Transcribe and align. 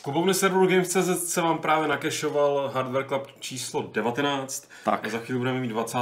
Z 0.00 0.02
klubovny 0.02 0.34
serveru 0.34 0.66
Games.cz 0.66 1.28
se 1.32 1.40
vám 1.40 1.58
právě 1.58 1.88
nakešoval 1.88 2.70
Hardware 2.74 3.06
Club 3.06 3.26
číslo 3.40 3.90
19. 3.92 4.68
Tak. 4.84 5.06
A 5.06 5.08
za 5.08 5.18
chvíli 5.18 5.38
budeme 5.38 5.60
mít 5.60 5.68
20. 5.68 5.98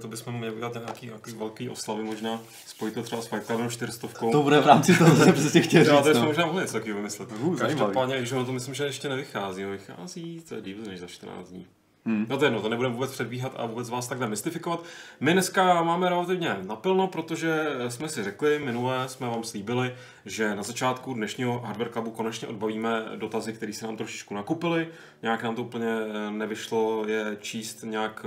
To 0.00 0.08
bychom 0.08 0.34
měli 0.34 0.54
udělat 0.54 0.74
nějaký, 0.74 1.06
nějaký 1.06 1.32
velký 1.32 1.68
oslavy 1.68 2.02
možná. 2.02 2.40
Spojit 2.66 2.94
to 2.94 3.02
třeba 3.02 3.22
s 3.22 3.26
Fight 3.26 3.46
Clubem 3.46 3.70
400. 3.70 4.08
To 4.32 4.42
bude 4.42 4.60
v 4.60 4.66
rámci 4.66 4.98
toho, 4.98 5.16
co 5.16 5.24
jsem 5.24 5.32
přesně 5.32 5.60
chtěl 5.60 5.84
Já, 5.84 5.96
říct. 5.96 6.04
to 6.04 6.10
jsme 6.10 6.20
no. 6.20 6.26
možná 6.26 6.46
mohli 6.46 6.60
něco 6.60 6.72
takového 6.72 6.96
vymyslet. 6.96 7.28
Uh. 7.32 7.58
Každopádně, 7.58 8.18
když 8.18 8.32
ono 8.32 8.44
to 8.44 8.52
myslím, 8.52 8.74
že 8.74 8.84
ještě 8.84 9.08
nevychází. 9.08 9.62
No, 9.62 9.70
vychází, 9.70 10.42
to 10.48 10.54
je 10.54 10.62
díl 10.62 10.76
než 10.86 11.00
za 11.00 11.06
14 11.06 11.48
dní. 11.48 11.66
Hmm. 12.10 12.26
No 12.28 12.38
to 12.38 12.44
je 12.44 12.46
jedno, 12.46 12.62
to 12.62 12.68
nebudeme 12.68 12.94
vůbec 12.94 13.12
předbíhat 13.12 13.52
a 13.56 13.66
vůbec 13.66 13.90
vás 13.90 14.08
takhle 14.08 14.28
mystifikovat. 14.28 14.84
My 15.20 15.32
dneska 15.32 15.82
máme 15.82 16.08
relativně 16.08 16.56
naplno, 16.62 17.06
protože 17.06 17.66
jsme 17.88 18.08
si 18.08 18.24
řekli, 18.24 18.58
minule 18.58 19.08
jsme 19.08 19.26
vám 19.26 19.44
slíbili, 19.44 19.94
že 20.26 20.56
na 20.56 20.62
začátku 20.62 21.14
dnešního 21.14 21.60
Hardware 21.60 21.90
Clubu 21.90 22.10
konečně 22.10 22.48
odbavíme 22.48 23.04
dotazy, 23.16 23.52
které 23.52 23.72
se 23.72 23.86
nám 23.86 23.96
trošičku 23.96 24.34
nakupily. 24.34 24.88
Nějak 25.22 25.42
nám 25.42 25.54
to 25.54 25.62
úplně 25.62 25.96
nevyšlo 26.30 27.04
je 27.06 27.36
číst 27.40 27.82
nějak 27.82 28.26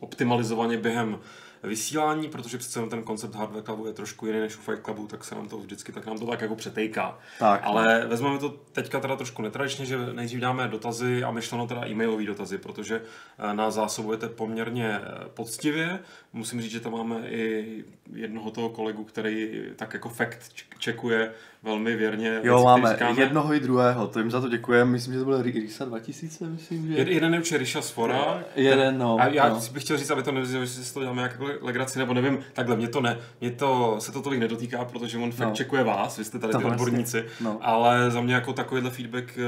optimalizovaně 0.00 0.76
během 0.76 1.18
vysílání, 1.62 2.28
protože 2.28 2.58
přece 2.58 2.78
jenom 2.78 2.90
ten 2.90 3.02
koncept 3.02 3.34
Hardware 3.34 3.62
Clubu 3.62 3.86
je 3.86 3.92
trošku 3.92 4.26
jiný 4.26 4.40
než 4.40 4.56
u 4.56 4.60
Fight 4.60 4.84
Clubu, 4.84 5.06
tak 5.06 5.24
se 5.24 5.34
nám 5.34 5.48
to 5.48 5.58
vždycky, 5.58 5.92
tak 5.92 6.06
nám 6.06 6.18
to 6.18 6.26
tak 6.26 6.40
jako 6.40 6.56
přetejká. 6.56 7.18
Tak. 7.38 7.60
Ale 7.64 8.06
vezmeme 8.06 8.38
to 8.38 8.48
teďka 8.48 9.00
teda 9.00 9.16
trošku 9.16 9.42
netradičně, 9.42 9.86
že 9.86 9.98
nejdřív 10.12 10.40
dáme 10.40 10.68
dotazy 10.68 11.24
a 11.24 11.30
myšleno 11.30 11.66
teda 11.66 11.86
e-mailové 11.86 12.24
dotazy, 12.24 12.58
protože 12.58 13.02
eh, 13.38 13.54
nás 13.54 13.74
zásobujete 13.74 14.28
poměrně 14.28 14.98
eh, 15.02 15.28
poctivě. 15.34 15.98
Musím 16.32 16.60
říct, 16.60 16.72
že 16.72 16.80
tam 16.80 16.92
máme 16.92 17.28
i 17.28 17.84
jednoho 18.12 18.50
toho 18.50 18.68
kolegu, 18.68 19.04
který 19.04 19.64
tak 19.76 19.94
jako 19.94 20.08
fakt 20.08 20.38
čekuje 20.78 21.32
velmi 21.62 21.96
věrně. 21.96 22.40
Jo, 22.42 22.64
máme 22.64 22.90
říkáme. 22.92 23.20
jednoho 23.20 23.54
i 23.54 23.60
druhého, 23.60 24.06
to 24.06 24.18
jim 24.18 24.30
za 24.30 24.40
to 24.40 24.48
děkujeme. 24.48 24.90
Myslím, 24.90 25.12
že 25.14 25.18
to 25.18 25.24
byl 25.24 25.42
Risa 25.42 25.84
2000, 25.84 26.48
myslím, 26.48 26.86
že... 26.88 26.94
Jed, 26.98 27.08
jeden 27.08 27.32
je 27.32 27.38
určitě 27.38 27.58
Riša 27.58 27.82
Sfora. 27.82 28.44
Jeden, 28.56 28.98
no, 28.98 29.16
A 29.20 29.26
já 29.26 29.48
no. 29.48 29.60
bych 29.72 29.82
chtěl 29.82 29.96
říct, 29.98 30.10
aby 30.10 30.22
to 30.22 30.32
nevyznělo, 30.32 30.64
že 30.64 30.70
si 30.70 30.94
toho 30.94 31.04
děláme 31.04 31.22
jako 31.22 31.46
legraci, 31.60 31.98
nebo 31.98 32.14
nevím, 32.14 32.38
takhle, 32.52 32.76
mě 32.76 32.88
to 32.88 33.00
ne, 33.00 33.18
mě 33.40 33.50
to, 33.50 33.96
se 33.98 34.12
to 34.12 34.22
tolik 34.22 34.40
nedotýká, 34.40 34.84
protože 34.84 35.18
on 35.18 35.32
fakt 35.32 35.48
No. 35.48 35.54
čekuje 35.54 35.84
vás, 35.84 36.18
vy 36.18 36.24
jste 36.24 36.38
tady 36.38 36.52
To 36.52 36.58
ty 36.58 36.64
vlastně, 36.64 36.82
odborníci, 36.84 37.24
no. 37.40 37.58
ale 37.60 38.10
za 38.10 38.20
mě 38.20 38.34
jako 38.34 38.52
takovýhle 38.52 38.90
feedback, 38.90 39.38
eh, 39.38 39.42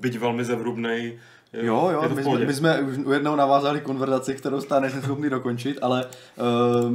byť 0.00 0.18
velmi 0.18 0.44
zevrubnej, 0.44 1.18
Jo, 1.52 1.90
jo, 1.92 2.14
my 2.14 2.22
jsme, 2.22 2.38
my 2.38 2.54
jsme 2.54 2.80
už 2.80 2.96
jednou 3.12 3.36
navázali 3.36 3.80
konverzaci, 3.80 4.34
kterou 4.34 4.60
stále 4.60 4.80
nejsem 4.80 5.02
schopný 5.02 5.30
dokončit, 5.30 5.78
ale 5.82 6.04
uh, 6.04 6.90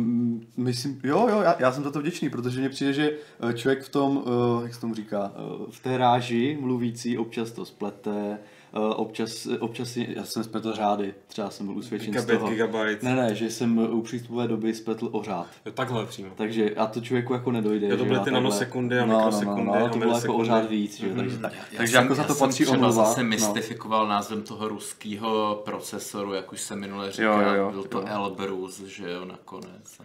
myslím, 0.57 0.99
jo, 1.03 1.27
jo, 1.29 1.41
já, 1.41 1.55
já 1.59 1.71
jsem 1.71 1.83
za 1.83 1.91
to 1.91 1.99
vděčný, 1.99 2.29
protože 2.29 2.59
mně 2.59 2.69
přijde, 2.69 2.93
že 2.93 3.11
eh, 3.49 3.53
člověk 3.53 3.83
v 3.83 3.89
tom, 3.89 4.17
uh, 4.17 4.63
jak 4.63 4.73
se 4.73 4.81
tomu 4.81 4.95
říká, 4.95 5.31
uh, 5.37 5.71
v 5.71 5.79
té 5.79 5.97
ráži 5.97 6.57
mluvící 6.61 7.17
občas 7.17 7.51
to 7.51 7.65
splete, 7.65 8.37
občas, 8.79 9.47
občas, 9.59 9.97
je- 9.97 10.15
já 10.15 10.23
jsem 10.25 10.43
spletl 10.43 10.73
řády, 10.73 11.13
třeba 11.27 11.49
jsem 11.49 11.65
byl 11.65 11.75
usvědčen 11.77 12.07
z 12.13 12.15
Gigabit, 12.15 12.39
toho. 12.39 12.51
gigabyte. 12.51 13.05
Ne, 13.05 13.15
ne, 13.15 13.35
že 13.35 13.49
jsem 13.51 13.77
u 13.77 14.01
přístupové 14.01 14.47
doby 14.47 14.73
spletl 14.73 15.09
o 15.11 15.23
řád. 15.23 15.47
Jo, 15.65 15.71
takhle 15.71 16.05
přímo. 16.05 16.29
Takže 16.35 16.69
a 16.69 16.85
to 16.87 17.01
člověku 17.01 17.33
jako 17.33 17.51
nedojde. 17.51 17.87
Jo, 17.87 17.91
to 17.91 17.97
že 17.97 18.03
byly 18.03 18.15
já 18.15 18.19
ty 18.19 18.25
takhle- 18.25 18.41
nanosekundy 18.41 18.99
a 18.99 19.05
no, 19.05 19.15
mikrosekundy 19.17 19.63
No, 19.65 19.73
no, 19.73 19.79
no, 19.79 19.85
a 19.85 19.89
to 19.89 19.97
bylo 19.99 20.15
jako 20.17 20.33
o 20.35 20.45
řád 20.45 20.69
víc, 20.69 20.97
že? 20.99 21.07
jo, 21.07 21.13
takže, 21.15 21.37
tak, 21.37 21.53
Já 21.53 21.77
takže 21.77 21.93
jsem, 21.93 22.03
jako 22.03 22.15
za 22.15 22.21
já 22.21 22.27
to 22.27 22.33
jsem 22.33 22.47
patří 22.47 22.63
třeba 22.63 22.77
omluva. 22.77 23.05
zase 23.05 23.23
no. 23.23 23.29
mystifikoval 23.29 24.07
názvem 24.07 24.41
toho 24.41 24.67
ruského 24.67 25.61
procesoru, 25.65 26.33
jak 26.33 26.51
už 26.53 26.61
jsem 26.61 26.79
minule 26.79 27.11
říkal, 27.11 27.41
jo, 27.41 27.53
jo, 27.53 27.71
byl 27.71 27.83
to 27.83 27.97
jo. 27.99 28.05
Elbrus, 28.07 28.79
že 28.79 29.11
jo, 29.11 29.25
nakonec. 29.25 29.97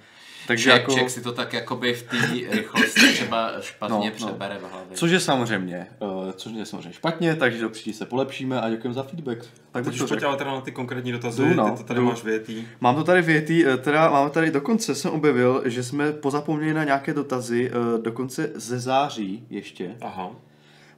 Takže 0.47 0.62
Člověk, 0.65 0.88
jako- 0.99 1.09
si 1.10 1.21
to 1.22 1.32
tak 1.32 1.53
jakoby 1.53 1.94
v 1.94 2.03
té 2.03 2.16
rychlosti 2.56 3.00
třeba 3.12 3.50
špatně 3.60 3.97
No, 3.97 4.05
no. 4.05 4.26
přebere 4.26 4.59
v 4.59 4.71
hlavě. 4.72 4.97
Což 4.97 5.10
je 5.10 5.21
samozřejmě, 5.21 5.87
uh, 6.00 6.31
což 6.32 6.53
je 6.53 6.66
samozřejmě 6.66 6.93
špatně, 6.93 7.37
takže 7.37 7.60
do 7.60 7.69
příští 7.69 7.93
se 7.93 8.06
polepšíme 8.06 8.56
a 8.61 8.71
děkujeme 8.71 8.94
za 8.94 9.03
feedback. 9.03 9.39
Tak 9.72 9.84
Teď 9.84 9.94
už 9.94 10.00
to 10.00 10.06
pojď 10.06 10.22
ale 10.22 10.37
teda 10.37 10.50
na 10.50 10.61
ty 10.61 10.72
konkrétní 10.72 11.12
dotazy, 11.12 11.43
Jdu, 11.43 11.55
no, 11.55 11.71
ty 11.71 11.77
to 11.77 11.83
tady 11.84 12.00
jdu. 12.00 12.06
máš 12.06 12.25
větý. 12.25 12.65
Mám 12.81 12.94
to 12.97 13.05
tady 13.05 13.22
větý, 13.22 13.67
eh, 13.67 13.77
teda 13.77 14.11
máme 14.11 14.31
tady 14.31 14.50
dokonce, 14.50 14.94
jsem 14.94 15.11
objevil, 15.11 15.62
že 15.65 15.83
jsme 15.83 16.12
pozapomněli 16.12 16.75
na 16.75 16.84
nějaké 16.84 17.15
dotazy, 17.15 17.71
eh, 17.71 18.03
dokonce 18.03 18.50
ze 18.55 18.78
září 18.81 19.47
ještě. 19.50 19.97
Aha. 20.00 20.31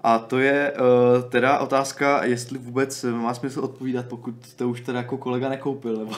A 0.02 0.18
to 0.18 0.38
je 0.38 0.72
uh, 0.72 1.30
teda 1.30 1.58
otázka, 1.58 2.24
jestli 2.24 2.58
vůbec 2.58 3.04
má 3.04 3.34
smysl 3.34 3.60
odpovídat, 3.60 4.06
pokud 4.06 4.34
to 4.56 4.68
už 4.68 4.80
teda 4.80 4.98
jako 4.98 5.16
kolega 5.16 5.48
nekoupil. 5.48 5.96
Nebo... 5.96 6.12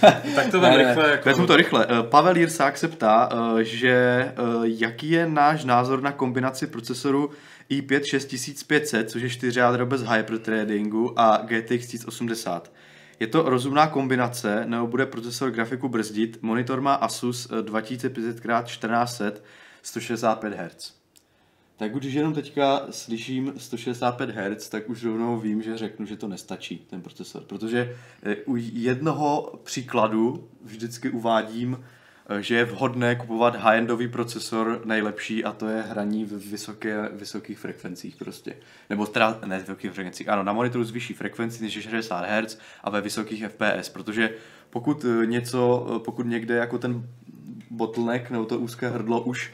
Tak 0.34 0.50
to 0.50 0.60
vem 0.60 0.74
rychle. 0.74 1.10
Jako... 1.10 1.28
Vezmu 1.28 1.46
to 1.46 1.56
rychle. 1.56 1.86
Eh, 1.90 2.02
Pavel 2.02 2.36
Jirsák 2.36 2.78
se 2.78 2.88
ptá, 2.88 3.28
eh, 3.32 3.64
že 3.64 3.90
eh, 3.90 4.32
jaký 4.62 5.10
je 5.10 5.28
náš 5.28 5.64
názor 5.64 6.02
na 6.02 6.12
kombinaci 6.12 6.66
procesoru 6.66 7.30
i5 7.70 8.02
6500, 8.04 9.10
což 9.10 9.22
je 9.22 9.30
4 9.30 9.58
jádro 9.58 9.86
bez 9.86 10.02
hyperthreadingu 10.02 11.20
a 11.20 11.36
GTX 11.36 11.86
1080. 11.86 12.72
Je 13.20 13.26
to 13.26 13.42
rozumná 13.42 13.86
kombinace, 13.86 14.64
nebo 14.66 14.86
bude 14.86 15.06
procesor 15.06 15.50
grafiku 15.50 15.88
brzdit? 15.88 16.38
Monitor 16.42 16.80
má 16.80 16.94
Asus 16.94 17.48
eh, 17.50 17.62
2500x1400 17.62 19.32
165 19.82 20.54
Hz. 20.54 20.97
Tak 21.78 21.94
když 21.94 22.14
jenom 22.14 22.34
teďka 22.34 22.86
slyším 22.90 23.52
165 23.56 24.30
Hz, 24.30 24.68
tak 24.68 24.88
už 24.88 25.04
rovnou 25.04 25.38
vím, 25.38 25.62
že 25.62 25.78
řeknu, 25.78 26.06
že 26.06 26.16
to 26.16 26.28
nestačí, 26.28 26.86
ten 26.90 27.02
procesor. 27.02 27.42
Protože 27.42 27.96
eh, 28.22 28.36
u 28.36 28.56
jednoho 28.56 29.60
příkladu 29.64 30.48
vždycky 30.64 31.10
uvádím, 31.10 31.84
eh, 32.28 32.42
že 32.42 32.54
je 32.54 32.64
vhodné 32.64 33.16
kupovat 33.16 33.56
high-endový 33.56 34.08
procesor 34.08 34.80
nejlepší 34.84 35.44
a 35.44 35.52
to 35.52 35.68
je 35.68 35.82
hraní 35.82 36.24
v 36.24 36.50
vysoké, 36.50 37.08
vysokých 37.12 37.58
frekvencích 37.58 38.16
prostě. 38.16 38.56
Nebo 38.90 39.06
teda, 39.06 39.38
ne 39.46 39.58
vysokých 39.58 39.92
frekvencích, 39.92 40.28
ano, 40.28 40.42
na 40.42 40.52
monitoru 40.52 40.84
s 40.84 40.90
vyšší 40.90 41.14
frekvencí 41.14 41.62
než 41.62 41.74
je 41.74 41.82
60 41.82 42.24
Hz 42.24 42.58
a 42.84 42.90
ve 42.90 43.00
vysokých 43.00 43.44
FPS, 43.48 43.88
protože 43.88 44.30
pokud 44.70 45.04
eh, 45.04 45.26
něco, 45.26 45.86
pokud 46.04 46.26
někde 46.26 46.54
jako 46.54 46.78
ten 46.78 47.08
bottleneck 47.70 48.30
nebo 48.30 48.44
to 48.44 48.58
úzké 48.58 48.88
hrdlo 48.88 49.20
už 49.20 49.50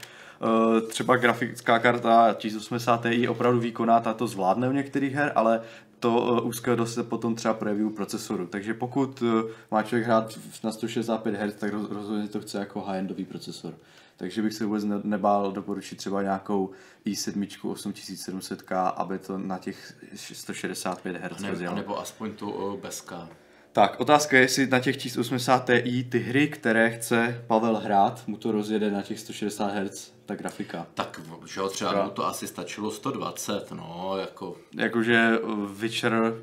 třeba 0.88 1.16
grafická 1.16 1.78
karta 1.78 2.34
1080 2.38 3.02
Ti 3.02 3.28
opravdu 3.28 3.60
výkonná, 3.60 4.00
ta 4.00 4.14
to 4.14 4.26
zvládne 4.26 4.68
u 4.68 4.72
některých 4.72 5.12
her, 5.14 5.32
ale 5.34 5.60
to 6.00 6.36
eh, 6.38 6.40
úzké 6.40 6.76
se 6.84 7.02
potom 7.02 7.34
třeba 7.34 7.54
projeví 7.54 7.84
u 7.84 7.90
procesoru. 7.90 8.46
Takže 8.46 8.74
pokud 8.74 9.22
eh, 9.22 9.52
má 9.70 9.82
člověk 9.82 10.06
hrát 10.06 10.38
na 10.64 10.72
165 10.72 11.34
Hz, 11.34 11.54
tak 11.54 11.72
roz- 11.72 11.92
rozhodně 11.92 12.28
to 12.28 12.40
chce 12.40 12.58
jako 12.58 12.80
high-endový 12.80 13.24
procesor. 13.24 13.74
Takže 14.16 14.42
bych 14.42 14.54
se 14.54 14.64
vůbec 14.66 14.84
ne- 14.84 15.00
nebál 15.04 15.52
doporučit 15.52 15.96
třeba 15.96 16.22
nějakou 16.22 16.70
i7 17.06 17.46
8700K, 17.62 18.92
aby 18.96 19.18
to 19.18 19.38
na 19.38 19.58
těch 19.58 19.92
165 20.14 21.16
Hz 21.16 21.42
rozjelo. 21.42 21.74
nebo 21.76 22.00
aspoň 22.00 22.30
tu 22.32 22.78
bez 22.82 23.00
K. 23.00 23.28
Tak, 23.74 24.00
otázka 24.00 24.36
je, 24.36 24.42
jestli 24.42 24.66
na 24.66 24.80
těch 24.80 24.96
1080 24.96 25.70
Ti 25.82 26.04
ty 26.04 26.18
hry, 26.18 26.48
které 26.48 26.90
chce 26.90 27.44
Pavel 27.46 27.76
hrát, 27.76 28.22
mu 28.26 28.36
to 28.36 28.52
rozjede 28.52 28.90
na 28.90 29.02
těch 29.02 29.20
160 29.20 29.66
Hz, 29.66 30.12
ta 30.26 30.34
grafika. 30.34 30.86
Tak, 30.94 31.20
že 31.46 31.60
jo, 31.60 31.68
třeba 31.68 32.04
mu 32.04 32.10
to 32.10 32.26
asi 32.26 32.46
stačilo 32.46 32.90
120, 32.90 33.72
no, 33.72 34.14
jako 34.20 34.56
Jakože 34.76 35.38
uh, 35.38 35.70
Witcher, 35.70 36.34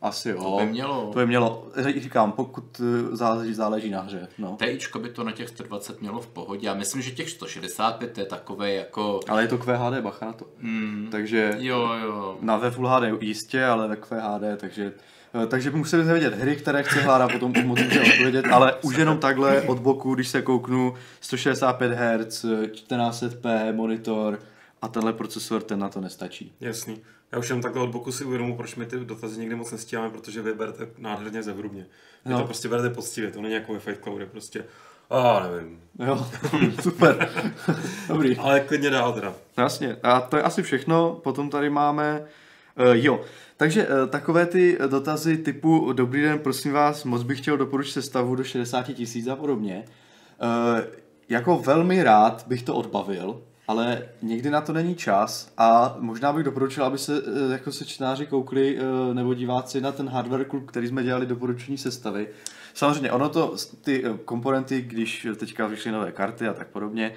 asi 0.00 0.28
jo. 0.28 0.42
To 0.42 0.64
by 0.64 0.70
mělo. 0.70 1.10
To 1.12 1.18
by 1.18 1.26
mělo, 1.26 1.68
říkám, 1.96 2.32
pokud 2.32 2.80
uh, 2.80 3.16
záleží, 3.16 3.54
záleží 3.54 3.90
na 3.90 4.00
hře. 4.00 4.28
No. 4.38 4.56
TIčko 4.64 4.98
by 4.98 5.08
to 5.08 5.24
na 5.24 5.32
těch 5.32 5.48
120 5.48 6.00
mělo 6.00 6.20
v 6.20 6.26
pohodě. 6.26 6.66
Já 6.66 6.74
myslím, 6.74 7.02
že 7.02 7.10
těch 7.10 7.30
165 7.30 8.18
je 8.18 8.24
takové 8.24 8.72
jako... 8.72 9.20
Ale 9.28 9.42
je 9.42 9.48
to 9.48 9.58
QHD, 9.58 10.00
bacha 10.00 10.26
na 10.26 10.32
to. 10.32 10.46
Hmm, 10.58 11.08
Takže 11.10 11.54
jo, 11.58 11.90
jo. 12.02 12.38
na 12.40 12.56
ve 12.56 12.70
Full 12.70 12.88
HD 12.88 13.22
jistě, 13.22 13.64
ale 13.64 13.88
ve 13.88 13.96
QHD, 13.96 14.60
takže 14.60 14.92
eh, 14.96 15.21
takže 15.48 15.70
by 15.70 15.78
museli 15.78 16.02
vědět 16.04 16.34
hry, 16.34 16.56
které 16.56 16.82
chce 16.82 17.00
hrát 17.00 17.20
a 17.22 17.28
potom 17.28 17.52
moc 17.64 17.80
může 17.82 18.00
odpovědět, 18.00 18.44
ale 18.52 18.74
už 18.82 18.96
jenom 18.96 19.18
takhle 19.18 19.62
od 19.62 19.78
boku, 19.78 20.14
když 20.14 20.28
se 20.28 20.42
kouknu 20.42 20.94
165 21.20 21.92
Hz, 21.92 22.44
1400p 22.44 23.74
monitor 23.74 24.38
a 24.82 24.88
tenhle 24.88 25.12
procesor, 25.12 25.62
ten 25.62 25.78
na 25.78 25.88
to 25.88 26.00
nestačí. 26.00 26.52
Jasný. 26.60 27.00
Já 27.32 27.38
už 27.38 27.48
jenom 27.48 27.62
takhle 27.62 27.82
od 27.82 27.90
boku 27.90 28.12
si 28.12 28.24
uvědomu, 28.24 28.56
proč 28.56 28.76
mi 28.76 28.86
ty 28.86 28.96
dotazy 29.04 29.40
někdy 29.40 29.54
moc 29.54 29.72
nestíháme, 29.72 30.10
protože 30.10 30.42
vy 30.42 30.54
berete 30.54 30.86
nádherně 30.98 31.42
zevrubně. 31.42 31.86
Vy 32.24 32.32
No. 32.32 32.38
to 32.38 32.44
prostě 32.44 32.68
berete 32.68 32.90
poctivě, 32.90 33.30
to 33.30 33.40
není 33.42 33.54
jako 33.54 33.72
ve 33.72 33.78
Fight 33.78 34.02
Cloud, 34.02 34.22
prostě, 34.30 34.64
a 35.10 35.46
nevím. 35.50 35.80
Jo, 36.06 36.26
super. 36.82 37.28
Dobrý. 38.08 38.36
Ale 38.36 38.60
klidně 38.60 38.90
dál 38.90 39.12
teda. 39.12 39.34
Jasně, 39.56 39.96
a 40.02 40.20
to 40.20 40.36
je 40.36 40.42
asi 40.42 40.62
všechno. 40.62 41.20
Potom 41.22 41.50
tady 41.50 41.70
máme, 41.70 42.24
uh, 42.78 42.84
jo, 42.92 43.20
takže 43.56 43.86
uh, 43.86 44.08
takové 44.08 44.46
ty 44.46 44.78
dotazy 44.86 45.38
typu 45.38 45.92
Dobrý 45.92 46.22
den, 46.22 46.38
prosím 46.38 46.72
vás, 46.72 47.04
moc 47.04 47.22
bych 47.22 47.38
chtěl 47.40 47.56
doporučit 47.56 47.92
sestavu 47.92 48.34
do 48.34 48.44
60 48.44 48.82
tisíc 48.82 49.28
a 49.28 49.36
podobně. 49.36 49.84
Uh, 50.42 50.80
jako 51.28 51.58
velmi 51.58 52.02
rád 52.02 52.44
bych 52.46 52.62
to 52.62 52.74
odbavil, 52.74 53.42
ale 53.68 54.02
někdy 54.22 54.50
na 54.50 54.60
to 54.60 54.72
není 54.72 54.94
čas 54.94 55.52
a 55.58 55.96
možná 55.98 56.32
bych 56.32 56.44
doporučil, 56.44 56.84
aby 56.84 56.98
se 56.98 57.16
eh, 57.16 57.52
jako 57.52 57.72
se 57.72 57.84
čtenáři 57.84 58.26
koukli 58.26 58.78
eh, 58.78 59.14
nebo 59.14 59.34
diváci 59.34 59.80
na 59.80 59.92
ten 59.92 60.08
hardware 60.08 60.44
klub, 60.44 60.66
který 60.66 60.88
jsme 60.88 61.02
dělali 61.02 61.26
doporučení 61.26 61.78
sestavy. 61.78 62.28
Samozřejmě, 62.74 63.12
ono 63.12 63.28
to, 63.28 63.56
ty 63.80 64.04
eh, 64.04 64.18
komponenty, 64.24 64.82
když 64.82 65.26
teďka 65.36 65.66
vyšly 65.66 65.92
nové 65.92 66.12
karty 66.12 66.48
a 66.48 66.52
tak 66.52 66.68
podobně, 66.68 67.12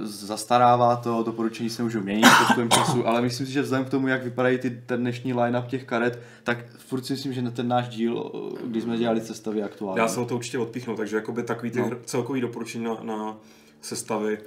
zastarává 0.00 0.96
to, 0.96 1.22
doporučení 1.22 1.70
se 1.70 1.82
můžou 1.82 2.00
měnit 2.00 2.26
postupem 2.38 2.70
času, 2.70 3.06
ale 3.08 3.20
myslím 3.20 3.46
si, 3.46 3.52
že 3.52 3.62
vzhledem 3.62 3.86
k 3.86 3.90
tomu, 3.90 4.08
jak 4.08 4.24
vypadají 4.24 4.58
ty, 4.58 4.70
ten 4.70 5.00
dnešní 5.00 5.34
line-up 5.34 5.66
těch 5.66 5.84
karet, 5.84 6.22
tak 6.44 6.58
furt 6.78 7.04
si 7.04 7.12
myslím, 7.12 7.32
že 7.32 7.42
na 7.42 7.50
ten 7.50 7.68
náš 7.68 7.88
díl, 7.88 8.32
když 8.64 8.82
jsme 8.82 8.96
dělali 8.96 9.20
sestavy 9.20 9.62
aktuálně. 9.62 10.00
Já 10.00 10.08
se 10.08 10.20
o 10.20 10.24
to 10.24 10.36
určitě 10.36 10.58
odpíchnu, 10.58 10.96
takže 10.96 11.16
jakoby 11.16 11.42
takový 11.42 11.70
ty 11.70 11.80
no. 11.80 11.90
celkový 12.04 12.40
doporučení 12.40 12.84
na, 12.84 12.96
na 13.02 13.36
sestavy 13.80 14.38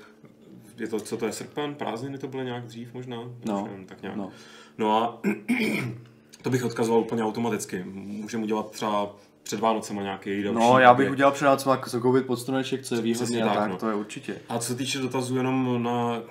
je 0.77 0.87
to, 0.87 0.99
co 0.99 1.17
to 1.17 1.25
je 1.25 1.31
srpen, 1.33 1.75
prázdniny 1.75 2.17
to 2.17 2.27
byly 2.27 2.45
nějak 2.45 2.65
dřív 2.65 2.93
možná? 2.93 3.17
No, 3.45 3.67
nevím, 3.67 3.85
tak 3.85 4.01
nějak. 4.01 4.17
no. 4.17 4.29
no 4.77 4.97
a 4.97 5.21
to 6.41 6.49
bych 6.49 6.65
odkazoval 6.65 7.01
úplně 7.01 7.23
automaticky. 7.23 7.83
Můžeme 7.83 8.43
udělat 8.43 8.71
třeba 8.71 9.15
před 9.43 9.59
Vánocema 9.59 10.01
nějaký 10.01 10.43
další. 10.43 10.59
No, 10.59 10.79
já 10.79 10.93
bych 10.93 11.11
udělal 11.11 11.31
před 11.31 11.45
Vánocema 11.45 11.75
jako 11.75 11.99
koupit 11.99 12.25
podstruneček, 12.25 12.83
co 12.83 12.95
je 12.95 13.01
výhodně 13.01 13.43
a 13.43 13.47
tak, 13.47 13.57
tak 13.57 13.69
no. 13.69 13.77
to 13.77 13.89
je 13.89 13.95
určitě. 13.95 14.35
A 14.49 14.59
co 14.59 14.67
se 14.67 14.75
týče 14.75 14.99
dotazů 14.99 15.37
jenom 15.37 15.83
na 15.83 16.21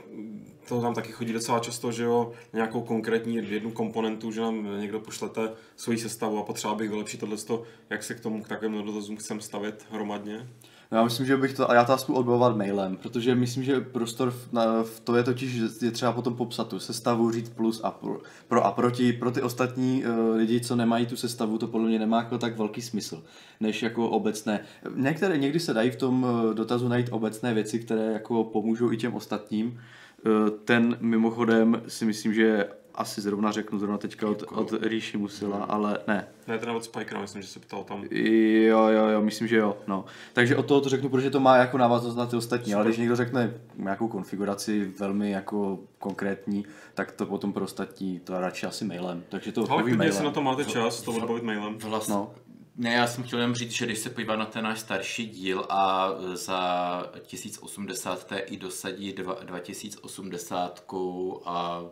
to 0.70 0.80
tam 0.80 0.94
taky 0.94 1.12
chodí 1.12 1.32
docela 1.32 1.58
často, 1.58 1.92
že 1.92 2.04
jo, 2.04 2.32
nějakou 2.52 2.80
konkrétní 2.80 3.34
jednu 3.34 3.70
komponentu, 3.70 4.32
že 4.32 4.40
nám 4.40 4.80
někdo 4.80 5.00
pošlete 5.00 5.50
svoji 5.76 5.98
sestavu 5.98 6.38
a 6.38 6.42
potřeba 6.42 6.74
bych 6.74 6.90
vylepšit 6.90 7.20
tohle, 7.20 7.36
jak 7.90 8.02
se 8.02 8.14
k 8.14 8.20
tomu 8.20 8.42
k 8.42 8.48
takovým 8.48 8.84
dotazům 8.84 9.16
chcem 9.16 9.40
stavit 9.40 9.86
hromadně. 9.90 10.48
No, 10.92 10.98
já 10.98 11.04
myslím, 11.04 11.26
že 11.26 11.36
bych 11.36 11.54
to, 11.54 11.70
a 11.70 11.74
já 11.74 11.84
to 11.84 11.92
asi 11.92 12.12
odbavovat 12.12 12.56
mailem, 12.56 12.96
protože 12.96 13.34
myslím, 13.34 13.64
že 13.64 13.80
prostor 13.80 14.30
v, 14.30 14.52
na, 14.52 14.82
v 14.82 15.00
to 15.00 15.16
je 15.16 15.22
totiž, 15.22 15.54
je 15.82 15.90
třeba 15.90 16.12
potom 16.12 16.34
popsat 16.36 16.68
tu 16.68 16.78
sestavu, 16.78 17.30
říct 17.30 17.48
plus 17.48 17.80
a 17.84 17.90
pro, 17.90 18.20
pro 18.48 18.64
a 18.64 18.72
proti, 18.72 19.12
pro 19.12 19.30
ty 19.30 19.42
ostatní 19.42 20.04
uh, 20.04 20.36
lidi, 20.36 20.60
co 20.60 20.76
nemají 20.76 21.06
tu 21.06 21.16
sestavu, 21.16 21.58
to 21.58 21.66
podle 21.66 21.88
mě 21.88 21.98
nemá 21.98 22.16
jako 22.16 22.38
tak 22.38 22.58
velký 22.58 22.82
smysl, 22.82 23.22
než 23.60 23.82
jako 23.82 24.08
obecné. 24.08 24.60
Některé, 24.94 25.38
někdy 25.38 25.60
se 25.60 25.74
dají 25.74 25.90
v 25.90 25.96
tom 25.96 26.22
uh, 26.22 26.54
dotazu 26.54 26.88
najít 26.88 27.08
obecné 27.10 27.54
věci, 27.54 27.78
které 27.78 28.12
jako 28.12 28.44
pomůžou 28.44 28.92
i 28.92 28.96
těm 28.96 29.14
ostatním. 29.14 29.66
Uh, 30.26 30.50
ten 30.64 30.96
mimochodem 31.00 31.82
si 31.88 32.04
myslím, 32.04 32.34
že 32.34 32.68
asi 33.00 33.20
zrovna 33.20 33.52
řeknu 33.52 33.78
zrovna 33.78 33.98
teďka 33.98 34.28
od, 34.28 34.40
jako... 34.40 34.54
od 34.54 34.72
Ríši 34.82 35.18
Musila, 35.18 35.56
hmm. 35.56 35.66
ale 35.68 35.98
ne. 36.06 36.28
Ne, 36.48 36.58
teda 36.58 36.72
od 36.72 36.84
Spikera, 36.84 37.20
myslím, 37.20 37.42
že 37.42 37.48
se 37.48 37.60
ptal 37.60 37.84
tam. 37.84 38.04
Jo, 38.10 38.88
jo, 38.88 39.08
jo, 39.08 39.22
myslím, 39.22 39.48
že 39.48 39.56
jo. 39.56 39.76
No. 39.86 40.04
Takže 40.32 40.56
o 40.56 40.62
toho 40.62 40.80
to 40.80 40.88
řeknu, 40.88 41.08
protože 41.08 41.30
to 41.30 41.40
má 41.40 41.56
jako 41.56 41.78
návaznost 41.78 42.16
na 42.16 42.26
ty 42.26 42.36
ostatní, 42.36 42.64
Super. 42.64 42.76
ale 42.76 42.84
když 42.84 42.98
někdo 42.98 43.16
řekne 43.16 43.54
nějakou 43.76 44.08
konfiguraci 44.08 44.92
velmi 44.98 45.30
jako 45.30 45.78
konkrétní, 45.98 46.64
tak 46.94 47.12
to 47.12 47.26
potom 47.26 47.52
pro 47.52 47.64
ostatní 47.64 48.20
to 48.20 48.40
radši 48.40 48.66
asi 48.66 48.84
mailem. 48.84 49.24
Takže 49.28 49.52
to 49.52 49.70
ale 49.70 49.82
mailem. 49.82 50.02
jestli 50.02 50.24
na 50.24 50.30
to 50.30 50.42
máte 50.42 50.64
čas, 50.64 51.02
to 51.02 51.12
odbavit 51.12 51.42
mailem. 51.42 51.78
Vlastně, 51.78 52.14
no. 52.14 52.30
Ne, 52.76 52.92
já 52.92 53.06
jsem 53.06 53.24
chtěl 53.24 53.38
jenom 53.38 53.54
říct, 53.54 53.70
že 53.70 53.86
když 53.86 53.98
se 53.98 54.10
podívá 54.10 54.36
na 54.36 54.46
ten 54.46 54.64
náš 54.64 54.80
starší 54.80 55.26
díl 55.26 55.66
a 55.68 56.10
za 56.34 57.10
1080 57.26 58.32
i 58.46 58.56
dosadí 58.56 59.14
2080 59.44 60.84
a 61.44 61.82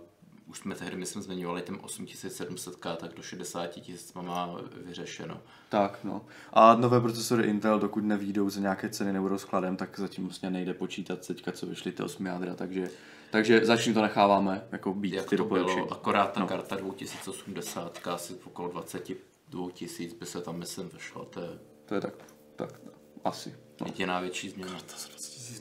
už 0.48 0.58
jsme 0.58 0.74
tehdy, 0.74 0.96
myslím, 0.96 1.22
zmiňovali 1.22 1.62
těm 1.62 1.76
8700K, 1.76 2.96
tak 2.96 3.14
do 3.14 3.22
60 3.22 3.66
tisíc 3.66 4.12
má 4.12 4.56
vyřešeno. 4.84 5.40
Tak, 5.68 5.98
no. 6.04 6.24
A 6.52 6.74
nové 6.74 7.00
procesory 7.00 7.44
Intel, 7.44 7.78
dokud 7.78 8.04
nevídou 8.04 8.50
za 8.50 8.60
nějaké 8.60 8.88
ceny 8.88 9.12
nebudou 9.12 9.38
skladem, 9.38 9.76
tak 9.76 9.98
zatím 9.98 10.24
vlastně 10.24 10.50
nejde 10.50 10.74
počítat 10.74 11.26
teďka, 11.26 11.52
co 11.52 11.66
vyšly 11.66 11.92
ty 11.92 12.02
8 12.02 12.26
jádra, 12.26 12.54
takže, 12.54 12.90
takže 13.30 13.66
zatím 13.66 13.94
to 13.94 14.02
necháváme 14.02 14.64
jako 14.72 14.94
být 14.94 15.14
Jak 15.14 15.28
ty 15.28 15.36
to 15.36 15.44
bylo, 15.44 15.92
akorát 15.92 16.32
ta 16.32 16.40
no. 16.40 16.46
karta 16.46 16.76
2080, 16.76 18.06
asi 18.08 18.34
okolo 18.44 18.68
22 18.68 19.70
tisíc 19.70 20.14
by 20.14 20.26
se 20.26 20.40
tam, 20.40 20.58
myslím, 20.58 20.88
vešlo. 20.88 21.24
To 21.24 21.40
je, 21.40 21.58
to 21.86 21.94
je 21.94 22.00
tak, 22.00 22.14
tak, 22.56 22.80
asi. 23.24 23.54
No. 23.80 23.86
Jediná 23.86 24.20
větší 24.20 24.50
změna. 24.50 24.78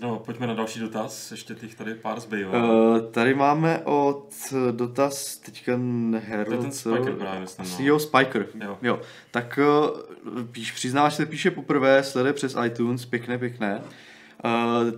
No, 0.01 0.19
pojďme 0.19 0.47
na 0.47 0.53
další 0.53 0.79
dotaz, 0.79 1.31
ještě 1.31 1.55
těch 1.55 1.75
tady 1.75 1.95
pár 1.95 2.19
zbývá. 2.19 2.63
Uh, 2.63 2.99
tady 2.99 3.35
máme 3.35 3.81
od 3.83 4.33
dotaz 4.71 5.37
teďka 5.37 5.71
Herald. 6.19 6.47
To 6.47 6.53
je 6.53 6.59
ten 6.59 6.71
Spiker 6.71 7.13
právě, 7.15 7.39
myslím. 7.39 7.65
No. 7.79 7.85
Jo, 7.85 7.99
Spiker. 7.99 8.47
Jo. 8.63 8.77
jo. 8.81 9.01
Tak 9.31 9.59
uh, 10.25 10.43
píš, 10.51 10.71
přiznáš, 10.71 11.13
že 11.13 11.17
se 11.17 11.25
píše 11.25 11.51
poprvé, 11.51 12.03
sleduje 12.03 12.33
přes 12.33 12.55
iTunes, 12.65 13.05
pěkné, 13.05 13.37
pěkné. 13.37 13.81
Uh, 14.45 14.91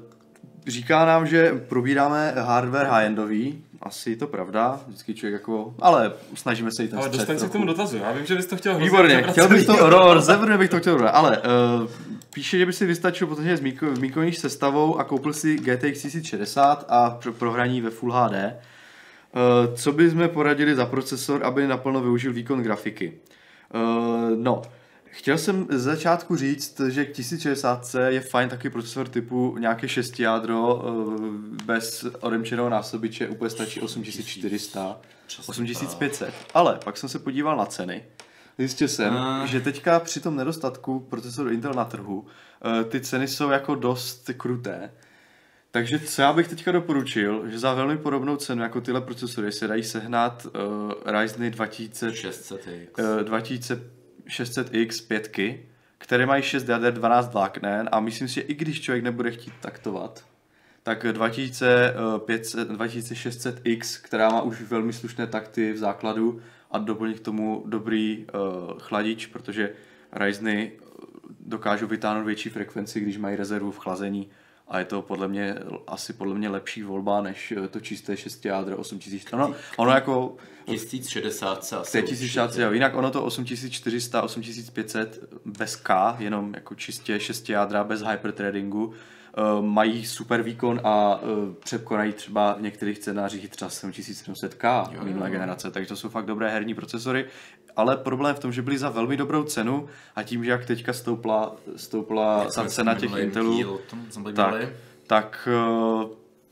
říká 0.69 1.05
nám, 1.05 1.27
že 1.27 1.51
probíráme 1.67 2.33
hardware 2.37 2.87
high-endový, 2.87 3.61
asi 3.81 4.15
to 4.15 4.27
pravda, 4.27 4.79
vždycky 4.87 5.13
člověk 5.13 5.33
jako, 5.33 5.73
ale 5.79 6.11
snažíme 6.35 6.71
se 6.71 6.83
i 6.83 6.87
ten 6.87 6.99
Ale 6.99 7.09
dostaň 7.09 7.39
se 7.39 7.47
k 7.47 7.51
tomu 7.51 7.65
dotazu, 7.65 7.97
já 7.97 8.11
vím, 8.11 8.25
že 8.25 8.35
bys 8.35 8.45
to 8.45 8.57
chtěl 8.57 8.77
Výborně, 8.77 9.23
chtěl 9.23 9.47
bych 9.47 9.65
to, 9.65 9.89
ro, 9.89 10.21
bych 10.57 10.69
to 10.69 10.79
chtěl, 10.79 11.09
ale 11.13 11.37
uh, 11.37 11.87
píše, 12.33 12.57
že 12.57 12.65
by 12.65 12.73
si 12.73 12.85
vystačil 12.85 13.27
protože 13.27 13.57
s 13.57 13.61
výkonní 13.99 14.33
sestavou 14.33 14.97
a 14.99 15.03
koupil 15.03 15.33
si 15.33 15.55
GTX 15.55 16.01
1060 16.01 16.85
a 16.89 17.09
pro, 17.09 17.33
prohraní 17.33 17.81
ve 17.81 17.89
Full 17.89 18.11
HD. 18.11 18.31
Uh, 18.31 18.35
eh, 18.35 19.75
co 19.75 19.91
by 19.91 20.09
jsme 20.09 20.27
poradili 20.27 20.75
za 20.75 20.85
procesor, 20.85 21.43
aby 21.43 21.67
naplno 21.67 22.01
využil 22.01 22.33
výkon 22.33 22.61
grafiky? 22.61 23.13
Uh, 23.73 23.81
no, 24.35 24.61
Chtěl 25.11 25.37
jsem 25.37 25.67
z 25.69 25.83
začátku 25.83 26.35
říct, 26.35 26.81
že 26.87 27.05
k 27.05 27.11
1060 27.11 27.95
je 28.07 28.19
fajn 28.19 28.49
takový 28.49 28.69
procesor 28.69 29.07
typu 29.07 29.57
nějaké 29.59 29.87
6 29.87 30.19
jádro 30.19 30.83
bez 31.65 32.05
odemčeného 32.19 32.69
násobiče, 32.69 33.27
úplně 33.27 33.49
stačí 33.49 33.81
8400, 33.81 35.01
8500. 35.47 36.33
Ale 36.53 36.79
pak 36.83 36.97
jsem 36.97 37.09
se 37.09 37.19
podíval 37.19 37.57
na 37.57 37.65
ceny 37.65 38.03
Zjistil 38.59 38.87
jsem, 38.87 39.17
a... 39.17 39.45
že 39.45 39.61
teďka 39.61 39.99
při 39.99 40.19
tom 40.19 40.35
nedostatku 40.35 40.99
procesoru 40.99 41.49
Intel 41.49 41.73
na 41.73 41.85
trhu 41.85 42.27
eh, 42.81 42.83
ty 42.83 43.01
ceny 43.01 43.27
jsou 43.27 43.49
jako 43.49 43.75
dost 43.75 44.29
kruté. 44.37 44.91
Takže 45.71 45.99
co 45.99 46.21
já 46.21 46.33
bych 46.33 46.47
teďka 46.47 46.71
doporučil, 46.71 47.49
že 47.49 47.59
za 47.59 47.73
velmi 47.73 47.97
podobnou 47.97 48.35
cenu 48.35 48.63
jako 48.63 48.81
tyhle 48.81 49.01
procesory 49.01 49.51
se 49.51 49.67
dají 49.67 49.83
sehnat 49.83 50.45
uh, 50.45 50.51
Ryzen 51.05 51.51
2600X, 51.51 52.87
uh, 52.99 53.23
2600X 54.29 55.07
5, 55.07 55.37
které 55.97 56.25
mají 56.25 56.43
6 56.43 56.69
jader 56.69 56.93
12 56.93 57.33
vláknen 57.33 57.89
a 57.91 57.99
myslím 57.99 58.27
si, 58.27 58.33
že 58.33 58.41
i 58.41 58.53
když 58.53 58.81
člověk 58.81 59.03
nebude 59.03 59.31
chtít 59.31 59.53
taktovat, 59.61 60.25
tak 60.83 61.03
2500, 61.11 62.69
2600X, 62.69 64.01
která 64.03 64.29
má 64.29 64.41
už 64.41 64.61
velmi 64.61 64.93
slušné 64.93 65.27
takty 65.27 65.73
v 65.73 65.77
základu, 65.77 66.41
a 66.71 66.77
doplnit 66.77 67.19
k 67.19 67.23
tomu 67.23 67.63
dobrý 67.65 68.25
uh, 68.25 68.79
chladič, 68.79 69.25
protože 69.25 69.71
Ryzeny 70.11 70.71
dokážou 71.39 71.87
vytáhnout 71.87 72.25
větší 72.25 72.49
frekvenci, 72.49 72.99
když 72.99 73.17
mají 73.17 73.35
rezervu 73.35 73.71
v 73.71 73.79
chlazení 73.79 74.29
a 74.69 74.79
je 74.79 74.85
to 74.85 75.01
podle 75.01 75.27
mě 75.27 75.55
asi 75.87 76.13
podle 76.13 76.35
mě 76.35 76.49
lepší 76.49 76.83
volba 76.83 77.21
než 77.21 77.51
eh, 77.51 77.67
to 77.67 77.79
čisté 77.79 78.17
6 78.17 78.45
jádro 78.45 78.77
8000. 78.77 79.33
Ono, 79.33 79.53
ono 79.77 79.91
jako 79.91 80.37
1060 80.65 81.63
se 81.63 81.77
asi 81.77 82.03
1060, 82.03 82.55
jo. 82.61 82.71
Jinak 82.71 82.95
ono 82.95 83.11
to 83.11 83.23
8400, 83.23 84.21
8500 84.21 85.33
bez 85.45 85.75
K, 85.75 86.15
jenom 86.19 86.53
jako 86.53 86.75
čistě 86.75 87.19
6 87.19 87.49
jádra 87.49 87.83
bez 87.83 88.01
hyperthreadingu 88.01 88.85
uh, 88.85 89.65
mají 89.65 90.05
super 90.05 90.41
výkon 90.41 90.81
a 90.83 91.21
uh, 91.21 91.53
překonají 91.53 92.13
třeba 92.13 92.53
v 92.53 92.61
některých 92.61 92.97
scénářích 92.97 93.49
třeba 93.49 93.71
7700K 93.71 94.93
jo, 94.93 95.03
minulé 95.03 95.27
jo. 95.27 95.31
generace, 95.31 95.71
takže 95.71 95.87
to 95.87 95.95
jsou 95.95 96.09
fakt 96.09 96.25
dobré 96.25 96.49
herní 96.49 96.73
procesory, 96.73 97.25
ale 97.75 97.97
problém 97.97 98.35
v 98.35 98.39
tom, 98.39 98.51
že 98.51 98.61
byly 98.61 98.77
za 98.77 98.89
velmi 98.89 99.17
dobrou 99.17 99.43
cenu 99.43 99.87
a 100.15 100.23
tím, 100.23 100.43
že 100.43 100.51
jak 100.51 100.65
teďka 100.65 100.93
stoupla, 100.93 101.55
stoupla 101.75 102.45
ta 102.55 102.65
cena 102.65 102.95
těch 102.95 103.11
Intelů, 103.17 103.79
tak, 104.35 104.55
tak, 105.07 105.47
uh, 105.67 106.09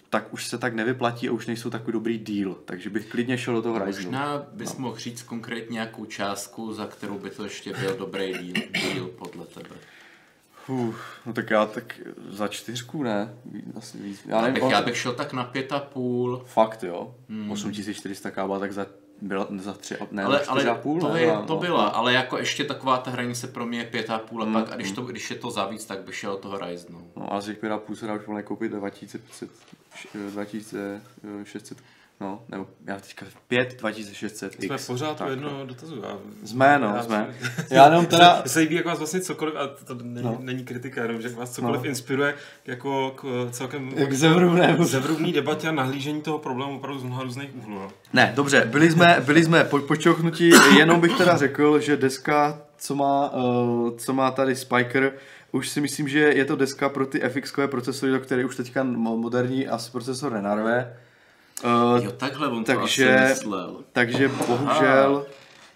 tak 0.09 0.33
už 0.33 0.47
se 0.47 0.57
tak 0.57 0.73
nevyplatí 0.73 1.29
a 1.29 1.31
už 1.31 1.47
nejsou 1.47 1.69
takový 1.69 1.93
dobrý 1.93 2.17
deal, 2.17 2.55
takže 2.65 2.89
bych 2.89 3.05
klidně 3.05 3.37
šel 3.37 3.53
do 3.53 3.61
toho 3.61 3.85
Ryzenu. 3.85 4.05
Možná 4.05 4.45
bys 4.53 4.73
no. 4.73 4.79
mohl 4.79 4.97
říct 4.97 5.23
konkrétně 5.23 5.73
nějakou 5.73 6.05
částku, 6.05 6.73
za 6.73 6.85
kterou 6.85 7.19
by 7.19 7.29
to 7.29 7.43
ještě 7.43 7.73
byl 7.73 7.97
dobrý 7.97 8.33
deal, 8.33 8.67
deal 8.93 9.07
podle 9.07 9.45
tebe. 9.45 9.75
Uf, 10.67 11.01
no 11.25 11.33
tak 11.33 11.49
já 11.49 11.65
tak 11.65 11.99
za 12.29 12.47
čtyřku 12.47 13.03
ne, 13.03 13.33
asi 13.77 13.97
víc. 13.97 14.21
Já, 14.25 14.41
nevím, 14.41 14.55
já, 14.55 14.63
bych, 14.63 14.71
já 14.71 14.81
bych 14.81 14.97
šel 14.97 15.13
tak 15.13 15.33
na 15.33 15.43
pět 15.43 15.71
a 15.71 15.79
půl. 15.79 16.43
Fakt 16.45 16.83
jo, 16.83 17.15
hmm. 17.29 17.51
8400 17.51 18.31
kába, 18.31 18.59
tak 18.59 18.73
za 18.73 18.85
byla 19.21 19.47
za 19.57 19.73
tři, 19.73 19.95
ne, 20.11 20.23
ale, 20.23 20.45
ale 20.45 20.65
a 20.65 20.75
půl, 20.75 20.99
to, 20.99 21.13
ne, 21.13 21.21
je, 21.21 21.31
to 21.31 21.53
no, 21.53 21.57
byla, 21.59 21.83
no. 21.83 21.95
ale 21.95 22.13
jako 22.13 22.37
ještě 22.37 22.63
taková 22.63 22.97
ta 22.97 23.11
hranice 23.11 23.47
pro 23.47 23.65
mě 23.65 23.79
je 23.79 23.85
pět 23.85 24.09
a 24.09 24.19
půl 24.19 24.43
a 24.43 24.45
mm, 24.45 24.53
pak, 24.53 24.71
a 24.71 24.75
když, 24.75 24.91
to, 24.91 25.01
když 25.01 25.29
je 25.29 25.35
to 25.35 25.51
za 25.51 25.65
víc, 25.65 25.85
tak 25.85 25.99
by 25.99 26.13
šel 26.13 26.37
toho 26.37 26.57
Ryzenu. 26.57 27.11
No 27.15 27.33
a 27.33 27.41
z 27.41 27.45
těch 27.45 27.57
pět 27.57 27.71
a 27.71 27.77
půl 27.77 27.95
se 27.95 28.07
dá 28.07 28.13
už 28.13 28.27
volně 28.27 28.43
koupit 28.43 28.71
2500, 28.71 29.49
2600 30.31 31.77
No, 32.21 32.41
nebo 32.49 32.67
já 32.87 32.99
teďka 32.99 33.25
5 33.47 33.77
2600 33.79 34.53
Jsme 34.53 34.75
X. 34.75 34.87
pořád 34.87 35.17
Tak, 35.17 35.27
u 35.27 35.31
jednoho 35.31 35.65
dotazu. 35.65 36.01
Já, 36.03 36.17
Jsme, 36.47 36.79
no, 36.79 36.93
já, 36.95 37.03
jsme. 37.03 37.35
Já 37.69 37.85
jenom 37.85 38.05
teda... 38.05 38.43
Se 38.47 38.59
líbí, 38.59 38.75
jak 38.75 38.85
vás 38.85 38.97
vlastně 38.97 39.21
cokoliv, 39.21 39.55
a 39.55 39.67
to 39.67 39.93
není, 39.95 40.21
No. 40.25 40.31
no. 40.31 40.37
není 40.41 40.63
kritika, 40.65 41.01
jenom, 41.01 41.21
že 41.21 41.29
vás 41.29 41.51
cokoliv 41.51 41.75
No. 41.77 41.83
no. 41.83 41.89
inspiruje 41.89 42.35
jako 42.65 43.11
k 43.17 43.47
celkem 43.51 43.91
Jak 43.95 44.13
zevrubnému. 44.13 44.83
zevrubný 44.83 45.33
debatě 45.33 45.67
a 45.67 45.71
nahlížení 45.71 46.21
toho 46.21 46.39
problému 46.39 46.77
opravdu 46.77 46.99
z 46.99 47.03
mnoha 47.03 47.23
různých 47.23 47.49
úhlů. 47.55 47.75
No. 47.79 47.91
Ne, 48.13 48.33
dobře, 48.35 48.65
byli 48.65 48.91
jsme, 48.91 49.17
byli 49.25 49.43
jsme 49.43 49.63
po, 49.63 49.79
počouchnutí, 49.79 50.51
jenom 50.77 50.99
bych 51.01 51.17
teda 51.17 51.37
řekl, 51.37 51.79
že 51.79 51.97
deska, 51.97 52.61
co 52.77 52.95
má, 52.95 53.33
uh, 53.33 53.97
co 53.97 54.13
má 54.13 54.31
tady 54.31 54.55
Spiker, 54.55 55.13
už 55.51 55.69
si 55.69 55.81
myslím, 55.81 56.07
že 56.07 56.19
je 56.19 56.45
to 56.45 56.55
deska 56.55 56.89
pro 56.89 57.05
ty 57.05 57.19
FX-kové 57.19 57.67
procesory, 57.67 58.11
do 58.11 58.19
které 58.19 58.45
už 58.45 58.55
teďka 58.55 58.83
mo- 58.83 59.17
moderní 59.17 59.67
asi 59.67 59.91
procesor 59.91 60.31
nenarve. 60.33 60.93
Uh, 61.63 62.03
Jo, 62.03 62.11
takhle 62.11 62.47
on 62.47 62.63
to 62.63 62.73
takže- 62.73 63.17
asi 63.19 63.29
myslel. 63.33 63.79
takže 63.93 64.27
bohužel, 64.47 65.25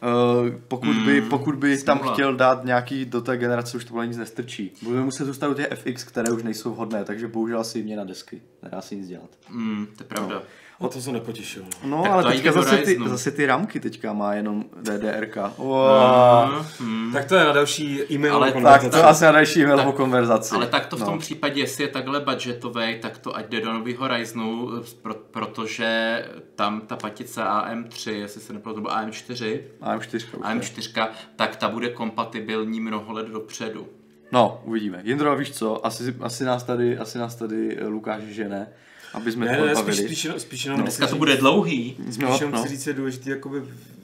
uh, 0.03 0.55
pokud 0.67 0.95
by, 0.95 1.21
pokud 1.21 1.55
by 1.55 1.77
tam 1.77 1.97
smůla. 1.99 2.13
chtěl 2.13 2.35
dát 2.35 2.65
nějaký 2.65 3.05
do 3.05 3.21
té 3.21 3.37
generace, 3.37 3.77
už 3.77 3.85
to 3.85 4.03
nic 4.03 4.17
nestrčí. 4.17 4.71
Budeme 4.81 5.03
muset 5.05 5.25
zůstat 5.25 5.47
u 5.47 5.53
těch 5.53 5.67
FX, 5.71 6.03
které 6.03 6.31
už 6.31 6.43
nejsou 6.43 6.71
vhodné, 6.73 7.03
takže 7.05 7.27
bohužel 7.27 7.59
asi 7.59 7.83
mě 7.83 7.97
na 7.97 8.03
desky. 8.03 8.41
Nedá 8.63 8.81
se 8.81 8.95
nic 8.95 9.07
dělat. 9.07 9.29
Mm, 9.49 9.87
to 9.97 10.03
je 10.03 10.07
pravda. 10.07 10.43
O 10.81 10.87
to 10.87 11.01
se 11.01 11.11
nepotěšil. 11.11 11.63
No. 11.83 11.97
No, 11.97 12.03
Tak 12.03 12.11
ale 12.11 12.23
teďka 12.33 12.51
zase 12.51 12.77
ty, 12.77 12.97
zase 13.07 13.31
ty 13.31 13.45
ramky 13.45 13.79
teďka 13.79 14.13
má 14.13 14.33
jenom 14.33 14.65
DDRK. 14.81 15.37
Wow. 15.57 16.65
Mm, 16.79 17.13
Tak 17.13 17.25
to 17.25 17.35
je 17.35 17.45
na 17.45 17.51
další 17.51 18.01
e-mail 18.13 18.35
Ale 18.35 18.51
Tak 18.51 18.91
to 18.91 19.07
asi 19.07 19.23
na 19.23 19.31
další 19.31 19.63
e-mailovou 19.63 19.91
konverzaci. 19.91 20.55
Ale 20.55 20.67
tak 20.67 20.85
to 20.85 20.95
v 20.97 20.99
No. 20.99 21.05
tom 21.05 21.19
případě, 21.19 21.61
jestli 21.61 21.83
je 21.83 21.87
takhle 21.87 22.19
budgetový, 22.19 22.95
tak 23.01 23.17
to 23.17 23.35
ať 23.37 23.49
jde 23.49 23.61
do 23.61 23.73
nového 23.73 24.07
Ryzenu, 24.07 24.69
pro, 25.01 25.13
protože 25.13 26.25
tam 26.55 26.81
ta 26.81 26.95
patice 26.95 27.41
AM3, 27.43 28.11
jestli 28.11 28.41
se 28.41 28.53
nepletu, 28.53 28.79
nebo 28.79 28.89
AM4, 28.89 29.59
AM4. 29.81 29.97
už 29.97 30.13
je. 30.33 30.39
AM4, 30.39 31.07
tak 31.35 31.55
ta 31.55 31.69
bude 31.69 31.89
kompatibilní 31.89 32.79
mnoho 32.79 33.13
let 33.13 33.27
dopředu. 33.27 33.87
No, 34.31 34.61
uvidíme. 34.65 35.01
Jindro, 35.03 35.35
víš 35.35 35.51
co, 35.51 35.85
asi, 35.85 36.15
asi, 36.21 36.43
nás 36.45 36.63
tady, 36.63 36.97
asi 36.97 37.17
nás 37.17 37.35
tady 37.35 37.77
eh, 37.77 37.87
Lukáš 37.87 38.23
žene, 38.23 38.67
aby 39.13 39.31
jsme 39.31 39.45
Ne, 39.45 39.57
to 39.57 39.65
ne, 39.65 39.75
spíš, 39.75 39.95
spíš, 39.97 40.23
jenom- 40.23 40.39
spíš 40.39 40.65
jenom 40.65 40.79
No. 40.79 40.83
Dneska 40.83 41.07
to 41.07 41.15
bude 41.15 41.37
dlouhý. 41.37 41.95
Spíš 42.03 42.17
No, 42.17 42.33
jenom 42.33 42.51
no. 42.51 42.59
chci 42.59 42.69
říct, 42.69 42.87
je 42.87 42.93
důležité 42.93 43.29
jakoby 43.29 43.61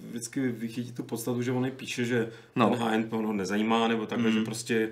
vždycky 0.10 0.48
vychytit 0.48 0.96
tu 0.96 1.04
podstatu, 1.04 1.42
že 1.42 1.52
on 1.52 1.72
píše, 1.72 2.06
že 2.06 2.30
No. 2.56 2.70
no. 2.70 2.76
ten 2.76 2.84
high-end 2.88 3.12
ho 3.14 3.34
nezajímá, 3.34 3.88
nebo 3.88 4.06
takhle, 4.06 4.30
Mm. 4.30 4.38
že 4.38 4.44
prostě 4.44 4.90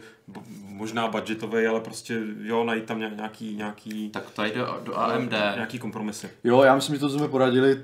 možná 0.68 1.08
budgetový, 1.08 1.66
ale 1.66 1.80
prostě 1.80 2.22
jo, 2.44 2.64
najít 2.64 2.84
tam 2.86 3.00
nějak- 3.00 3.16
nějaký, 3.18 3.56
nějaký, 3.56 4.10
Tak 4.10 4.30
to 4.30 4.44
jde 4.44 4.54
do 4.84 4.98
AMD. 5.00 5.32
nějaký 5.56 5.80
kompromisy. 5.80 6.30
Jo, 6.44 6.62
já 6.64 6.76
myslím, 6.76 6.96
že 6.96 7.00
to 7.00 7.10
jsme 7.10 7.28
poradili 7.28 7.82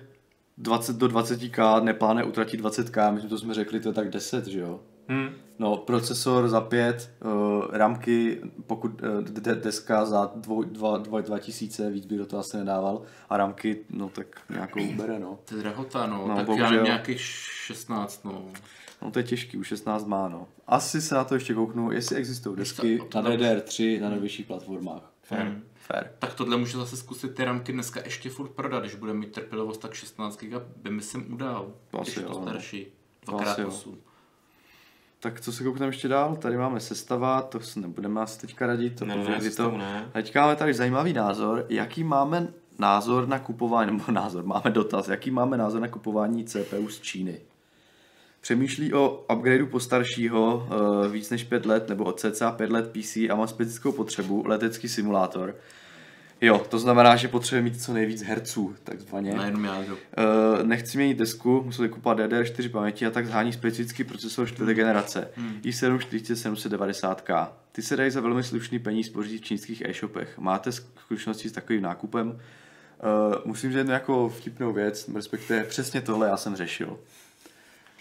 20 0.58 0.96
do 0.96 1.08
20k, 1.08 1.80
neplánuje 1.84 2.26
utratit 2.26 2.58
20k, 2.58 3.12
myslím, 3.12 3.30
to 3.30 3.38
jsme 3.38 3.54
řekli, 3.54 3.80
to 3.80 3.90
je 3.90 3.94
tak 3.94 4.10
10, 4.10 4.48
že 4.48 4.60
jo? 4.60 4.80
Hmm. 5.12 5.30
No, 5.60 5.78
procesor 5.78 6.50
za 6.50 6.62
5, 6.62 7.12
uh, 7.26 7.32
ramky, 7.72 8.42
pokud 8.68 9.02
uh, 9.02 9.22
de- 9.22 9.56
deska 9.56 10.06
za 10.06 10.32
2000, 10.36 11.90
víc 11.90 12.06
bych 12.06 12.18
do 12.18 12.26
toho 12.26 12.40
asi 12.40 12.58
nedával, 12.58 13.02
a 13.30 13.38
ramky, 13.38 13.78
no 13.90 14.10
tak 14.10 14.28
nějakou 14.50 14.94
bere, 14.94 15.20
no. 15.20 15.40
To 15.46 15.56
je 15.56 15.62
drahota, 15.62 16.08
no. 16.08 16.28
No, 16.28 16.36
tak 16.36 16.46
bohužel. 16.46 16.66
já 16.66 16.72
nevím, 16.72 16.86
nějakých 16.86 17.22
16, 17.22 18.26
no. 18.26 18.46
No 19.02 19.12
to 19.12 19.20
je 19.20 19.24
těžký, 19.24 19.58
už 19.58 19.68
16 19.68 20.06
má, 20.06 20.30
no. 20.30 20.48
Asi 20.68 21.02
se 21.02 21.16
na 21.16 21.24
to 21.24 21.34
ještě 21.34 21.54
kouknu, 21.54 21.92
jestli 21.92 22.16
existují 22.16 22.56
desky 22.58 22.98
to- 22.98 23.06
to 23.06 23.18
na 23.18 23.24
tam- 23.24 23.32
DDR3 23.40 24.02
na 24.02 24.10
nejvyšších 24.10 24.46
platformách. 24.46 25.12
Fair. 25.24 25.42
Hmm. 25.42 25.64
Fair. 25.76 26.08
Tak 26.20 26.34
tohle 26.34 26.58
může 26.58 26.78
zase 26.78 26.98
zkusit 26.98 27.36
ty 27.36 27.46
ramky 27.46 27.74
dneska 27.74 28.02
ještě 28.06 28.30
furt 28.30 28.50
prodat, 28.50 28.80
když 28.80 28.96
bude 28.96 29.14
mít 29.14 29.32
trpělivost, 29.32 29.78
tak 29.82 29.94
16 29.94 30.38
GB 30.38 30.64
by 30.76 30.90
myslím 30.92 31.34
udal. 31.34 31.74
To 31.92 31.98
když 31.98 32.10
asi 32.10 32.20
je 32.20 32.26
to 32.26 32.32
jo, 32.34 32.40
no. 32.40 32.46
starší. 32.48 32.88
To 33.26 33.32
Dvakrát 33.32 33.52
asi 33.52 33.62
jo. 33.62 33.96
8. 35.22 35.30
Tak 35.30 35.42
co 35.42 35.52
se 35.52 35.64
koukneme 35.64 35.90
ještě 35.90 36.08
dál? 36.08 36.36
Tady 36.36 36.58
máme 36.58 36.80
sestava, 36.80 37.42
to 37.42 37.60
se 37.60 37.80
nebudeme 37.80 38.22
asi 38.22 38.42
teďka 38.42 38.68
radit. 38.68 39.00
To, 39.00 39.06
Ne, 39.06 39.16
ne, 39.16 39.24
kdy 39.24 39.42
sestavu 39.42 39.78
ne. 39.78 40.10
Teďka 40.14 40.42
máme 40.42 40.56
tady 40.56 40.74
zajímavý 40.74 41.14
názor. 41.14 41.66
Jaký 41.70 42.04
máme 42.04 42.48
názor 42.80 43.28
na 43.28 43.40
kupování, 43.40 43.92
nebo 43.92 44.12
názor, 44.12 44.46
máme 44.46 44.70
dotaz, 44.72 45.08
jaký 45.08 45.32
máme 45.32 45.58
názor 45.58 45.82
na 45.82 45.88
kupování 45.88 46.46
CPU 46.46 46.90
z 46.90 47.02
Číny? 47.02 47.40
Přemýšlí 48.42 48.94
o 48.94 49.26
upgradeu 49.34 49.66
postaršího 49.68 50.56
uh, 50.56 51.12
víc 51.12 51.30
než 51.30 51.44
5 51.44 51.66
let, 51.66 51.90
nebo 51.90 52.04
od 52.04 52.20
cca 52.20 52.52
5 52.52 52.72
let 52.72 52.92
PC 52.92 53.18
a 53.18 53.36
má 53.36 53.48
specifickou 53.48 53.92
potřebu, 53.92 54.44
letecký 54.48 54.90
simulátor. 54.90 55.56
Jo, 56.42 56.66
to 56.70 56.80
znamená, 56.80 57.16
že 57.16 57.28
potřebuje 57.28 57.62
mít 57.62 57.82
co 57.82 57.94
nejvíc 57.94 58.24
herců, 58.24 58.76
takzvaně. 58.84 59.34
Na 59.34 59.46
jednom 59.46 59.66
jádru. 59.66 59.96
Uh, 59.96 60.64
nechci 60.64 60.98
měnit 60.98 61.18
desku, 61.18 61.62
musel 61.66 61.90
kupovat 61.90 62.20
DDR4 62.20 62.70
paměti 62.70 63.06
a 63.06 63.12
tak 63.12 63.28
zhání 63.28 63.54
specifický 63.54 64.04
procesor 64.04 64.48
čtvrté 64.48 64.74
generace. 64.74 65.28
i7 65.62 65.98
4790K. 65.98 67.48
Ty 67.72 67.82
se 67.82 67.98
dají 67.98 68.12
za 68.12 68.22
velmi 68.22 68.44
slušný 68.44 68.80
peníz 68.80 69.10
pořídit 69.10 69.38
v 69.38 69.46
čínských 69.46 69.82
e-shopech. 69.82 70.38
Máte 70.38 70.72
zkušenosti 70.72 71.50
s 71.50 71.52
takovým 71.52 71.82
nákupem? 71.82 72.28
Uh, 72.30 72.36
musím 73.46 73.70
říct 73.70 73.78
jednu 73.78 73.94
jako 73.94 74.30
vtipnou 74.30 74.74
věc, 74.74 75.10
respektive 75.16 75.64
přesně 75.64 76.02
tohle 76.02 76.28
já 76.28 76.38
jsem 76.38 76.56
řešil. 76.56 76.98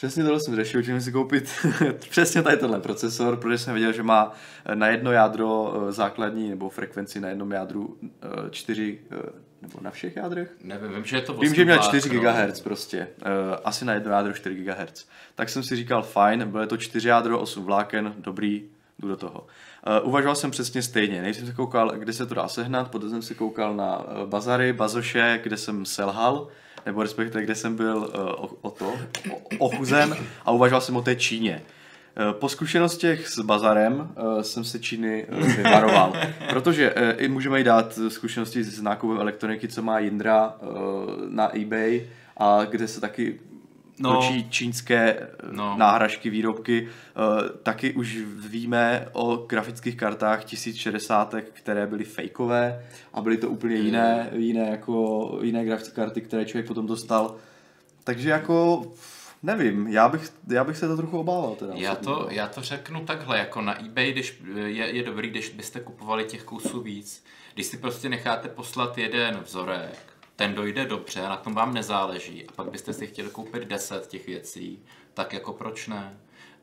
Přesně 0.01 0.25
tohle 0.25 0.41
jsem 0.41 0.57
řešil, 0.57 0.83
jsem 0.83 1.01
si 1.01 1.13
koupit 1.13 1.51
přesně 2.11 2.43
tady 2.43 2.57
tenhle 2.57 2.81
procesor, 2.81 3.37
protože 3.37 3.59
jsem 3.59 3.75
věděl, 3.75 3.93
že 3.93 4.03
má 4.03 4.33
eh, 4.65 4.77
na 4.77 4.87
jedno 4.87 5.13
jádro 5.13 5.75
eh, 5.75 5.93
základní 5.93 6.51
nebo 6.51 6.71
frekvenci 6.71 7.21
na 7.21 7.29
jednom 7.29 7.53
jádru 7.53 7.99
4 8.51 8.99
nebo 9.63 9.79
na 9.81 9.91
všech 9.91 10.17
jádrech? 10.17 10.51
Nevím, 10.65 10.93
vím, 10.93 11.05
že 11.05 11.17
je 11.17 11.23
to 11.23 11.35
Vím, 11.35 11.55
že 11.55 11.65
měl 11.65 11.79
osmdesát, 11.79 12.09
4 12.09 12.17
no. 12.17 12.23
GHz 12.23 12.61
prostě. 12.61 13.09
Asi 13.65 13.85
na 13.85 13.95
jedno 13.95 14.13
jádro 14.13 14.33
4 14.33 14.55
GHz. 14.55 15.07
Tak 15.35 15.49
jsem 15.49 15.63
si 15.63 15.77
říkal, 15.77 16.03
fajn, 16.03 16.51
bylo 16.51 16.67
to 16.67 16.77
4 16.77 17.09
jádro, 17.09 17.41
8 17.41 17.65
vláken, 17.65 18.15
dobrý, 18.19 18.69
jdu 18.99 19.09
do 19.09 19.17
toho. 19.17 19.47
Uh, 20.01 20.09
uvažoval 20.09 20.35
jsem 20.35 20.51
přesně 20.51 20.83
stejně. 20.83 21.23
Než 21.23 21.37
jsem 21.37 21.47
se 21.47 21.53
koukal, 21.53 21.91
kde 21.91 22.13
se 22.13 22.27
to 22.27 22.35
dá 22.35 22.49
sehnat, 22.49 22.91
potom 22.91 23.11
jsem 23.11 23.23
si 23.23 23.35
koukal 23.35 23.77
na 23.77 24.07
bazary, 24.27 24.73
bazoše, 24.73 25.41
kde 25.43 25.57
jsem 25.57 25.87
selhal, 25.87 26.49
nebo 26.87 27.03
respektive 27.03 27.43
kde 27.43 27.55
jsem 27.55 27.77
byl 27.77 27.97
uh, 27.97 28.05
o, 28.15 28.51
o 28.61 28.71
to, 28.71 28.89
o, 29.31 29.41
ochuzen 29.59 30.17
a 30.45 30.51
uvažoval 30.51 30.81
jsem 30.81 30.97
o 30.97 31.03
té 31.03 31.17
Číně. 31.17 31.63
Eh, 32.17 32.33
Po 32.33 32.49
zkušenostech 32.49 33.29
s 33.29 33.41
bazarem 33.41 33.95
uh, 33.95 34.41
jsem 34.41 34.65
se 34.65 34.79
Číny 34.79 35.27
uh, 35.27 35.47
vyvaroval, 35.47 36.13
protože 36.51 36.95
uh, 36.95 37.03
i 37.17 37.29
můžeme 37.29 37.59
jí 37.59 37.65
dát 37.65 37.99
zkušenosti 38.09 38.65
s 38.65 38.83
nákupem 38.83 39.21
elektroniky, 39.21 39.69
co 39.69 39.83
má 39.83 39.99
Jindra 39.99 40.55
uh, 40.61 40.71
na 41.29 41.57
eBay 41.57 42.07
a 42.37 42.65
kde 42.65 42.89
se 42.89 43.01
taky 43.01 43.41
No. 44.01 44.17
točí 44.17 44.51
čínské 44.51 45.29
No. 45.51 45.71
no. 45.71 45.77
náhražky, 45.77 46.31
výrobky. 46.31 46.89
Uh, 46.89 47.49
taky 47.63 47.93
už 47.93 48.19
víme 48.49 49.09
o 49.13 49.37
grafických 49.37 49.97
kartách 49.97 50.45
1060, 50.45 51.35
které 51.53 51.87
byly 51.87 52.05
fejkové 52.05 52.85
a 53.15 53.21
byly 53.21 53.37
to 53.37 53.49
úplně 53.49 53.77
jiné, 53.77 54.31
jiné, 54.37 54.71
jako, 54.71 55.39
jiné 55.43 55.65
grafické 55.65 55.95
karty, 55.95 56.21
které 56.21 56.45
člověk 56.45 56.67
potom 56.67 56.87
dostal. 56.87 57.35
Takže 58.05 58.31
jako 58.31 58.83
nevím, 59.43 59.87
já 59.89 60.09
bych, 60.09 60.29
já 60.49 60.65
bych 60.65 60.77
se 60.77 60.89
to 60.89 60.97
trochu 60.97 61.19
obával. 61.19 61.55
Teda, 61.55 61.73
Já 61.77 61.95
to, 61.95 62.11
no. 62.11 62.27
já 62.31 62.49
to 62.49 62.63
řeknu 62.63 63.05
takhle, 63.05 63.39
jako 63.39 63.61
na 63.61 63.85
eBay 63.85 64.13
když 64.13 64.43
je, 64.67 64.97
je 64.97 65.03
dobrý, 65.03 65.31
když 65.31 65.49
byste 65.49 65.81
kupovali 65.81 66.25
těch 66.25 66.45
kusů 66.45 66.81
víc. 66.81 67.25
Když 67.55 67.67
si 67.67 67.77
prostě 67.77 68.09
necháte 68.09 68.49
poslat 68.49 68.99
jeden 68.99 69.41
vzorek, 69.45 70.10
ten 70.41 70.55
dojde 70.55 70.85
dobře 70.85 71.23
na 71.23 71.37
tom 71.37 71.55
vám 71.55 71.75
nezáleží 71.75 72.47
a 72.47 72.53
pak 72.53 72.71
byste 72.71 72.93
si 72.93 73.07
chtěli 73.07 73.31
koupit 73.31 73.63
10 73.63 74.07
těch 74.07 74.27
věcí, 74.27 74.85
tak 75.15 75.33
jako 75.33 75.53
proč 75.53 75.89
ne? 75.89 76.21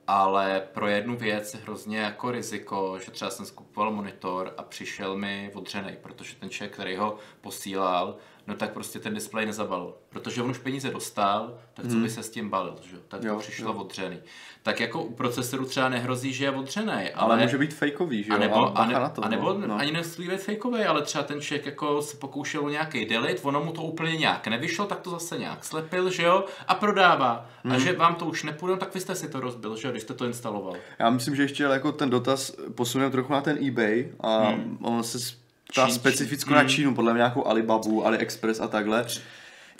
Ale 0.07 0.67
pro 0.73 0.87
jednu 0.87 1.17
věc 1.17 1.53
je 1.53 1.59
hrozně 1.59 1.97
jako 1.97 2.31
riziko, 2.31 2.99
že 3.05 3.11
třeba 3.11 3.31
jsem 3.31 3.45
skupoval 3.45 3.91
monitor 3.91 4.53
a 4.57 4.63
přišel 4.63 5.17
mi 5.17 5.51
odřenej, 5.53 5.97
protože 6.01 6.35
ten 6.35 6.49
člověk, 6.49 6.73
který 6.73 6.95
ho 6.95 7.17
posílal, 7.41 8.17
no 8.47 8.55
tak 8.55 8.73
prostě 8.73 8.99
ten 8.99 9.13
displej 9.13 9.45
nezabalil. 9.45 9.93
Protože 10.09 10.41
on 10.41 10.49
už 10.49 10.57
peníze 10.57 10.89
dostal, 10.89 11.57
tak 11.73 11.87
co 11.87 11.95
by 11.95 12.09
se 12.09 12.23
s 12.23 12.29
tím 12.29 12.49
balil, 12.49 12.75
že? 12.89 12.95
jo? 12.95 13.01
Tak 13.07 13.21
to 13.21 13.27
Jo, 13.27 13.39
přišlo 13.39 13.71
jo. 13.71 13.79
odřený. 13.79 14.19
Tak 14.63 14.79
jako 14.79 15.03
u 15.03 15.13
procesoru 15.13 15.65
třeba 15.65 15.89
nehrozí, 15.89 16.33
že 16.33 16.45
je 16.45 16.51
odřený, 16.51 16.91
ale, 16.91 17.11
Ale 17.13 17.37
může 17.37 17.57
být 17.57 17.73
fejkový, 17.73 18.23
že 18.23 18.29
jo? 18.29 18.35
a 18.35 18.39
nebo, 18.39 18.55
Ale 18.55 18.71
a, 18.75 18.85
ne, 18.85 18.93
na 18.93 19.09
to, 19.09 19.25
a 19.25 19.29
nebo 19.29 19.53
no. 19.53 19.75
ani 19.75 19.91
nemusí 19.91 20.27
být 20.27 20.41
fejkový, 20.41 20.83
ale 20.83 21.01
třeba 21.01 21.23
ten 21.23 21.41
člověk 21.41 21.65
jako 21.65 22.01
se 22.01 22.17
pokoušel 22.17 22.65
o 22.65 22.69
nějaký 22.69 23.05
delete, 23.05 23.41
ono 23.41 23.63
mu 23.63 23.71
to 23.71 23.81
úplně 23.81 24.17
nějak 24.17 24.47
nevyšlo, 24.47 24.85
tak 24.85 24.99
to 24.99 25.09
zase 25.09 25.37
nějak 25.37 25.65
slepil, 25.65 26.09
že 26.09 26.23
jo, 26.23 26.45
a 26.67 26.75
prodává. 26.75 27.45
Hmm. 27.63 27.73
A 27.73 27.79
že 27.79 27.93
vám 27.93 28.15
to 28.15 28.25
už 28.25 28.43
nepůjde, 28.43 28.77
tak 28.77 28.93
vy 28.93 28.99
jste 28.99 29.15
si 29.15 29.29
to 29.29 29.39
rozbil, 29.39 29.75
že 29.75 29.87
jo, 29.87 29.91
když 29.91 30.03
jste 30.03 30.13
to 30.13 30.25
instaloval. 30.25 30.73
Já 30.99 31.09
myslím, 31.09 31.35
že 31.35 31.41
ještě 31.41 31.63
jako 31.63 31.91
ten 31.91 32.09
dotaz 32.09 32.51
posuneme 32.75 33.11
trochu 33.11 33.33
na 33.33 33.41
ten 33.41 33.67
eBay 33.67 34.09
a 34.19 34.47
hmm. 34.47 34.77
on 34.81 35.03
se 35.03 35.46
ptá 35.71 35.85
Čín- 35.85 35.95
specificko 35.95 36.49
Čín- 36.49 36.55
na. 36.55 36.63
Čínu, 36.63 36.95
podle 36.95 37.13
mě 37.13 37.17
nějakou 37.17 37.47
Alibabu, 37.47 38.05
AliExpress 38.05 38.59
a 38.59 38.67
takhle. 38.67 39.05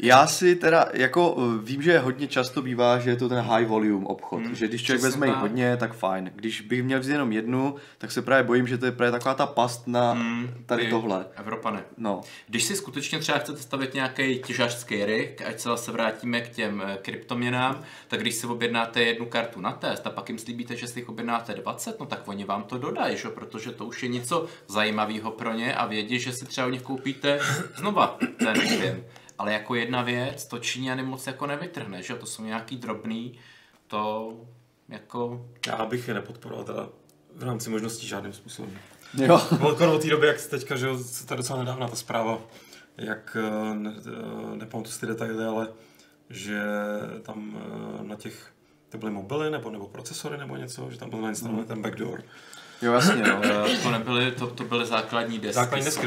Já 0.02 0.28
si 0.28 0.56
teda, 0.56 0.86
jako 0.94 1.38
eh, 1.38 1.64
vím, 1.64 1.82
že 1.82 2.00
hodně 2.00 2.28
často 2.28 2.62
bývá, 2.62 3.00
že 3.00 3.10
je 3.10 3.16
to 3.16 3.30
ten 3.30 3.40
high 3.40 3.68
volume 3.68 4.06
obchod, 4.06 4.42
hmm, 4.42 4.56
že 4.56 4.68
když 4.68 4.84
člověk 4.84 5.04
vezme 5.04 5.28
jich 5.28 5.36
hodně, 5.36 5.78
tak 5.78 5.94
fajn. 5.94 6.32
Když 6.36 6.62
bych 6.62 6.84
měl 6.84 7.00
vzít 7.00 7.12
jenom 7.12 7.32
jednu, 7.32 7.76
tak 7.98 8.12
se 8.12 8.22
právě 8.22 8.44
bojím, 8.44 8.68
že 8.68 8.78
to 8.78 8.86
je 8.86 8.92
právě 8.92 9.12
taková 9.12 9.34
ta 9.34 9.46
past 9.46 9.88
na 9.88 10.12
Hmm, 10.12 10.50
tady 10.66 10.84
ty 10.86 10.90
tohle. 10.90 11.26
Evropany. 11.36 11.80
No, 11.98 12.22
Když 12.48 12.64
si 12.64 12.76
skutečně 12.76 13.20
třeba 13.20 13.38
chcete 13.38 13.58
stavit 13.58 13.94
nějaký 13.94 14.40
těžařský 14.40 15.06
rig, 15.06 15.42
ať 15.42 15.60
se 15.60 15.70
zase 15.70 15.92
vrátíme 15.92 16.42
k 16.42 16.50
těm 16.50 16.84
eh, 16.86 16.98
kryptoměnám, 17.02 17.84
tak 18.08 18.22
když 18.22 18.36
si 18.36 18.48
objednáte 18.48 19.02
jednu 19.02 19.26
kartu 19.26 19.62
na 19.62 19.72
test 19.72 20.08
a 20.08 20.10
pak 20.10 20.30
jim 20.30 20.40
slíbíte, 20.40 20.76
že 20.76 20.88
si 20.88 21.00
jich 21.00 21.10
objednáte 21.10 21.54
20, 21.54 22.00
no 22.00 22.06
tak 22.06 22.28
oni 22.28 22.44
vám 22.44 22.64
to 22.64 22.78
dodají, 22.78 23.18
že? 23.18 23.28
protože 23.30 23.72
to 23.72 23.86
už 23.86 24.04
je 24.04 24.10
něco 24.10 24.46
zajímavého 24.68 25.32
pro 25.32 25.54
ně 25.54 25.76
a 25.76 25.86
vědí, 25.86 26.20
že 26.20 26.34
si 26.34 26.46
třeba 26.46 26.68
u 26.68 26.70
nich 26.70 26.82
koupíte 26.82 27.40
znova 27.78 28.18
ten. 28.40 28.54
Ale 29.38 29.54
jako 29.54 29.76
jedna 29.76 30.02
věc, 30.02 30.46
to 30.46 30.60
Číňany 30.60 31.04
moc 31.04 31.28
jako 31.28 31.48
nevytrhne, 31.48 32.04
že? 32.04 32.16
To 32.16 32.26
jsou 32.26 32.44
nějaký 32.44 32.78
drobný, 32.78 33.40
to 33.88 34.34
jako... 34.90 35.46
Já 35.68 35.86
bych 35.86 36.08
je 36.08 36.14
nepodporoval 36.14 36.66
teda 36.66 36.90
v 37.36 37.44
rámci 37.44 37.70
možností 37.70 38.08
žádným 38.08 38.34
způsobem. 38.34 38.80
jo. 39.14 39.42
Velkor 39.52 39.88
od 39.88 40.02
té 40.02 40.10
doby, 40.10 40.28
jak 40.28 40.42
teďka, 40.42 40.76
že 40.76 40.98
se 40.98 41.26
tady 41.26 41.38
docela 41.38 41.60
nedávna 41.60 41.88
ta 41.88 41.96
zpráva, 41.96 42.40
jak, 42.98 43.38
eh, 43.40 43.76
ne, 43.76 43.94
eh, 43.98 44.58
nepamatuji 44.58 44.92
si 44.92 45.00
ty 45.00 45.06
detaily, 45.06 45.46
ale 45.46 45.68
že 46.30 46.62
tam 47.22 47.62
eh, 48.00 48.04
na 48.04 48.16
těch, 48.16 48.52
to 48.90 48.98
byly 48.98 49.12
mobily 49.12 49.52
nebo, 49.52 49.70
nebo 49.70 49.88
procesory 49.88 50.38
nebo 50.38 50.56
něco, 50.56 50.92
že 50.92 50.98
tam 50.98 51.10
byl 51.10 51.22
nainstalovaný 51.22 51.68
ten 51.68 51.82
backdoor. 51.82 52.24
jo, 52.82 52.94
jasně, 52.94 53.24
no. 53.24 53.42
To 53.84 53.92
nebyly, 53.92 54.32
to, 54.32 54.48
to 54.48 54.64
byly 54.64 54.86
základní 54.86 55.40
desky, 55.40 55.54
Základní 55.54 55.86
desky, 55.86 56.06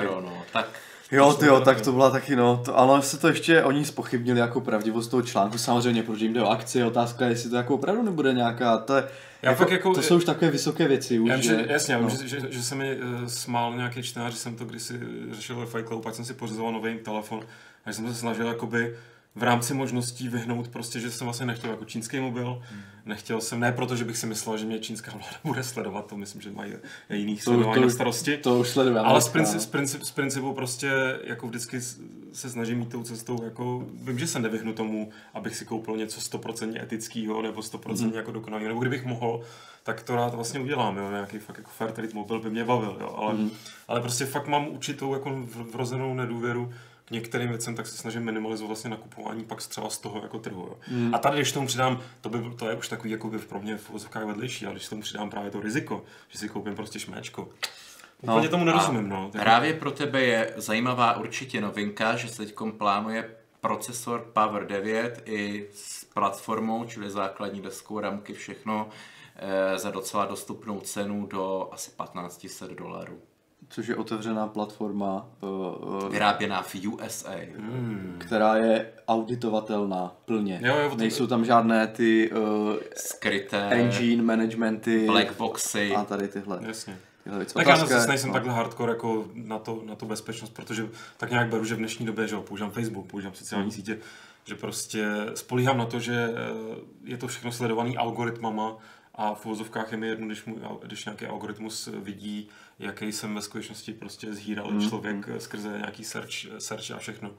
mikro, 0.00 0.20
no. 0.20 0.42
Tak 0.52 0.66
Jo, 1.12 1.32
ty 1.32 1.46
jo, 1.46 1.60
tak 1.60 1.80
to 1.80 1.92
byla 1.92 2.10
taky, 2.10 2.36
no. 2.36 2.62
To, 2.64 2.78
ale 2.78 3.02
se 3.02 3.18
to 3.18 3.28
ještě 3.28 3.62
oni 3.62 3.84
spochybnili 3.84 4.40
jako 4.40 4.60
pravdivost 4.60 5.10
toho 5.10 5.22
článku, 5.22 5.58
samozřejmě, 5.58 6.02
protože 6.02 6.24
jim 6.24 6.34
jde 6.34 6.42
o 6.42 6.48
akci, 6.48 6.84
otázka 6.84 7.24
je, 7.24 7.30
jestli 7.30 7.50
to 7.50 7.56
jako 7.56 7.74
opravdu 7.74 8.02
nebude 8.02 8.32
nějaká, 8.32 8.78
to 8.78 8.96
je, 8.96 9.04
Já 9.42 9.50
jako, 9.50 9.62
fakt 9.62 9.72
jako- 9.72 9.94
to 9.94 10.02
jsou 10.02 10.16
už 10.16 10.24
takové 10.24 10.50
vysoké 10.50 10.88
věci, 10.88 11.18
už, 11.18 11.28
Já 11.30 11.34
vím, 11.36 11.42
že, 11.42 11.66
jasně, 11.68 11.94
já 11.94 11.98
vím, 12.00 12.08
no. 12.08 12.16
že, 12.16 12.28
že, 12.28 12.40
že, 12.50 12.62
se 12.62 12.74
mi 12.74 12.96
uh, 12.96 13.26
smál 13.26 13.76
nějaký 13.76 14.02
čtenář, 14.02 14.32
že 14.32 14.38
jsem 14.38 14.56
to 14.56 14.64
kdysi 14.64 15.00
řešil 15.32 15.56
ve 15.56 15.66
Fight 15.66 15.86
Club, 15.88 16.02
pak 16.02 16.14
jsem 16.14 16.24
si 16.24 16.34
pořizoval 16.34 16.72
nový 16.72 16.98
telefon 16.98 17.40
a 17.86 17.92
jsem 17.92 18.08
se 18.08 18.14
snažil 18.14 18.46
jakoby 18.46 18.96
v 19.36 19.42
rámci 19.42 19.74
možností 19.74 20.28
vyhnout 20.28 20.68
prostě, 20.68 21.00
že 21.00 21.10
jsem 21.10 21.24
vlastně 21.24 21.46
nechtěl 21.46 21.70
jako 21.70 21.84
čínský 21.84 22.20
mobil, 22.20 22.62
Hmm. 22.70 22.80
nechtěl 23.06 23.40
jsem, 23.40 23.60
ne 23.60 23.72
proto, 23.72 23.96
že 23.96 24.04
bych 24.04 24.16
si 24.16 24.26
myslel, 24.26 24.58
že 24.58 24.64
mě 24.66 24.78
čínská 24.78 25.10
vláda 25.12 25.36
bude 25.44 25.62
sledovat, 25.62 26.06
to 26.06 26.16
myslím, 26.16 26.40
že 26.42 26.50
mají 26.50 26.72
jiných 27.10 27.44
To- 27.44 27.50
sledování 27.50 27.74
to- 27.82 27.86
na 27.88 27.92
starosti. 27.94 28.36
to 28.36 28.58
už 28.58 28.68
sledujeme. 28.68 29.00
Ale 29.00 29.20
z, 29.20 29.28
princip, 29.28 29.60
z, 29.60 29.66
princip, 29.66 30.02
z 30.02 30.10
principu 30.10 30.52
prostě 30.54 30.90
jako 31.24 31.46
vždycky 31.48 31.80
se 32.32 32.50
snažím 32.50 32.80
jít 32.80 32.88
tou 32.90 33.02
cestou, 33.02 33.44
jako 33.44 33.86
vím, 34.02 34.18
že 34.18 34.26
se 34.26 34.38
nevyhnu 34.38 34.72
tomu, 34.72 35.10
abych 35.34 35.56
si 35.56 35.64
koupil 35.64 35.96
něco 35.96 36.20
100% 36.20 36.76
etického 36.82 37.42
nebo 37.42 37.62
100% 37.62 38.06
Mhm. 38.08 38.16
jako 38.16 38.32
dokonalého, 38.32 38.68
nebo 38.68 38.80
kdybych 38.80 39.04
mohl, 39.04 39.40
tak 39.82 40.02
to 40.02 40.16
rád 40.16 40.34
vlastně 40.34 40.60
udělám, 40.60 40.96
jo, 40.96 41.10
nějaký 41.10 41.38
fakt 41.38 41.58
jako 41.58 41.70
fair 41.70 41.90
trade 41.90 42.14
mobil 42.14 42.40
by 42.40 42.50
mě 42.50 42.64
bavil, 42.64 42.96
jo, 43.00 43.14
ale, 43.18 43.34
Mhm. 43.34 43.50
ale 43.88 44.00
prostě 44.00 44.24
fakt 44.26 44.46
mám 44.48 44.68
určitou 44.68 45.14
jako 45.14 45.30
vrozenou 45.72 46.14
nedůvěru 46.14 46.72
k 47.04 47.10
některým 47.10 47.48
věcem, 47.48 47.74
tak 47.74 47.86
se 47.86 47.96
snažím 47.96 48.22
minimalizovat 48.22 48.68
vlastně 48.68 48.90
nakupování 48.90 49.44
pak 49.44 49.62
třeba 49.66 49.90
z 49.90 49.98
toho 49.98 50.20
jako 50.22 50.38
trhu. 50.38 50.62
Jo. 50.62 50.76
Mhm. 50.90 51.14
A 51.14 51.18
tady, 51.18 51.36
když 51.36 51.52
tomu 51.52 51.66
přidám, 51.66 52.00
to, 52.20 52.28
by, 52.28 52.38
to 52.56 52.68
je 52.68 52.74
už 52.74 52.88
takový 52.88 53.10
jako 53.10 53.28
by 53.28 53.38
pro 53.38 53.60
mě 53.60 53.76
v 53.76 53.90
uvozovkách 53.90 54.24
vedlejší, 54.24 54.66
ale 54.66 54.74
když 54.74 54.88
tomu 54.88 55.02
přidám 55.02 55.30
právě 55.30 55.50
to 55.50 55.60
riziko, 55.60 56.04
že 56.28 56.38
si 56.38 56.48
koupím 56.48 56.74
prostě 56.74 56.98
šméčko, 56.98 57.48
úplně 58.22 58.48
tomu 58.48 58.64
nerozumím, 58.64 59.08
no. 59.08 59.30
Tak- 59.32 59.42
Právě 59.42 59.74
pro 59.74 59.90
tebe 59.90 60.20
je 60.22 60.52
zajímavá 60.56 61.16
určitě 61.16 61.60
novinka, 61.60 62.16
že 62.16 62.28
se 62.28 62.36
teď 62.46 62.54
plánuje 62.78 63.30
procesor 63.60 64.30
Power 64.32 64.66
9 64.66 65.22
i 65.26 65.66
s 65.74 66.04
platformou, 66.04 66.84
čili 66.84 67.10
základní 67.10 67.60
deskou, 67.60 68.00
ramky, 68.00 68.32
všechno 68.34 68.88
eh, 69.36 69.78
za 69.78 69.90
docela 69.90 70.24
dostupnou 70.26 70.80
cenu 70.80 71.26
do 71.26 71.68
asi 71.72 71.90
1500 71.90 72.70
dolarů. 72.70 73.22
Což 73.68 73.86
je 73.86 73.96
otevřená 73.96 74.46
platforma, 74.46 75.26
uh, 75.40 75.50
uh, 76.04 76.08
Vyráběná 76.12 76.62
v 76.62 76.74
USA. 76.88 77.30
Hmm. 77.56 78.14
která 78.18 78.56
je 78.56 78.92
auditovatelná 79.08 80.16
plně. 80.24 80.60
Jo, 80.64 80.76
jo, 80.78 80.90
to- 80.90 80.96
Nejsou 80.96 81.26
tam 81.26 81.44
žádné 81.44 81.86
ty 81.86 82.30
uh, 82.32 82.72
Skryté 82.96 83.68
engine 83.70 84.22
managementy 84.22 85.06
blackboxy. 85.06 85.94
a 85.94 86.04
tady 86.04 86.28
tyhle, 86.28 86.58
Jasně. 86.66 86.98
tyhle. 87.24 87.44
Tak 87.44 87.66
já 87.66 87.74
Otázka 87.74 87.94
zase 87.94 88.04
je- 88.04 88.08
nejsem 88.08 88.28
no. 88.28 88.34
takhle 88.34 88.52
hardcore 88.52 88.92
jako 88.92 89.24
na, 89.34 89.58
to, 89.58 89.82
na 89.86 89.94
tu 89.94 90.06
bezpečnost, 90.06 90.50
protože 90.50 90.88
tak 91.16 91.30
nějak 91.30 91.48
beru, 91.48 91.64
že 91.64 91.74
v 91.74 91.78
dnešní 91.78 92.06
době, 92.06 92.28
že 92.28 92.34
jo, 92.34 92.42
používám 92.42 92.70
Facebook, 92.72 93.06
používám 93.06 93.34
sociální 93.34 93.64
Hmm. 93.64 93.70
sítě, 93.72 93.98
že 94.44 94.54
prostě 94.54 95.06
spolíhám 95.34 95.78
na 95.78 95.86
to, 95.86 96.00
že 96.00 96.28
je 97.04 97.16
to 97.16 97.28
všechno 97.28 97.52
sledovaný 97.52 97.96
algoritmama 97.96 98.76
a 99.14 99.34
v 99.34 99.46
uvozovkách 99.46 99.92
je 99.92 99.98
mi 99.98 100.06
jedno, 100.08 100.26
když, 100.26 100.44
můj, 100.44 100.56
al- 100.58 100.78
když 100.82 101.04
nějaký 101.04 101.26
algoritmus 101.26 101.88
vidí, 102.02 102.48
jaký 102.78 103.12
jsem 103.12 103.34
ve 103.34 103.42
skutečnosti 103.42 103.92
prostě 103.92 104.34
zhýral 104.34 104.66
Hmm. 104.68 104.88
člověk 104.88 105.28
eh, 105.36 105.40
skrze 105.40 105.68
nějaký 105.68 106.04
search, 106.04 106.30
search 106.58 106.90
a 106.90 106.98
všechno. 106.98 107.30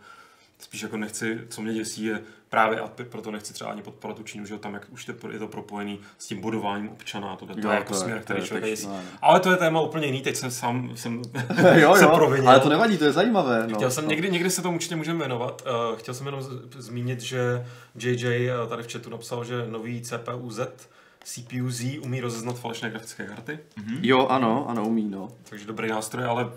Spíš 0.60 0.82
jako 0.82 0.98
nechci, 0.98 1.40
co 1.50 1.62
mě 1.62 1.74
děsí, 1.74 2.04
je 2.06 2.22
právě, 2.50 2.80
a 2.80 2.88
proto 3.10 3.32
nechci 3.32 3.54
třeba 3.54 3.70
ani 3.72 3.82
podporovat 3.82 4.18
tu 4.18 4.24
Čínu, 4.24 4.46
že 4.46 4.54
jo, 4.54 4.58
tam 4.60 4.74
jak 4.74 4.88
už 4.92 5.08
je 5.32 5.40
to 5.40 5.48
propojený 5.48 6.00
s 6.18 6.28
tím 6.28 6.42
budováním 6.42 6.90
občana, 6.90 7.36
to, 7.36 7.46
to 7.46 7.54
Jo, 7.60 7.70
je 7.70 7.76
jako 7.76 7.88
to 7.90 7.96
je- 7.96 8.00
směr, 8.02 8.18
to 8.18 8.24
který 8.24 8.40
je 8.42 8.48
člověk 8.48 8.66
děsí. 8.66 8.88
Ale 9.22 9.40
to 9.40 9.52
je 9.52 9.58
téma 9.58 9.82
úplně 9.82 10.06
jiný, 10.06 10.22
teď 10.22 10.36
jsem 10.36 10.52
sám 10.52 10.92
jsem 10.96 11.22
jo, 11.76 11.96
se 11.96 12.04
jo, 12.04 12.12
provinil. 12.16 12.50
ale 12.50 12.60
to 12.60 12.70
nevadí, 12.70 12.98
to 12.98 13.06
je 13.06 13.12
zajímavé. 13.12 13.68
No. 13.68 13.76
Chtěl 13.76 13.92
jsem, 13.92 14.04
no. 14.04 14.10
někdy, 14.10 14.32
někdy 14.32 14.50
se 14.50 14.62
tomu 14.62 14.76
určitě 14.76 14.96
můžeme 14.96 15.20
věnovat. 15.20 15.64
Uh, 15.92 15.98
chtěl 15.98 16.14
jsem 16.14 16.26
jenom 16.26 16.42
zmínit, 16.78 17.22
že 17.22 17.66
JJ 18.00 18.50
uh, 18.64 18.70
tady 18.70 18.84
v 18.84 18.92
chatu 18.94 19.10
napsal, 19.10 19.46
že 19.46 19.66
nový 19.70 20.02
CPU 20.02 20.52
Z, 21.26 21.34
CPU 21.34 21.70
Z 21.70 22.00
umí 22.00 22.22
rozeznat 22.22 22.60
falešné 22.60 22.90
grafické 22.90 23.26
karty, 23.26 23.60
Jo, 24.02 24.28
ano, 24.28 24.70
ano, 24.70 24.88
umí, 24.88 25.10
no. 25.10 25.32
takže 25.50 25.66
dobrý 25.66 25.90
nástroj, 25.90 26.26
ale 26.26 26.50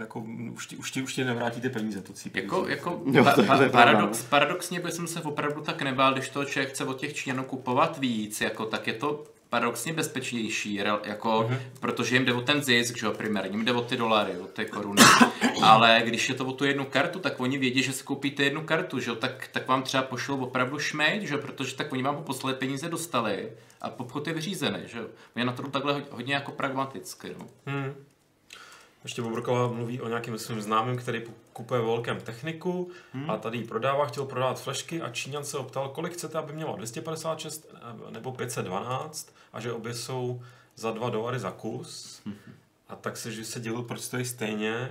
jako, 0.00 0.20
už, 0.54 0.66
ti, 0.66 0.76
už, 0.76 0.90
ti, 0.90 1.02
už 1.02 1.14
ti 1.14 1.24
nevrátí 1.24 1.60
ty 1.60 1.68
peníze, 1.68 2.00
to 2.00 2.12
CPU. 2.12 2.30
Jako, 2.38 2.68
jako 2.68 3.02
Jo, 3.12 3.24
pa, 3.24 3.34
pa, 3.46 3.68
paradox, 3.68 4.22
paradoxně 4.22 4.80
bych 4.80 4.92
jsem 4.92 5.06
se 5.06 5.20
opravdu 5.20 5.60
tak 5.60 5.82
nebál, 5.82 6.12
když 6.12 6.28
to 6.28 6.44
člověk 6.44 6.70
chce 6.70 6.84
od 6.84 6.98
těch 7.00 7.14
Číňanů 7.14 7.44
kupovat 7.44 7.98
víc, 7.98 8.40
jako, 8.40 8.66
tak 8.66 8.86
je 8.86 8.92
to 8.92 9.24
paradoxně 9.50 9.92
bezpečnější, 9.92 10.74
jako, 10.74 11.42
Mhm. 11.48 11.54
mm-hmm. 11.56 11.80
protože 11.80 12.16
jim 12.16 12.24
jde 12.24 12.32
o 12.34 12.40
ten 12.40 12.62
zisk, 12.62 12.98
že 12.98 13.06
jo, 13.06 13.12
primárně, 13.12 13.50
jim 13.50 13.64
jde 13.64 13.72
o 13.72 13.80
ty 13.80 13.96
dolary, 13.96 14.38
o 14.38 14.46
ty 14.46 14.66
koruny, 14.66 15.02
ale 15.62 16.02
když 16.04 16.28
je 16.28 16.34
to 16.34 16.44
o 16.46 16.52
tu 16.52 16.64
jednu 16.64 16.84
kartu, 16.84 17.18
tak 17.18 17.40
oni 17.40 17.58
vědí, 17.58 17.82
že 17.82 17.92
si 17.92 18.04
koupíte 18.04 18.42
jednu 18.42 18.64
kartu, 18.64 19.00
že 19.00 19.10
jo, 19.10 19.16
tak, 19.16 19.48
tak 19.52 19.68
vám 19.68 19.82
třeba 19.82 20.02
pošlou 20.02 20.40
opravdu 20.40 20.78
šmeď, 20.78 21.22
že 21.22 21.34
jo, 21.34 21.40
protože 21.40 21.76
tak 21.76 21.92
oni 21.92 22.02
vám 22.02 22.16
po 22.16 22.22
poslali 22.22 22.56
peníze 22.56 22.88
dostali 22.88 23.52
a 23.80 24.00
obchod 24.00 24.26
je 24.26 24.32
vyřízený, 24.32 24.78
že 24.86 24.98
jo. 24.98 25.06
Oni 25.36 25.44
na 25.44 25.52
to 25.52 25.62
takhle 25.62 26.02
hodně, 26.10 26.34
jako 26.34 26.52
pragmaticky, 26.52 27.34
no. 27.38 27.46
Hmm. 27.66 27.94
Ještě 29.04 29.22
Bobrková 29.22 29.68
mluví 29.68 30.00
o 30.00 30.08
nějakým 30.08 30.38
svým 30.38 30.60
známým, 30.60 30.96
který 30.96 31.22
kupuje 31.52 31.80
ve 31.80 31.86
velkém 31.86 32.20
techniku 32.20 32.90
hmm. 33.12 33.30
a 33.30 33.36
tady 33.36 33.58
ji 33.58 33.64
prodává, 33.64 34.06
chtěl 34.06 34.24
prodávat 34.24 34.60
flešky 34.60 35.02
a 35.02 35.10
Číňan 35.10 35.44
se 35.44 35.58
optal, 35.58 35.88
kolik 35.88 36.12
chcete, 36.12 36.38
aby 36.38 36.52
měla 36.52 36.76
256 36.76 37.68
nebo 38.10 38.32
512 38.32 39.37
a 39.52 39.60
že 39.60 39.72
obě 39.72 39.94
jsou 39.94 40.42
za 40.76 40.90
2 40.90 41.10
dolary 41.10 41.38
za 41.38 41.50
kus. 41.50 42.22
A 42.88 42.96
tak 42.96 43.16
se, 43.16 43.32
že 43.32 43.44
se 43.44 43.60
dělil, 43.60 43.82
proč 43.82 44.00
stojí 44.00 44.24
stejně 44.24 44.88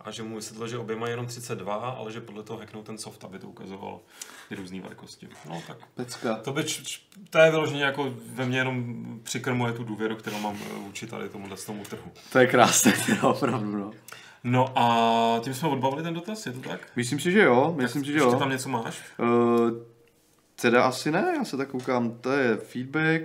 a 0.00 0.10
že 0.10 0.22
mu 0.22 0.36
vysvětlil, 0.36 0.68
že 0.68 0.78
obě 0.78 0.96
mají 0.96 1.12
jenom 1.12 1.26
32, 1.26 1.74
ale 1.74 2.12
že 2.12 2.20
podle 2.20 2.42
toho 2.42 2.58
hacknou 2.58 2.82
ten 2.82 2.98
soft, 2.98 3.24
aby 3.24 3.38
to 3.38 3.46
ukazovalo 3.48 4.02
ty 4.48 4.54
různé 4.54 4.80
velikosti. 4.80 5.28
No 5.48 5.62
tak 5.66 5.76
Pecka. 5.94 6.34
to, 6.36 6.52
by, 6.52 6.64
č- 6.64 6.82
č- 6.84 7.00
to 7.30 7.38
je 7.38 7.50
vyloženě 7.50 7.84
jako 7.84 8.14
ve 8.34 8.46
mně 8.46 8.58
jenom 8.58 8.94
přikrmuje 9.22 9.72
tu 9.72 9.84
důvěru, 9.84 10.16
kterou 10.16 10.38
mám 10.38 10.58
eh, 10.70 10.74
vůči 10.78 11.06
tady 11.06 11.28
tomuhle 11.28 11.56
tomu 11.56 11.84
trhu. 11.84 12.12
To 12.32 12.38
je 12.38 12.46
krásné, 12.46 12.92
teda 13.06 13.22
opravdu, 13.28 13.76
no. 13.76 13.90
No 14.44 14.78
a 14.78 15.40
tím 15.44 15.54
jsme 15.54 15.68
odbavili 15.68 16.02
ten 16.02 16.14
dotaz, 16.14 16.46
je 16.46 16.52
to 16.52 16.68
tak? 16.68 16.80
Myslím 16.96 17.20
si, 17.20 17.32
že 17.32 17.42
jo, 17.42 17.74
myslím 17.78 18.04
si, 18.04 18.06
že 18.12 18.16
Ještě 18.16 18.26
jo. 18.32 18.38
tam 18.38 18.50
něco 18.50 18.68
máš? 18.68 19.02
Uh, 19.18 19.70
teda 20.60 20.84
asi 20.84 21.10
ne, 21.10 21.32
já 21.36 21.44
se 21.44 21.56
tak 21.56 21.68
koukám, 21.68 22.18
to 22.20 22.32
je 22.32 22.56
feedback, 22.56 23.22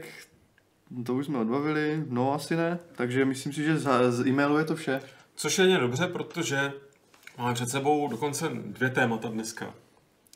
to 1.05 1.13
už 1.13 1.25
jsme 1.25 1.37
odbavili, 1.37 2.03
no 2.09 2.33
asi 2.33 2.55
ne, 2.55 2.79
takže 2.95 3.25
myslím 3.25 3.53
si, 3.53 3.63
že 3.63 3.79
z, 3.79 4.11
z 4.11 4.27
e-mailu 4.27 4.57
je 4.57 4.65
to 4.65 4.75
vše. 4.75 5.01
Což 5.35 5.59
je 5.59 5.65
jen 5.65 5.79
dobře, 5.79 6.07
protože 6.07 6.73
máme 7.37 7.53
před 7.53 7.69
sebou 7.69 8.07
dokonce 8.07 8.49
dvě 8.53 8.89
témata 8.89 9.27
dneska. 9.27 9.73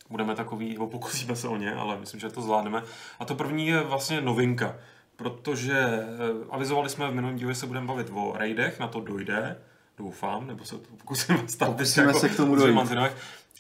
Budeme 0.10 0.36
takový, 0.36 0.74
nebo 0.74 0.88
pokusíme 0.88 1.36
se 1.36 1.48
o 1.48 1.58
ně, 1.58 1.74
ale 1.74 2.00
myslím, 2.00 2.20
že 2.20 2.30
to 2.30 2.42
zvládneme. 2.42 2.84
A 3.20 3.26
to 3.26 3.36
první 3.36 3.68
je 3.68 3.82
vlastně 3.84 4.22
novinka, 4.22 4.76
protože 5.16 5.78
eh, 5.78 6.06
avizovali 6.50 6.90
jsme 6.90 7.12
v 7.12 7.16
minulém 7.16 7.36
díle, 7.36 7.54
že 7.54 7.60
se 7.60 7.68
budeme 7.68 7.88
bavit 7.88 8.08
o 8.14 8.34
raidech, 8.38 8.80
na 8.80 8.88
to 8.88 9.00
dojde, 9.00 9.58
doufám, 9.98 10.48
nebo 10.48 10.66
se 10.66 10.78
to 10.78 10.96
pokusíme 10.98 11.40
stát 11.48 11.70
Pokusíme 11.70 12.08
jako 12.08 12.20
se 12.20 12.30
k 12.30 12.38
tomu 12.38 12.56
dojít. 12.56 12.80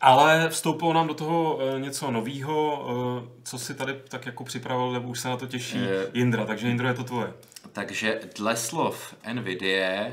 Ale 0.02 0.50
vstoupilo 0.50 0.94
nám 0.94 1.08
do 1.08 1.14
toho 1.14 1.60
eh, 1.62 1.80
něco 1.80 2.12
novýho, 2.12 2.86
eh, 2.90 3.42
co 3.44 3.60
si 3.60 3.74
tady 3.76 3.94
tak 4.10 4.26
jako 4.26 4.44
připravil, 4.44 4.92
nebo 4.92 5.10
už 5.10 5.20
se 5.20 5.28
na 5.30 5.38
to 5.38 5.48
těší 5.48 5.78
Eh. 5.78 6.08
Jindra, 6.14 6.46
takže 6.46 6.68
Jindro 6.68 6.88
je 6.88 6.94
to 6.94 7.04
tvoje. 7.04 7.34
Takže 7.74 8.20
dle 8.36 8.56
slov 8.56 9.16
NVIDIA 9.34 10.06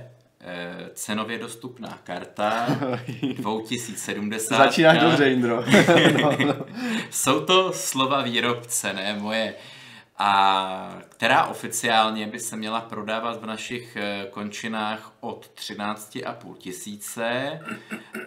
cenově 0.95 1.39
dostupná 1.39 1.99
karta 2.05 2.67
2070. 3.37 4.57
Začínáš 4.57 4.99
dobře, 4.99 5.33
Indro. 5.33 5.65
no, 6.23 6.31
no. 6.47 6.55
Jsou 7.11 7.41
to 7.41 7.73
slova 7.73 8.23
výrobce, 8.23 8.93
ne 8.93 9.17
moje. 9.19 9.55
A 10.19 10.99
která 11.09 11.45
oficiálně 11.47 12.27
by 12.27 12.41
se 12.41 12.57
měla 12.57 12.81
prodávat 12.81 13.43
v 13.43 13.47
našich 13.47 13.97
končinách 14.31 15.13
od 15.21 15.51
13,5 15.55 16.55
tisíce, 16.55 17.61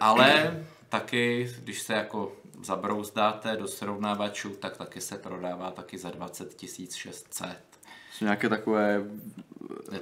ale 0.00 0.56
taky, 0.90 1.50
když 1.58 1.82
se 1.82 1.92
jako 1.92 2.32
zabrouzdáte 2.64 3.56
do 3.56 3.68
srovnávačů, 3.68 4.50
tak 4.50 4.76
taky 4.76 5.00
se 5.00 5.18
prodává 5.18 5.70
taky 5.70 5.98
za 5.98 6.10
20 6.10 6.60
600. 6.94 7.48
Jsou 8.12 8.24
nějaké 8.24 8.48
takové 8.48 9.04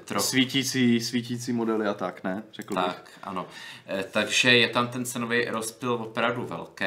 Trochu. 0.05 0.27
svítící, 0.27 1.01
svítící 1.01 1.53
modely 1.53 1.87
a 1.87 1.95
tak, 1.95 2.25
ne? 2.25 2.43
Řekl 2.53 2.75
bych. 2.75 2.85
Tak, 2.85 3.11
ano. 3.23 3.47
Eh, 3.87 4.05
Takže 4.11 4.57
je 4.57 4.69
tam 4.69 4.89
ten 4.89 5.05
cenový 5.05 5.45
rozptyl 5.45 5.93
opravdu 5.93 6.47
velký. 6.47 6.85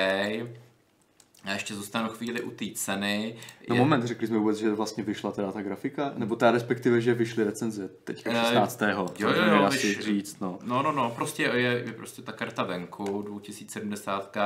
Já 1.46 1.54
ještě 1.54 1.76
zůstanu 1.76 2.10
chvíli 2.10 2.42
u 2.42 2.52
té 2.52 2.66
ceny. 2.76 3.36
No 3.70 3.76
Je- 3.76 3.82
moment, 3.82 4.04
řekli 4.04 4.28
jsme 4.28 4.38
vůbec, 4.38 4.58
že 4.58 4.70
vlastně 4.74 5.04
vyšla 5.04 5.32
teda 5.32 5.52
ta 5.52 5.62
grafika? 5.62 6.12
Nebo 6.16 6.36
ta 6.36 6.52
respektive, 6.52 7.02
že 7.02 7.14
vyšly 7.14 7.44
recenze 7.44 7.90
teďka 8.04 8.32
Eh, 8.32 8.36
16. 8.54 8.82
jo, 9.20 9.34
to 9.34 9.40
jo, 9.40 9.46
nedá 9.46 9.58
jo, 9.58 9.72
si 9.72 9.96
vyš- 9.96 10.02
říct, 10.02 10.40
no. 10.40 10.60
No, 10.64 10.84
no, 10.84 10.92
no, 10.92 11.10
prostě 11.16 11.44
je, 11.44 11.84
je 11.86 11.94
prostě 11.94 12.22
ta 12.22 12.32
karta 12.32 12.64
venku, 12.64 13.22
2070, 13.22 14.38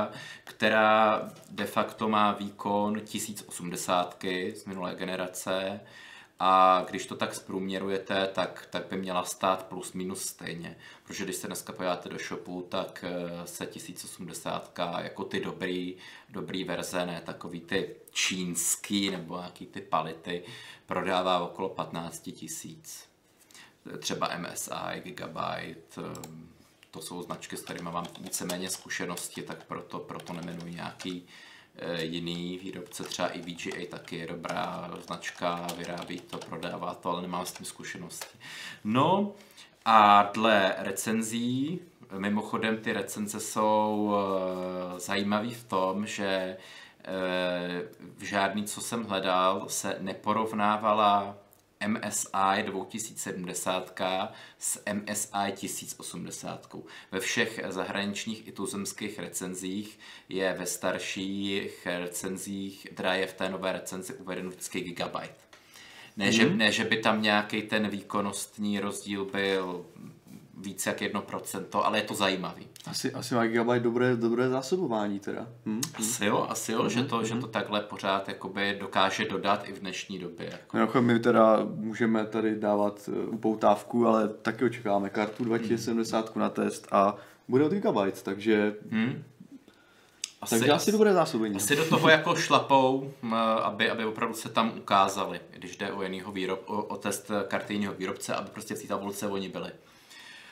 která 0.44 1.22
de 1.52 1.66
facto 1.66 2.10
má 2.10 2.32
výkon 2.32 3.00
1080 3.00 4.54
z 4.56 4.66
minulé 4.66 4.96
generace 4.96 5.80
a 6.40 6.82
když 6.90 7.06
to 7.06 7.16
tak 7.16 7.36
zprůměrujete, 7.36 8.28
tak, 8.28 8.68
tak 8.70 8.86
by 8.86 8.98
měla 8.98 9.24
stát 9.24 9.66
plus 9.66 9.94
minus 9.94 10.22
stejně. 10.22 10.78
Protože 11.04 11.24
když 11.24 11.36
se 11.36 11.48
dneska 11.48 11.74
pojáte 11.74 12.10
do 12.10 12.18
shopu, 12.18 12.68
tak 12.70 13.06
eh, 13.08 13.48
se 13.48 13.66
1080 13.66 14.80
jako 14.98 15.24
ty 15.24 15.40
dobrý, 15.40 15.96
dobrý 16.30 16.64
verze, 16.64 17.06
ne 17.06 17.22
takový 17.26 17.62
ty 17.62 17.96
čínský 18.12 19.10
nebo 19.10 19.38
nějaký 19.38 19.66
ty 19.66 19.82
pality, 19.82 20.44
prodává 20.86 21.40
okolo 21.40 21.70
15 21.70 22.20
tisíc 22.20 23.10
třeba 24.00 24.38
MSI, 24.38 25.00
Gigabyte, 25.04 26.02
ehm, 26.02 26.50
to 26.92 27.02
jsou 27.02 27.22
značky, 27.22 27.58
s 27.58 27.62
kterými 27.62 27.92
mám 27.92 28.08
víceméně 28.20 28.70
zkušenosti, 28.70 29.42
tak 29.42 29.64
proto, 29.64 30.00
proto 30.00 30.34
nemenuji 30.34 30.74
nějaký 30.74 31.28
eh, 31.28 31.55
jiný 31.98 32.58
výrobce, 32.58 33.04
třeba 33.04 33.28
i 33.28 33.42
VGA 33.42 33.86
taky 33.90 34.16
je 34.16 34.28
dobrá 34.28 34.92
značka, 35.06 35.68
vyrábí 35.78 36.20
to, 36.20 36.38
prodává 36.38 36.94
to, 36.96 37.10
ale 37.10 37.22
nemám 37.22 37.46
s 37.46 37.52
tím 37.52 37.66
zkušenosti. 37.66 38.38
No 38.84 39.34
a 39.86 40.30
dle 40.34 40.76
recenzí, 40.78 41.80
mimochodem 42.18 42.78
ty 42.78 42.94
recenze 42.94 43.40
jsou 43.40 44.14
eh, 44.16 45.00
zajímavé 45.00 45.50
v 45.50 45.64
tom, 45.64 46.08
že 46.08 46.28
eh, 46.28 46.58
v 48.18 48.24
žádný, 48.24 48.64
co 48.64 48.82
jsem 48.82 49.04
hledal, 49.04 49.66
se 49.68 49.98
neporovnávala 50.00 51.38
MSI 51.88 52.64
2070 52.64 54.02
s 54.60 54.84
MSI 54.94 55.52
1080. 55.56 56.76
Ve 57.12 57.20
všech 57.20 57.60
zahraničních 57.70 58.48
i 58.48 58.52
tuzemských 58.52 59.20
recenzích 59.20 60.00
je 60.30 60.54
ve 60.54 60.66
starších 60.66 61.88
recenzích, 62.00 62.88
teda 62.96 63.14
je 63.14 63.28
v 63.28 63.34
té 63.34 63.50
nové 63.50 63.72
recenzi 63.72 64.14
uveden 64.14 64.50
vždycky 64.50 64.82
gigabyte. 64.82 65.36
Ne, 66.18 66.32
že, 66.32 66.50
ne, 66.50 66.72
že 66.72 66.84
by 66.84 66.98
tam 66.98 67.22
nějaký 67.22 67.62
ten 67.62 67.90
výkonnostní 67.90 68.80
rozdíl 68.80 69.26
byl 69.26 69.86
více 70.66 70.90
jak 70.90 71.02
1%, 71.02 71.82
ale 71.84 71.98
je 71.98 72.04
to 72.04 72.14
zajímavý. 72.14 72.68
Asi, 72.88 73.14
asi 73.14 73.36
má 73.36 73.46
Gigabyte 73.46 73.80
dobré, 73.80 74.16
dobré 74.16 74.50
zásobování 74.50 75.20
teda. 75.20 75.48
Hm? 75.66 75.82
Asi 75.94 76.26
jo, 76.26 76.46
asi 76.50 76.72
jo, 76.72 76.90
že, 76.90 77.04
to, 77.04 77.24
že 77.24 77.36
to 77.36 77.48
takhle 77.48 77.82
pořád 77.82 78.28
jakoby 78.28 78.78
dokáže 78.80 79.26
dodat 79.26 79.70
i 79.70 79.74
v 79.74 79.80
dnešní 79.80 80.20
době. 80.20 80.50
Jako. 80.52 80.78
No, 80.78 81.02
my 81.02 81.20
teda 81.20 81.60
můžeme 81.76 82.26
tady 82.26 82.56
dávat 82.56 83.10
eh, 83.14 83.26
upoutávku, 83.28 84.08
ale 84.08 84.28
taky 84.30 84.66
očekáváme 84.66 85.10
kartu 85.10 85.44
2070 85.44 86.36
na 86.36 86.50
test 86.50 86.88
a 86.92 87.16
bude 87.48 87.64
od 87.64 87.72
Gigabyte, 87.72 88.22
takže, 88.24 88.76
Hm? 88.90 89.24
Asi, 90.42 90.60
takže 90.60 90.72
asi 90.72 90.92
dobré 90.92 91.14
zásobení. 91.14 91.56
Asi 91.56 91.76
do 91.76 91.86
toho 91.86 92.10
jako 92.10 92.36
šlapou, 92.36 93.14
aby, 93.64 93.90
aby 93.90 94.06
opravdu 94.06 94.36
se 94.36 94.50
tam 94.50 94.74
ukázali, 94.78 95.40
když 95.52 95.78
jde 95.78 95.92
o 95.92 96.04
jinýho 96.04 96.32
výrob, 96.32 96.70
o, 96.70 96.84
o 96.84 96.98
test 96.98 97.32
karty 97.48 97.74
jiného 97.74 97.94
výrobce, 97.94 98.36
aby 98.36 98.50
prostě 98.50 98.76
v 98.76 98.82
té 98.82 98.88
tabulce 98.88 99.28
oni 99.28 99.50
byli. 99.50 99.72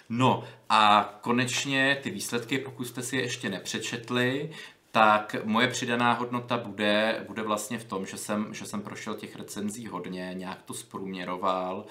No 0.10 0.44
a 0.70 1.14
konečně 1.22 2.00
ty 2.04 2.10
výsledky, 2.10 2.58
pokud 2.58 2.86
jste 2.86 3.02
si 3.02 3.16
je 3.16 3.22
ještě 3.22 3.50
nepřečetli, 3.50 4.50
tak 4.92 5.36
moje 5.44 5.68
přidaná 5.68 6.14
hodnota 6.14 6.58
bude, 6.58 7.24
bude 7.28 7.42
vlastně 7.42 7.80
v 7.80 7.84
tom, 7.84 8.06
že 8.06 8.18
jsem, 8.18 8.54
že 8.54 8.66
jsem 8.66 8.82
prošel 8.82 9.16
těch 9.16 9.36
recenzí 9.36 9.88
hodně, 9.88 10.32
nějak 10.34 10.64
to 10.64 10.74
zprůměroval 10.74 11.86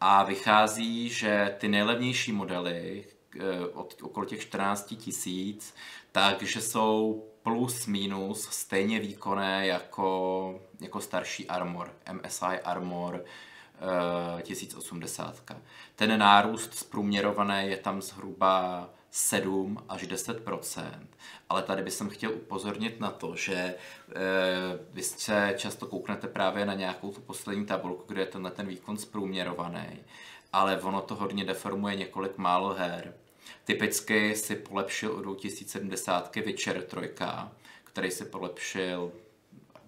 a 0.00 0.24
vychází, 0.24 1.08
že 1.08 1.54
ty 1.58 1.68
nejlevnější 1.68 2.32
modely 2.32 3.04
eh, 3.40 3.66
od 3.66 3.94
okolo 4.02 4.26
těch 4.26 4.40
14 4.40 4.94
tisíc, 4.96 5.74
takže 6.12 6.60
jsou 6.60 7.24
plus 7.42 7.86
minus 7.86 8.48
stejně 8.50 9.00
výkonné 9.00 9.66
jako, 9.66 10.60
jako 10.80 11.00
starší 11.00 11.48
Armor, 11.48 11.92
MSI 12.12 12.60
Armor 12.64 13.24
1080. 14.42 15.42
Ten 15.96 16.18
nárůst 16.18 16.74
zprůměrovaný 16.74 17.70
je 17.70 17.76
tam 17.76 18.02
zhruba 18.02 18.88
7 19.10 19.84
až 19.88 20.02
10% 20.02 21.06
ale 21.48 21.62
tady 21.62 21.82
bych 21.82 22.02
chtěl 22.10 22.32
upozornit 22.32 23.00
na 23.00 23.10
to, 23.10 23.36
že 23.36 23.54
e, 23.54 23.74
vy 24.92 25.02
se 25.02 25.54
často 25.56 25.86
kouknete 25.86 26.28
právě 26.28 26.66
na 26.66 26.74
nějakou 26.74 27.10
tu 27.10 27.20
poslední 27.20 27.66
tabulku, 27.66 28.04
kde 28.06 28.20
je 28.20 28.26
tenhle 28.26 28.50
ten 28.50 28.66
výkon 28.66 28.96
zprůměrovaný, 28.96 30.04
ale 30.52 30.80
ono 30.80 31.00
to 31.00 31.14
hodně 31.14 31.44
deformuje 31.44 31.96
několik 31.96 32.38
málo 32.38 32.74
her. 32.74 33.14
Typicky 33.64 34.36
si 34.36 34.56
polepšil 34.56 35.18
u 35.18 35.22
2070 35.22 36.36
Witcher 36.36 36.82
3, 36.82 37.00
který 37.84 38.10
si 38.10 38.24
polepšil 38.24 39.12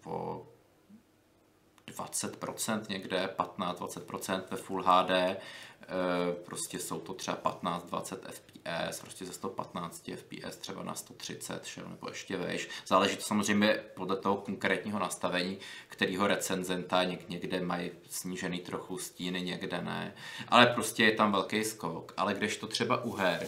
o 0.05 0.47
20% 1.91 2.83
někde, 2.89 3.29
15-20% 3.39 4.43
ve 4.51 4.57
Full 4.57 4.83
HD, 4.83 5.11
eh, 5.11 5.37
prostě 6.45 6.79
jsou 6.79 7.01
to 7.01 7.15
třeba 7.15 7.37
15-20 7.37 8.19
FPS, 8.29 9.01
prostě 9.01 9.25
ze 9.27 9.33
115 9.33 10.11
FPS 10.17 10.57
třeba 10.57 10.83
na 10.83 10.95
130, 10.95 11.67
šel, 11.67 11.85
nebo 11.89 12.09
ještě 12.09 12.37
vejš. 12.37 12.69
Záleží 12.87 13.17
to 13.17 13.23
samozřejmě 13.23 13.75
podle 13.95 14.17
toho 14.17 14.37
konkrétního 14.37 14.99
nastavení, 14.99 15.59
kterýho 15.89 16.27
recenzenta 16.27 17.05
něk- 17.05 17.29
někde 17.29 17.61
mají 17.61 17.91
snížený 18.11 18.59
trochu 18.59 18.99
stíny, 18.99 19.43
někde 19.43 19.81
ne. 19.83 20.15
Ale 20.49 20.67
prostě 20.67 21.05
je 21.05 21.13
tam 21.13 21.33
velký 21.33 21.65
skok. 21.65 22.13
Ale 22.17 22.35
když 22.35 22.57
to 22.57 22.67
třeba 22.67 23.05
u 23.05 23.13
her, 23.13 23.47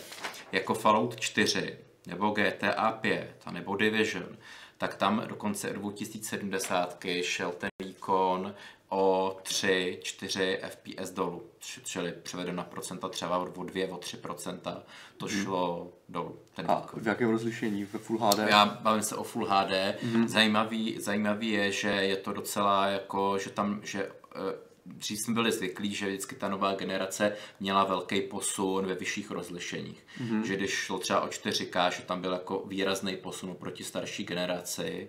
jako 0.53 0.75
Fallout 0.75 1.21
4, 1.21 1.79
nebo 2.07 2.31
GTA 2.31 2.93
5, 2.93 3.35
a 3.45 3.51
nebo 3.51 3.77
Division, 3.77 4.37
tak 4.81 4.95
tam 4.95 5.23
dokonce 5.27 5.71
od 5.71 5.77
2070 5.77 7.05
šel 7.23 7.53
ten 7.53 7.71
výkon 7.83 8.55
o 8.89 9.37
3-4 9.43 10.59
FPS 10.69 11.11
dolů, 11.11 11.43
čili 11.85 12.13
převedeno 12.13 12.57
na 12.57 12.65
procenta 12.65 13.09
třeba 13.09 13.39
o 13.39 13.65
2, 13.65 13.95
o 13.95 13.97
3 13.97 14.17
procenta, 14.17 14.83
to 15.17 15.29
šlo 15.29 15.93
dolů, 16.09 16.39
ten 16.57 16.71
A 16.71 16.81
výkon. 16.81 17.01
v 17.03 17.07
jakém 17.07 17.31
rozlišení? 17.31 17.85
Ve 17.85 17.99
Full 17.99 18.19
HD? 18.19 18.39
Já 18.39 18.65
bavím 18.67 19.03
se 19.03 19.17
o 19.17 19.25
Full 19.25 19.47
HD. 19.47 19.71
Mm-hmm. 19.71 20.27
Zajímavý, 20.27 21.01
zajímavý 21.01 21.51
je, 21.51 21.73
že 21.73 21.89
je 21.89 22.17
to 22.17 22.33
docela 22.33 22.87
jako, 22.87 23.39
že 23.39 23.51
tam, 23.51 23.81
že 23.83 24.05
eh, 24.05 24.70
dřív 24.87 25.21
jsme 25.21 25.35
byli 25.35 25.53
zvyklí, 25.53 25.95
že 25.95 26.07
vždycky 26.07 26.35
ta 26.35 26.49
nová 26.49 26.75
generace 26.75 27.37
měla 27.61 27.85
velký 27.85 28.21
posun 28.21 28.87
ve 28.87 28.95
vyšších 28.95 29.31
rozlišeních. 29.31 30.07
Mm-hmm. 30.21 30.43
Že 30.43 30.57
když 30.57 30.71
šlo 30.71 30.99
třeba 30.99 31.21
o 31.21 31.27
4K, 31.27 31.91
že 31.91 32.03
tam 32.03 32.21
byl 32.21 32.33
jako 32.33 32.65
výrazný 32.67 33.17
posun 33.17 33.55
proti 33.55 33.85
starší 33.85 34.25
generaci. 34.25 35.09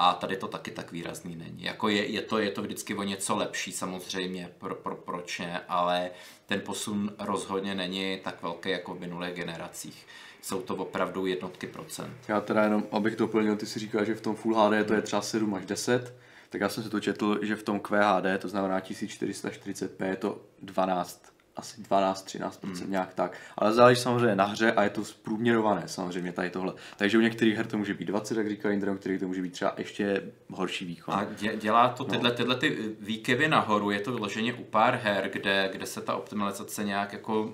A 0.00 0.14
tady 0.14 0.36
to 0.36 0.48
taky 0.48 0.70
tak 0.70 0.92
výrazný 0.92 1.36
není. 1.36 1.62
Jako 1.62 1.88
je, 1.88 2.06
je, 2.06 2.22
to, 2.22 2.38
je 2.38 2.50
to 2.50 2.62
vždycky 2.62 2.94
o 2.94 3.02
něco 3.02 3.36
lepší 3.36 3.72
samozřejmě, 3.72 4.50
pro, 4.58 4.74
pro, 4.74 4.96
proč 4.96 5.38
ne, 5.38 5.60
ale 5.68 6.10
ten 6.46 6.60
posun 6.60 7.12
rozhodně 7.18 7.74
není 7.74 8.18
tak 8.24 8.42
velký 8.42 8.70
jako 8.70 8.94
v 8.94 9.00
minulých 9.00 9.34
generacích. 9.34 10.06
Jsou 10.42 10.62
to 10.62 10.74
opravdu 10.76 11.26
jednotky 11.26 11.66
procent. 11.66 12.16
Já 12.28 12.40
teda 12.40 12.64
jenom, 12.64 12.86
abych 12.92 13.16
doplnil, 13.16 13.56
ty 13.56 13.66
si 13.66 13.78
říkal, 13.78 14.04
že 14.04 14.14
v 14.14 14.20
tom 14.20 14.36
Full 14.36 14.54
HD 14.54 14.86
to 14.86 14.94
je 14.94 15.02
třeba 15.02 15.22
7 15.22 15.54
až 15.54 15.66
10, 15.66 16.14
tak 16.48 16.60
já 16.60 16.68
jsem 16.68 16.84
si 16.84 16.90
to 16.90 17.00
četl, 17.00 17.38
že 17.42 17.56
v 17.56 17.62
tom 17.62 17.80
QHD, 17.80 18.38
to 18.38 18.48
znamená 18.48 18.80
1440p, 18.80 20.04
je 20.04 20.16
to 20.16 20.40
12, 20.62 21.32
asi 21.56 21.82
12-13%, 21.82 22.50
hmm. 22.62 22.90
nějak 22.90 23.14
tak. 23.14 23.36
Ale 23.56 23.72
záleží 23.72 24.00
samozřejmě 24.00 24.36
na 24.36 24.44
hře 24.44 24.72
a 24.72 24.82
je 24.82 24.90
to 24.90 25.04
zprůměrované 25.04 25.82
samozřejmě 25.86 26.32
tady 26.32 26.50
tohle. 26.50 26.72
Takže 26.96 27.18
u 27.18 27.20
některých 27.20 27.56
her 27.56 27.66
to 27.66 27.78
může 27.78 27.94
být 27.94 28.04
20, 28.04 28.38
jak 28.38 28.48
říká 28.48 28.70
Indra, 28.70 28.90
u 28.90 28.94
některých 28.94 29.20
to 29.20 29.28
může 29.28 29.42
být 29.42 29.52
třeba 29.52 29.74
ještě 29.76 30.22
horší 30.50 30.84
výkon. 30.84 31.14
A 31.14 31.24
dě, 31.24 31.56
dělá 31.56 31.88
to 31.88 32.04
tyhle, 32.04 32.32
tyhle 32.32 32.56
ty 32.56 32.94
výkyvy 33.00 33.48
nahoru, 33.48 33.90
je 33.90 34.00
to 34.00 34.12
vyloženě 34.12 34.54
u 34.54 34.64
pár 34.64 34.94
her, 35.02 35.30
kde, 35.32 35.68
kde 35.72 35.86
se 35.86 36.00
ta 36.00 36.16
optimalizace 36.16 36.84
nějak 36.84 37.12
jako 37.12 37.52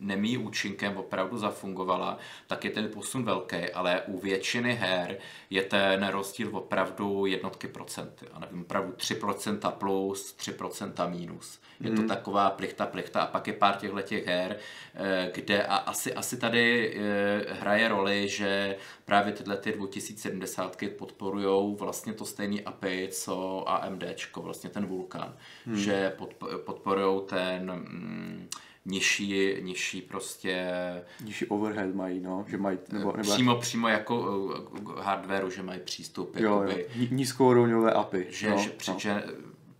nemý 0.00 0.38
účinkem 0.38 0.96
opravdu 0.96 1.38
zafungovala, 1.38 2.18
tak 2.46 2.64
je 2.64 2.70
ten 2.70 2.88
posun 2.88 3.24
velký, 3.24 3.56
ale 3.56 4.02
u 4.06 4.18
většiny 4.18 4.74
her 4.74 5.16
je 5.50 5.62
ten 5.62 6.06
rozdíl 6.08 6.56
opravdu 6.56 7.26
jednotky 7.26 7.68
procenty. 7.68 8.26
A 8.32 8.40
nevím, 8.40 8.60
opravdu 8.60 8.92
3% 8.92 9.72
plus, 9.72 10.36
3% 10.38 11.10
minus. 11.10 11.60
Je 11.80 11.90
to 11.90 12.02
mm. 12.02 12.08
taková 12.08 12.50
plichta, 12.50 12.86
plichta 12.86 13.20
a 13.20 13.26
pak 13.26 13.46
je 13.46 13.52
pár 13.52 13.76
těchto 13.76 14.00
těch 14.02 14.26
her, 14.26 14.56
eh, 14.94 15.30
kde 15.34 15.66
a 15.66 15.76
asi, 15.76 16.14
asi 16.14 16.36
tady 16.36 16.94
eh, 16.96 17.54
hraje 17.54 17.88
roli, 17.88 18.28
že 18.28 18.76
právě 19.04 19.32
tyhle 19.32 19.56
ty 19.56 19.72
2070 19.72 20.76
podporují 20.98 21.76
vlastně 21.76 22.12
to 22.12 22.24
stejný 22.24 22.64
API, 22.64 23.08
co 23.12 23.64
AMD, 23.68 24.04
vlastně 24.36 24.70
ten 24.70 24.86
Vulkan, 24.86 25.36
hmm. 25.66 25.76
že 25.76 26.16
podporují 26.64 27.20
ten 27.26 27.72
mm, 27.72 28.48
nižší, 28.84 29.56
nižší 29.60 30.02
prostě... 30.02 30.66
Nižší 31.24 31.46
overhead 31.46 31.94
mají, 31.94 32.20
no, 32.20 32.44
že 32.48 32.56
mají, 32.56 32.78
nebo, 32.92 33.12
nebo... 33.16 33.32
Přímo, 33.32 33.56
přímo 33.56 33.88
jako 33.88 34.20
uh, 34.20 34.98
hardwareu, 34.98 35.50
že 35.50 35.62
mají 35.62 35.80
přístup, 35.80 36.36
jo, 36.36 36.62
jakoby, 36.62 36.86
jo. 36.94 37.06
nízkourovňové 37.10 37.92
API. 37.92 38.26
Že, 38.30 38.50
no, 38.50 38.58
že, 38.58 38.72
no. 38.88 38.98
že 38.98 39.24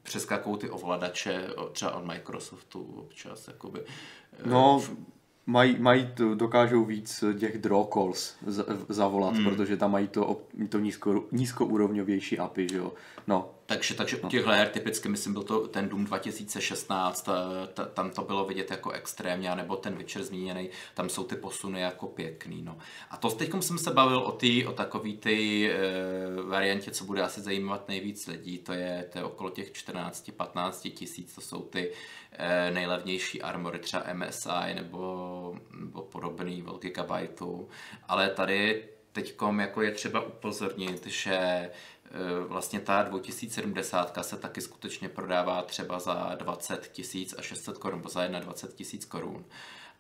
přeskakují 0.03 0.59
ty 0.59 0.71
ovladače 0.71 1.49
třeba 1.73 1.95
od 1.95 2.05
Microsoftu 2.05 2.95
občas, 2.99 3.49
jakoby. 3.49 3.81
No, 4.45 4.83
mají, 5.51 5.77
mají 5.79 6.07
to, 6.15 6.35
dokážou 6.35 6.85
víc 6.85 7.25
těch 7.39 7.59
draw 7.59 7.85
calls 7.93 8.35
zavolat, 8.89 9.35
hmm. 9.35 9.45
protože 9.45 9.77
tam 9.77 9.93
mají 9.93 10.09
to, 10.09 10.41
to 10.69 10.79
nízko, 10.79 11.25
nízkoúrovňovější 11.33 12.39
API, 12.39 12.69
že 12.71 12.77
jo. 12.77 12.93
No, 13.27 13.51
takže, 13.67 13.95
takže 13.95 14.17
u 14.17 14.29
těchto 14.29 14.51
her 14.51 14.69
typicky, 14.69 15.09
myslím, 15.09 15.33
byl 15.33 15.43
to 15.43 15.69
ten 15.69 15.89
Doom 15.89 16.05
2016, 16.05 17.29
ta, 17.75 17.85
tam 17.85 18.11
to 18.11 18.23
bylo 18.23 18.45
vidět 18.45 18.71
jako 18.71 18.91
extrémně, 18.91 19.55
nebo 19.55 19.77
ten 19.77 19.97
Witcher 19.97 20.25
zmíněný, 20.25 20.71
tam 20.95 21.09
jsou 21.09 21.25
ty 21.25 21.37
posuny 21.37 21.81
jako 21.81 22.07
pěkný. 22.07 22.63
No. 22.63 22.79
A 23.11 23.17
to 23.17 23.31
teď 23.31 23.51
jsem 23.61 23.79
se 23.79 23.91
bavil 23.91 24.19
o, 24.19 24.33
tý, 24.33 24.67
o 24.67 24.73
takový 24.73 25.17
ty 25.17 25.71
e, 25.73 25.79
variantě, 26.43 26.91
co 26.91 27.05
bude 27.05 27.23
asi 27.23 27.41
zajímat 27.41 27.89
nejvíc 27.89 28.27
lidí, 28.27 28.59
to 28.59 28.73
je, 28.73 29.09
to 29.13 29.19
je 29.19 29.25
okolo 29.25 29.51
těch 29.51 29.73
14-15 29.73 30.91
tisíc, 30.91 31.35
to 31.35 31.41
jsou 31.41 31.63
ty 31.63 31.93
nejlevnější 32.73 33.43
armory, 33.43 33.79
třeba 33.79 34.05
MSI 34.13 34.75
nebo, 34.75 35.55
nebo 35.81 36.03
podobný 36.03 36.63
od 36.63 36.83
Gigabyteu. 36.83 37.69
Ale 38.09 38.31
tady 38.31 38.85
teďkom 39.13 39.61
jako 39.61 39.83
je 39.83 39.91
třeba 39.91 40.21
upozornit, 40.21 41.07
že 41.07 41.71
Eh, 42.13 42.45
vlastně 42.47 42.81
ta 42.81 43.03
2070 43.03 44.25
se 44.25 44.37
taky 44.37 44.61
skutečně 44.61 45.09
prodává 45.09 45.63
třeba 45.63 45.99
za 45.99 46.35
20 46.35 46.89
tisíc 46.93 47.35
a 47.39 47.43
600 47.43 47.79
korun, 47.79 47.99
nebo 47.99 48.09
za 48.09 48.27
21 48.27 48.77
tisíc 48.77 49.05
korun. 49.05 49.45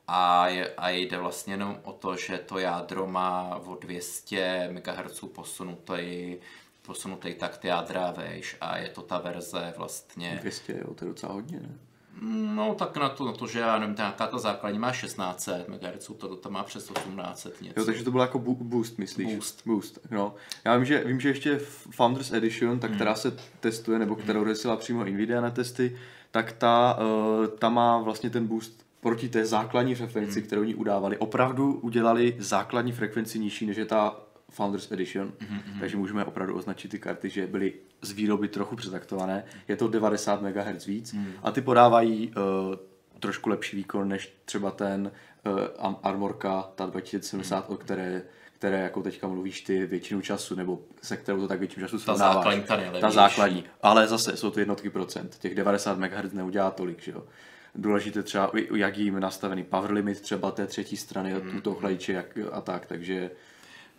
A, 0.07 0.49
je, 0.49 0.75
a 0.77 0.91
jde 0.91 1.19
vlastně 1.19 1.53
jenom 1.53 1.81
o 1.85 1.93
to, 1.93 2.17
že 2.17 2.39
to 2.39 2.59
jádro 2.59 3.07
má 3.07 3.57
o 3.57 3.75
200 3.75 4.69
MHz 4.73 5.21
posunutý, 5.35 6.37
posunutý 6.83 7.35
takt 7.35 7.65
jádra 7.65 8.11
vejš 8.11 8.57
a 8.61 8.79
je 8.79 8.89
to 8.89 9.03
ta 9.03 9.19
verze 9.19 9.75
vlastně... 9.77 10.39
200, 10.41 10.73
jo, 10.73 10.95
to 10.95 11.05
je 11.05 11.09
docela 11.09 11.33
hodně, 11.33 11.61
ne? 11.61 11.79
No 12.23 12.75
tak 12.75 12.97
na 12.97 13.09
to, 13.09 13.25
na 13.25 13.33
to, 13.33 13.47
že 13.47 13.59
já 13.59 13.79
nevím, 13.79 13.97
nějaká 13.97 14.27
ta 14.27 14.39
základní 14.39 14.79
má 14.79 14.93
1600 14.93 15.69
MHz, 15.69 16.11
to, 16.19 16.37
to 16.37 16.51
má 16.51 16.63
přes 16.63 16.89
1800 16.89 17.63
něco. 17.63 17.81
Jo, 17.81 17.87
takže 17.87 18.05
to 18.05 18.11
bylo 18.11 18.23
jako 18.23 18.39
boost, 18.39 18.99
myslíš? 18.99 19.35
Boost. 19.35 19.63
Boost, 19.67 19.99
no. 20.11 20.35
Já 20.65 20.77
vím, 20.77 20.85
že, 20.85 21.05
vím, 21.05 21.21
že 21.21 21.29
ještě 21.29 21.59
Founders 21.91 22.33
Edition, 22.33 22.79
tak, 22.79 22.91
hmm. 22.91 22.99
která 22.99 23.15
se 23.15 23.37
testuje, 23.61 23.99
nebo 23.99 24.17
kterou 24.17 24.45
hmm. 24.45 24.77
přímo 24.77 25.05
Nvidia 25.05 25.41
na 25.41 25.51
testy, 25.51 25.99
tak 26.31 26.53
ta, 26.53 26.99
uh, 27.01 27.47
ta 27.47 27.69
má 27.69 27.99
vlastně 27.99 28.31
ten 28.31 28.47
boost 28.47 28.85
proti 29.01 29.29
té 29.29 29.47
základní 29.47 29.95
frekvenci, 29.95 30.41
hmm. 30.41 30.47
kterou 30.47 30.63
oni 30.63 30.75
udávali. 30.75 31.19
Opravdu 31.19 31.73
udělali 31.73 32.37
základní 32.39 32.93
frekvenci 32.93 33.39
nižší, 33.39 33.67
než 33.67 33.77
je 33.77 33.87
ta 33.87 34.17
Founders 34.51 34.93
Edition, 34.93 35.29
mm-hmm. 35.29 35.81
takže 35.81 35.97
můžeme 35.97 36.25
opravdu 36.25 36.57
označit 36.57 36.89
ty 36.89 36.99
karty, 36.99 37.31
že 37.31 37.47
byly 37.47 37.73
z 38.03 38.13
výroby 38.13 38.49
trochu 38.49 38.77
přetaktované. 38.77 39.45
Je 39.69 39.77
to 39.77 39.89
90 39.89 40.43
MHz 40.43 40.87
víc 40.87 41.13
mm. 41.13 41.33
a 41.43 41.51
ty 41.51 41.61
podávají 41.61 42.29
uh, 42.29 42.75
trošku 43.21 43.51
lepší 43.51 43.77
výkon 43.77 44.09
než 44.09 44.35
třeba 44.45 44.71
ten 44.71 45.11
uh, 45.47 45.95
Armorka, 46.03 46.63
ta 46.75 46.87
2070, 46.87 47.69
mm. 47.69 47.75
o 47.75 47.79
které 47.79 48.23
které 48.61 48.81
jako 48.81 49.03
teďka 49.03 49.29
mluvíš 49.29 49.61
ty 49.61 49.87
většinu 49.87 50.21
času, 50.21 50.55
nebo 50.55 50.81
se 51.03 51.17
kterou 51.17 51.41
to 51.41 51.49
tak 51.49 51.59
většinu 51.59 51.87
času 51.87 51.99
ta 51.99 52.17
základní, 52.17 52.63
ta, 52.63 52.77
ta 53.01 53.11
základní. 53.11 53.65
Ale 53.83 54.07
zase 54.07 54.37
jsou 54.37 54.51
to 54.51 54.61
jednotky 54.61 54.91
procent. 54.91 55.37
Těch 55.39 55.55
90 55.55 55.99
MHz 55.99 56.33
neudělá 56.33 56.71
tolik, 56.71 57.03
že 57.03 57.13
jo. 57.13 57.25
Důležité 57.75 58.23
třeba, 58.23 58.51
jak 58.75 58.99
jim 58.99 59.21
nastavený 59.21 59.65
power 59.65 59.93
limit 59.93 60.21
třeba 60.21 60.51
té 60.51 60.67
třetí 60.67 60.97
strany 60.97 61.35
mm. 61.35 61.57
u 61.57 61.61
toho 61.61 61.77
chladiče 61.77 62.13
jak, 62.13 62.39
a 62.53 62.61
tak, 62.61 62.87
takže 62.87 63.31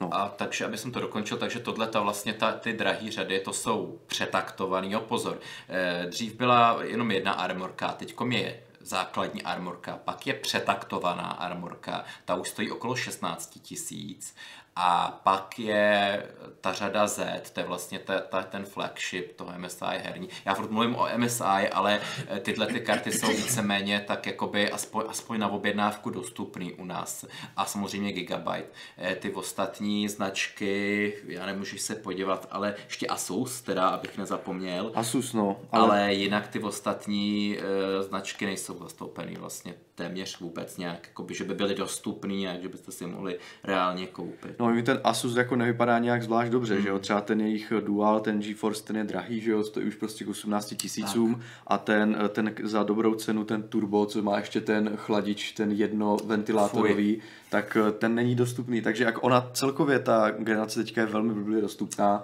No. 0.01 0.09
A 0.11 0.29
takže, 0.29 0.65
aby 0.65 0.77
jsem 0.77 0.91
to 0.91 0.99
dokončil, 0.99 1.37
takže 1.37 1.59
tohle 1.59 1.87
ta 1.87 1.99
vlastně 1.99 2.33
ta, 2.33 2.51
ty 2.51 2.73
drahé 2.73 3.11
řady, 3.11 3.39
to 3.39 3.53
jsou 3.53 3.99
přetaktovaný, 4.07 4.91
jo, 4.91 4.99
pozor. 4.99 5.39
E, 5.69 6.05
dřív 6.05 6.35
byla 6.35 6.79
jenom 6.83 7.11
jedna 7.11 7.31
armorka, 7.33 7.87
teď 7.87 8.15
je 8.29 8.63
základní 8.79 9.43
armorka, 9.43 9.99
pak 10.05 10.27
je 10.27 10.33
přetaktovaná 10.33 11.23
armorka, 11.23 12.03
ta 12.25 12.35
už 12.35 12.49
stojí 12.49 12.71
okolo 12.71 12.95
16 12.95 13.59
tisíc 13.61 14.35
a 14.75 15.19
pak 15.23 15.59
je 15.59 16.23
ta 16.61 16.73
řada 16.73 17.07
Z, 17.07 17.49
to 17.53 17.59
je 17.59 17.65
vlastně 17.65 17.99
ta, 17.99 18.19
ta, 18.19 18.43
ten 18.43 18.65
flagship 18.65 19.35
toho 19.35 19.53
MSI 19.57 19.85
herní. 20.03 20.29
Já 20.45 20.53
furt 20.53 20.71
mluvím 20.71 20.95
o 20.95 21.07
MSI, 21.17 21.69
ale 21.71 21.99
eh, 22.27 22.39
tyhle 22.39 22.67
ty 22.67 22.79
karty 22.79 23.11
jsou 23.11 23.27
víceméně 23.27 24.03
tak 24.07 24.27
jakoby 24.27 24.71
aspoň, 24.71 25.03
aspoň 25.07 25.39
na 25.39 25.47
objednávku 25.47 26.09
dostupný 26.09 26.73
u 26.73 26.85
nás. 26.85 27.25
A 27.57 27.65
samozřejmě 27.65 28.11
Gigabyte. 28.11 28.67
Eh, 28.97 29.15
ty 29.15 29.33
ostatní 29.33 30.09
značky, 30.09 31.13
já 31.27 31.45
nemůžu 31.45 31.77
se 31.77 31.95
podívat, 31.95 32.47
ale 32.51 32.75
ještě 32.85 33.07
Asus, 33.07 33.61
teda, 33.61 33.89
abych 33.89 34.17
nezapomněl. 34.17 34.91
Asus, 34.95 35.33
no. 35.33 35.57
Ale, 35.71 35.83
ale 35.83 36.13
jinak 36.13 36.47
ty 36.47 36.59
ostatní 36.59 37.57
uh, 37.57 38.07
značky 38.07 38.45
nejsou 38.45 38.79
zastoupený 38.79 39.35
vlastně 39.35 39.73
téměř 39.95 40.39
vůbec 40.39 40.77
nějak, 40.77 41.07
jakoby, 41.07 41.33
že 41.33 41.43
by 41.43 41.53
byly 41.53 41.75
dostupný 41.75 42.37
nějak, 42.37 42.61
že 42.61 42.69
byste 42.69 42.91
si 42.91 43.05
mohli 43.05 43.39
reálně 43.63 44.07
koupit. 44.07 44.59
No 44.59 44.69
mi 44.69 44.83
ten 44.83 44.99
Asus 45.03 45.35
jako 45.35 45.55
nevypadá 45.55 45.99
nějak 45.99 46.23
zvlášť 46.23 46.51
dobře, 46.51 46.75
mm. 46.75 46.81
že 46.81 46.87
jo, 46.87 46.93
hmm. 46.93 47.01
třeba 47.01 47.21
ten 47.21 47.41
jejich 47.41 47.73
Dual, 47.79 48.19
ten 48.19 48.41
GeForce, 48.41 48.83
ten 48.83 48.97
je 48.97 49.03
drahý, 49.03 49.41
že 49.41 49.51
jo, 49.51 49.63
stojí 49.63 49.87
už 49.87 49.95
prostě 49.95 50.25
k 50.25 50.29
18 50.29 50.73
tisícům 50.77 51.41
a 51.67 51.77
ten, 51.77 52.17
ten 52.29 52.53
za 52.63 52.83
dobrou 52.83 53.15
cenu, 53.15 53.43
ten 53.43 53.63
Turbo, 53.63 54.05
co 54.05 54.21
má 54.21 54.37
ještě 54.37 54.61
ten 54.61 54.91
chladič, 54.95 55.51
ten 55.51 55.71
jedno 55.71 56.17
ventilátorový, 56.25 57.15
Fuj. 57.15 57.21
tak 57.49 57.77
eh, 57.87 57.91
ten 57.91 58.15
není 58.15 58.35
dostupný, 58.35 58.81
takže 58.81 59.03
jak 59.03 59.23
ona 59.23 59.49
celkově 59.53 59.99
ta 59.99 60.31
generace 60.31 60.83
teďka 60.83 61.01
je 61.01 61.07
velmi 61.07 61.33
blbě 61.33 61.61
dostupná, 61.61 62.23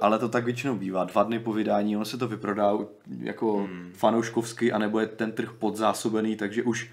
ale 0.00 0.18
to 0.18 0.28
tak 0.28 0.44
většinou 0.44 0.76
bývá. 0.76 1.04
Dva 1.04 1.22
dny 1.22 1.38
po 1.38 1.52
vydání, 1.52 1.96
ono 1.96 2.04
se 2.04 2.18
to 2.18 2.28
vyprodá 2.28 2.72
jako 3.20 3.56
hmm. 3.56 3.92
fanouškovsky, 3.94 4.72
anebo 4.72 5.00
je 5.00 5.06
ten 5.06 5.32
trh 5.32 5.52
podzásobený, 5.52 6.36
takže 6.36 6.62
už 6.62 6.90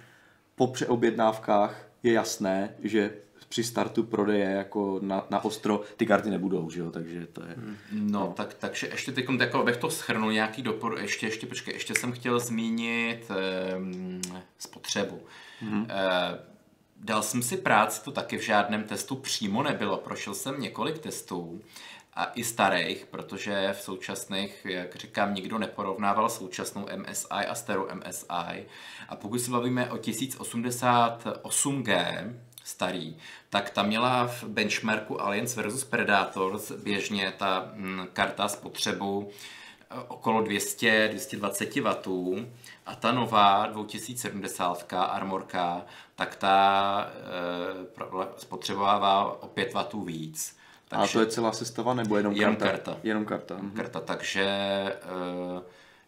po 0.56 0.68
přeobjednávkách 0.68 1.88
je 2.04 2.14
jasné, 2.14 2.70
že 2.84 3.14
při 3.50 3.64
startu 3.64 4.04
prodeje 4.04 4.50
jako 4.50 5.00
na, 5.02 5.26
na 5.30 5.46
ostro 5.46 5.82
ty 5.98 6.06
karty 6.06 6.30
nebudou, 6.30 6.70
že 6.70 6.80
jo, 6.80 6.92
takže 6.92 7.28
to 7.34 7.42
je... 7.42 7.56
No, 7.92 8.20
no. 8.20 8.34
Tak, 8.36 8.54
takže 8.54 8.88
ještě 8.88 9.12
teď, 9.12 9.26
jako 9.40 9.60
abych 9.60 9.78
to 9.78 9.90
schrnul 9.90 10.32
nějaký 10.32 10.62
dopor, 10.62 10.98
ještě, 11.02 11.26
ještě, 11.28 11.48
počkej, 11.48 11.74
ještě 11.74 11.96
jsem 11.96 12.12
chtěl 12.12 12.40
zmínit 12.40 13.32
um, 13.78 14.22
spotřebu. 14.60 15.20
Mm-hmm. 15.64 15.82
Uh, 15.82 15.88
dal 16.98 17.24
jsem 17.24 17.42
si 17.42 17.58
práci, 17.58 18.04
to 18.04 18.12
taky 18.12 18.38
v 18.38 18.42
žádném 18.42 18.84
testu 18.84 19.16
přímo 19.16 19.64
nebylo, 19.64 19.98
prošel 19.98 20.34
jsem 20.34 20.62
několik 20.62 21.00
testů 21.00 21.62
a 22.16 22.32
i 22.36 22.44
starých, 22.44 23.06
protože 23.06 23.74
v 23.74 23.82
současných, 23.82 24.66
jak 24.66 24.96
říkám, 24.96 25.36
nikdo 25.36 25.58
neporovnával 25.58 26.30
současnou 26.30 26.88
MSI 26.96 27.28
a 27.30 27.56
starou 27.56 27.88
MSI. 27.94 28.68
A 29.10 29.16
pokud 29.16 29.40
se 29.40 29.52
bavíme 29.52 29.92
o 29.92 29.96
1088G, 29.96 32.34
starý, 32.64 33.18
tak 33.50 33.70
ta 33.70 33.84
měla 33.84 34.28
v 34.28 34.44
benchmarku 34.44 35.22
Alliance 35.22 35.62
versus 35.62 35.84
Predators 35.84 36.72
běžně 36.72 37.34
ta 37.38 37.72
hm, 37.74 38.08
karta 38.14 38.48
spotřebu 38.48 39.30
eh, 39.30 39.34
okolo 40.08 40.42
200-220 40.42 41.82
W 41.82 42.48
a 42.86 42.96
ta 42.96 43.12
nová 43.12 43.68
2070 43.68 44.94
Armorka, 44.94 45.86
tak 46.16 46.36
ta 46.36 47.08
e, 47.96 48.00
spotřebovává 48.38 49.44
o 49.44 49.48
5 49.48 49.74
W 49.74 50.06
víc. 50.06 50.63
Takže, 50.94 51.10
a 51.10 51.14
to 51.14 51.20
je 51.20 51.26
celá 51.26 51.52
sestava 51.52 51.94
nebo 51.94 52.18
jenom, 52.18 52.34
jenom 52.34 52.56
karta? 52.56 52.72
karta? 52.72 53.00
Jenom 53.04 53.26
karta. 53.26 53.58
Mhm. 53.58 53.72
karta 53.72 54.00
takže 54.00 54.46
uh, 55.56 55.62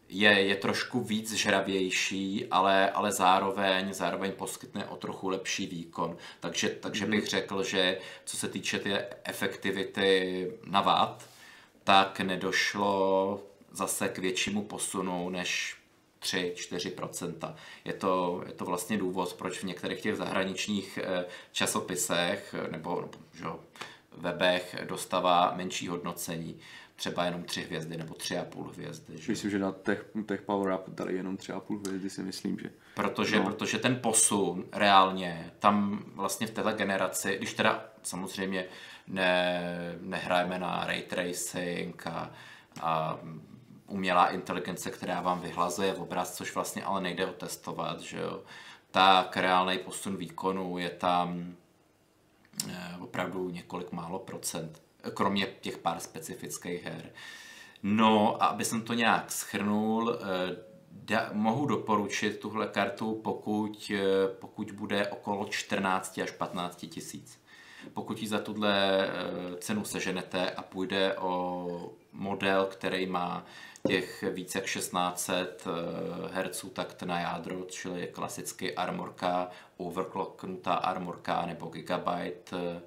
je, 0.10 0.30
je 0.30 0.56
trošku 0.56 1.00
víc 1.00 1.34
žravější, 1.34 2.46
ale, 2.52 2.92
ale 2.92 3.12
zároveň, 3.12 3.94
zároveň 3.94 4.32
poskytne 4.32 4.86
o 4.86 4.96
trochu 4.96 5.30
lepší 5.30 5.68
výkon. 5.68 6.18
Takže, 6.40 6.70
takže 6.70 7.06
bych 7.06 7.20
mhm. 7.20 7.30
řekl, 7.30 7.64
že 7.64 8.00
co 8.26 8.38
se 8.38 8.48
týče 8.48 8.80
té 8.80 9.08
efektivity 9.24 10.52
na 10.66 10.82
watt, 10.82 11.30
tak 11.84 12.20
nedošlo 12.20 13.40
zase 13.72 14.10
k 14.10 14.18
většímu 14.18 14.64
posunu 14.64 15.30
než 15.30 15.78
3-4%. 16.22 17.56
Je 17.86 17.94
to, 17.94 18.44
je 18.48 18.54
to 18.54 18.66
vlastně 18.66 18.98
důvod, 18.98 19.34
proč 19.34 19.58
v 19.60 19.64
některých 19.64 20.02
těch 20.02 20.16
zahraničních 20.16 21.00
eh, 21.04 21.26
časopisech 21.52 22.56
nebo, 22.72 23.02
nebo 23.02 23.18
že, 23.34 23.46
webech 24.18 24.76
dostává 24.88 25.54
menší 25.56 25.88
hodnocení 25.88 26.60
třeba 26.96 27.26
jenom 27.26 27.44
tři 27.44 27.62
hvězdy 27.62 27.98
nebo 27.98 28.14
tři 28.14 28.38
a 28.38 28.46
půl 28.46 28.72
hvězdy. 28.74 29.18
Že? 29.18 29.32
Myslím, 29.32 29.52
že 29.52 29.60
na 29.60 29.72
Tech, 29.72 30.06
tech 30.26 30.42
Power 30.42 30.74
Up 30.74 30.90
dali 30.90 31.16
jenom 31.16 31.38
tři 31.38 31.52
a 31.52 31.60
půl 31.60 31.80
hvězdy, 31.80 32.10
si 32.10 32.24
myslím, 32.24 32.60
že. 32.60 32.70
Protože, 32.96 33.40
no. 33.40 33.46
protože 33.46 33.80
ten 33.80 34.00
posun 34.02 34.66
reálně 34.74 35.52
tam 35.60 36.04
vlastně 36.14 36.48
v 36.48 36.52
této 36.52 36.72
generaci, 36.72 37.38
když 37.38 37.54
teda 37.54 37.86
samozřejmě 38.04 38.66
ne, 39.08 39.62
nehrajeme 40.00 40.60
na 40.60 40.86
ray 40.86 41.02
tracing 41.02 42.08
a, 42.08 42.32
a 42.82 43.20
umělá 43.88 44.30
inteligence, 44.30 44.92
která 44.92 45.22
vám 45.22 45.42
vyhlazuje 45.42 45.94
v 45.94 46.02
obraz, 46.02 46.36
což 46.36 46.56
vlastně 46.56 46.84
ale 46.84 47.02
nejde 47.02 47.26
otestovat, 47.26 48.02
že 48.02 48.18
jo, 48.18 48.44
tak 48.92 49.38
reálný 49.38 49.78
posun 49.78 50.18
výkonu 50.18 50.78
je 50.78 50.90
tam 50.90 51.56
opravdu 53.00 53.50
několik 53.50 53.92
málo 53.92 54.20
procent 54.20 54.82
kromě 55.14 55.48
těch 55.62 55.78
pár 55.78 56.00
specifických 56.00 56.84
her. 56.84 57.12
No 57.84 58.44
a 58.44 58.46
aby 58.46 58.66
jsem 58.66 58.82
to 58.82 58.94
nějak 58.94 59.32
schrnul, 59.32 60.20
eh, 60.20 60.58
da, 60.92 61.30
mohu 61.34 61.66
doporučit 61.66 62.40
tuhle 62.40 62.68
kartu, 62.68 63.22
pokud, 63.24 63.92
eh, 63.96 64.28
pokud 64.40 64.72
bude 64.72 65.08
okolo 65.08 65.46
14 65.46 66.22
až 66.22 66.32
15 66.32 66.88
tisíc. 66.88 67.40
Pokud 67.94 68.22
ji 68.22 68.28
za 68.28 68.40
tuhle 68.40 69.08
eh, 69.08 69.58
cenu 69.58 69.86
seženete 69.86 70.52
a 70.52 70.62
půjde 70.62 71.18
o 71.18 71.92
model, 72.12 72.66
který 72.66 73.06
má 73.06 73.46
těch 73.88 74.24
více 74.34 74.58
jak 74.58 74.66
1600 74.66 75.68
Hz 76.32 76.66
takt 76.74 77.04
na 77.04 77.20
jádro, 77.20 77.64
čili 77.70 78.08
klasicky 78.08 78.76
armorka, 78.76 79.50
overclocknutá 79.78 80.74
armorka 80.74 81.46
nebo 81.46 81.66
gigabyte 81.68 82.82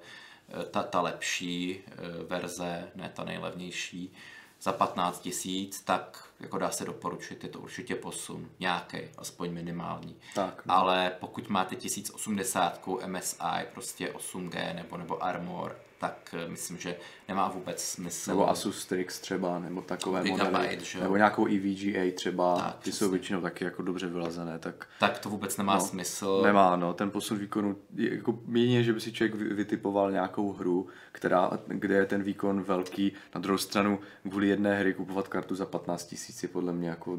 ta, 0.71 0.83
ta 0.83 1.01
lepší 1.01 1.79
eh, 1.87 1.93
verze, 2.23 2.91
ne 2.95 3.11
ta 3.15 3.23
nejlevnější, 3.23 4.13
za 4.61 4.71
15 4.71 5.19
tisíc, 5.19 5.81
tak 5.81 6.23
jako 6.39 6.57
dá 6.57 6.71
se 6.71 6.85
doporučit, 6.85 7.43
je 7.43 7.49
to 7.49 7.59
určitě 7.59 7.95
posun, 7.95 8.49
nějaký, 8.59 8.97
aspoň 9.17 9.51
minimální. 9.51 10.15
Tak, 10.35 10.65
no. 10.65 10.73
Ale 10.73 11.11
pokud 11.19 11.49
máte 11.49 11.75
1080 11.75 12.87
MSI, 13.07 13.65
prostě 13.73 14.07
8G 14.07 14.75
nebo, 14.75 14.97
nebo 14.97 15.23
Armor, 15.23 15.79
tak 15.99 16.35
eh, 16.45 16.47
myslím, 16.49 16.77
že 16.77 16.95
nemá 17.27 17.47
vůbec 17.49 17.83
smysl. 17.83 18.29
Nebo 18.31 18.49
Asus 18.49 18.79
Strix 18.81 19.19
třeba, 19.19 19.59
nebo 19.59 19.81
takové 19.81 20.23
Gigabyte, 20.23 20.51
modely. 20.51 20.77
Že? 20.81 20.99
Nebo 20.99 21.17
nějakou 21.17 21.45
EVGA 21.47 22.11
třeba, 22.15 22.55
Tak, 22.57 22.77
ty 22.79 22.91
jsou 22.91 22.95
přesně. 22.97 23.11
většinou 23.11 23.41
taky 23.41 23.63
jako 23.63 23.81
dobře 23.81 24.07
vylazené, 24.07 24.59
tak 24.59 24.87
Tak 24.99 25.19
to 25.19 25.29
vůbec 25.29 25.57
nemá 25.57 25.73
No, 25.75 25.81
smysl. 25.81 26.41
Nemá, 26.43 26.75
no, 26.75 26.93
ten 26.93 27.11
posun 27.11 27.37
výkonu, 27.37 27.75
jako 27.95 28.39
jedině, 28.53 28.83
že 28.83 28.93
by 28.93 29.01
si 29.01 29.11
člověk 29.11 29.35
vy- 29.35 29.53
vytipoval 29.53 30.11
nějakou 30.11 30.53
hru, 30.53 30.87
která, 31.11 31.51
kde 31.67 31.95
je 31.95 32.05
ten 32.05 32.23
výkon 32.23 32.61
velký, 32.63 33.13
na 33.35 33.41
druhou 33.41 33.57
stranu 33.57 33.99
kvůli 34.29 34.47
jedné 34.47 34.79
hry 34.79 34.93
kupovat 34.93 35.27
kartu 35.27 35.55
za 35.55 35.65
15 35.65 36.05
tisíc 36.05 36.43
je 36.43 36.49
podle 36.49 36.73
mě 36.73 36.89
jako, 36.89 37.17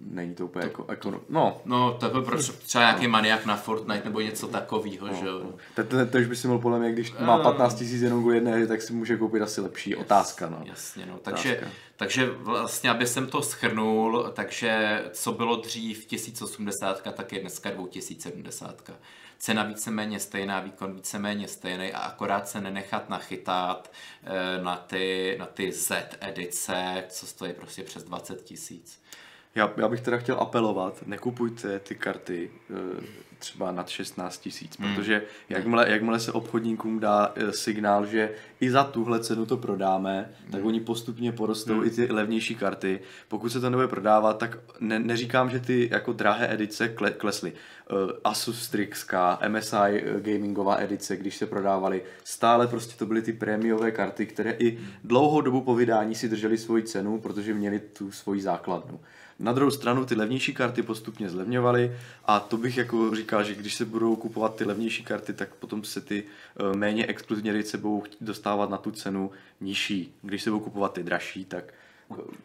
není 0.00 0.34
to 0.34 0.44
úplně 0.44 0.64
jako, 0.64 0.86
jako, 0.88 1.22
no, 1.28 1.60
No, 1.64 1.96
to 2.00 2.10
by 2.10 2.22
proč 2.22 2.48
třeba 2.48 2.84
nějaký 2.84 3.08
maniak 3.08 3.46
na 3.46 3.56
Fortnite 3.56 4.04
nebo 4.04 4.20
něco 4.20 4.48
takového, 4.48 5.14
že 5.14 5.26
jo. 5.26 5.52
to, 5.74 5.84
to, 5.84 6.06
to, 6.06 6.18
už 6.18 6.26
by 6.26 6.36
si 6.36 6.48
mohl 6.48 6.60
podle 6.60 6.78
mě, 6.78 6.92
když 6.92 7.12
má 7.20 7.38
15 7.38 7.74
tisíc 7.74 8.02
jenom 8.02 8.15
kvůli 8.20 8.36
jedné 8.36 8.52
hry, 8.52 8.66
tak 8.66 8.82
si 8.82 8.92
může 8.92 9.16
koupit 9.16 9.42
asi 9.42 9.60
lepší 9.60 9.96
otázka, 9.96 10.48
no. 10.48 10.62
Jasně, 10.64 11.06
no. 11.06 11.18
Takže, 11.18 11.56
Otázka. 11.58 11.74
takže 11.96 12.30
vlastně, 12.30 12.90
aby 12.90 13.06
jsem 13.06 13.26
to 13.26 13.42
schrnul, 13.42 14.32
takže 14.34 15.04
co 15.12 15.32
bylo 15.32 15.56
dřív 15.56 16.06
1080, 16.06 17.02
tak 17.14 17.32
je 17.32 17.40
dneska 17.40 17.70
2070. 17.70 18.90
Cena 19.38 19.62
víceméně 19.62 20.20
stejná, 20.20 20.60
výkon 20.60 20.94
víceméně 20.94 21.48
stejný 21.48 21.92
a 21.92 21.98
akorát 21.98 22.48
se 22.48 22.60
nenechat 22.60 23.08
nachytat 23.08 23.92
eh, 24.24 24.62
na 24.62 24.76
ty, 24.76 25.36
na 25.38 25.46
ty 25.46 25.72
Z 25.72 25.92
edice, 26.20 27.04
co 27.08 27.26
stojí 27.26 27.52
prostě 27.52 27.82
přes 27.82 28.02
20 28.02 28.42
tisíc. 28.42 29.00
Já, 29.54 29.72
já 29.76 29.88
bych 29.88 30.00
teda 30.00 30.16
chtěl 30.16 30.36
apelovat, 30.40 31.06
nekupujte 31.06 31.78
ty 31.78 31.94
karty 31.94 32.50
eh, 32.70 33.06
třeba 33.38 33.72
nad 33.72 33.88
16 33.88 34.38
tisíc, 34.38 34.78
Hmm. 34.78 34.94
protože 34.94 35.22
jakmile, 35.48 35.90
jakmile 35.90 36.20
se 36.20 36.32
obchodníkům 36.32 37.00
dá 37.00 37.32
eh, 37.36 37.52
signál, 37.52 38.06
že 38.06 38.30
i 38.60 38.70
za 38.70 38.84
tuhle 38.84 39.20
cenu 39.20 39.46
to 39.46 39.56
prodáme, 39.56 40.30
tak 40.50 40.60
Hmm. 40.60 40.66
oni 40.68 40.80
postupně 40.80 41.32
porostou 41.32 41.84
i 41.84 41.90
ty 41.90 42.12
levnější 42.12 42.54
karty. 42.54 43.00
Pokud 43.28 43.48
se 43.48 43.60
to 43.60 43.70
nebude 43.70 43.88
prodávat, 43.88 44.38
tak 44.38 44.58
ne, 44.80 44.98
neříkám, 44.98 45.50
že 45.50 45.60
ty 45.60 45.88
jako 45.92 46.12
drahé 46.12 46.52
edice 46.54 46.88
kle, 46.88 47.10
klesly. 47.10 47.52
Eh, 47.90 48.12
Asus 48.24 48.62
Strixka, 48.62 49.38
MSI 49.48 49.76
eh, 49.76 50.20
gamingová 50.20 50.76
edice, 50.80 51.16
když 51.16 51.36
se 51.36 51.46
prodávaly, 51.46 52.02
stále 52.24 52.66
prostě 52.66 52.94
to 52.98 53.06
byly 53.06 53.22
ty 53.22 53.32
prémiové 53.32 53.90
karty, 53.90 54.26
které 54.26 54.50
i 54.58 54.78
dlouhou 55.04 55.40
dobu 55.40 55.60
po 55.60 55.74
vydání 55.74 56.14
si 56.14 56.28
držely 56.28 56.58
svoji 56.58 56.82
cenu, 56.82 57.20
protože 57.20 57.54
měly 57.54 57.78
tu 57.78 58.10
svoji 58.10 58.40
základnu. 58.40 59.00
Na 59.38 59.52
druhou 59.52 59.70
stranu 59.70 60.04
ty 60.04 60.14
levnější 60.14 60.54
karty 60.54 60.82
postupně 60.82 61.30
zlevňovaly 61.30 61.96
a 62.24 62.40
to 62.40 62.56
bych 62.56 62.76
jako 62.76 63.14
říkal, 63.16 63.44
že 63.44 63.54
když 63.54 63.74
se 63.74 63.84
budou 63.84 64.16
kupovat 64.16 64.56
ty 64.56 64.64
levnější 64.64 65.04
karty, 65.04 65.32
tak 65.32 65.54
potom 65.54 65.84
se 65.84 66.00
ty 66.00 66.24
eh, 66.24 66.76
méně 66.76 67.06
exkluzivní 67.06 67.50
rejce 67.50 67.78
budou 67.78 68.02
dostávat 68.20 68.70
na 68.70 68.76
tu 68.76 68.90
cenu 68.90 69.30
nižší. 69.60 70.14
Když 70.22 70.42
se 70.42 70.50
budou 70.50 70.64
kupovat 70.64 70.92
ty 70.92 71.02
dražší, 71.02 71.44
tak... 71.44 71.74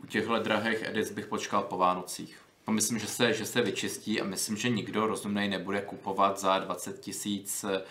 U 0.04 0.08
těchto 0.08 0.40
drahých 0.40 0.84
edic 0.84 1.12
bych 1.12 1.26
počkal 1.26 1.62
po 1.62 1.78
Vánocích. 1.78 2.38
Myslím, 2.70 3.00
že 3.00 3.08
se, 3.08 3.34
že 3.34 3.46
se 3.46 3.62
vyčistí 3.62 4.22
a 4.22 4.24
myslím, 4.24 4.58
že 4.58 4.70
nikdo 4.70 5.08
rozumnej 5.08 5.50
nebude 5.50 5.82
kupovat 5.82 6.40
za 6.40 6.60
20 6.60 7.00
tisíc 7.00 7.64
000 7.64 7.82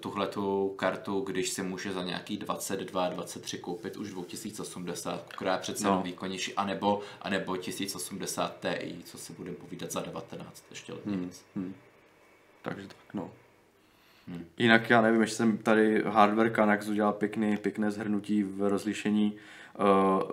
tuhletu 0.00 0.74
kartu, 0.76 1.20
když 1.20 1.48
se 1.48 1.62
může 1.62 1.92
za 1.92 2.02
nějaký 2.02 2.36
22, 2.36 3.08
23 3.08 3.58
koupit 3.58 3.96
už 3.96 4.10
2080, 4.10 5.32
která 5.32 5.52
je 5.52 5.58
přece 5.58 5.84
no. 5.84 6.02
výkonnější, 6.02 6.54
anebo, 6.54 7.00
anebo 7.22 7.56
1080 7.56 8.60
Ti, 8.60 9.02
co 9.04 9.18
si 9.18 9.32
budeme 9.32 9.56
povídat 9.56 9.92
za 9.92 10.00
19, 10.00 10.64
ještě 10.70 10.92
hmm. 11.06 11.30
Hmm. 11.56 11.74
Takže 12.62 12.88
tak, 12.88 13.14
no. 13.14 13.30
Hmm. 14.28 14.46
Jinak 14.58 14.90
já 14.90 15.00
nevím, 15.00 15.20
jestli 15.20 15.36
jsem 15.36 15.58
tady 15.58 16.02
hardware 16.06 16.50
Kanax 16.50 16.88
udělal 16.88 17.12
pěkný, 17.12 17.56
pěkné 17.56 17.90
zhrnutí 17.90 18.42
v 18.42 18.68
rozlišení 18.68 19.34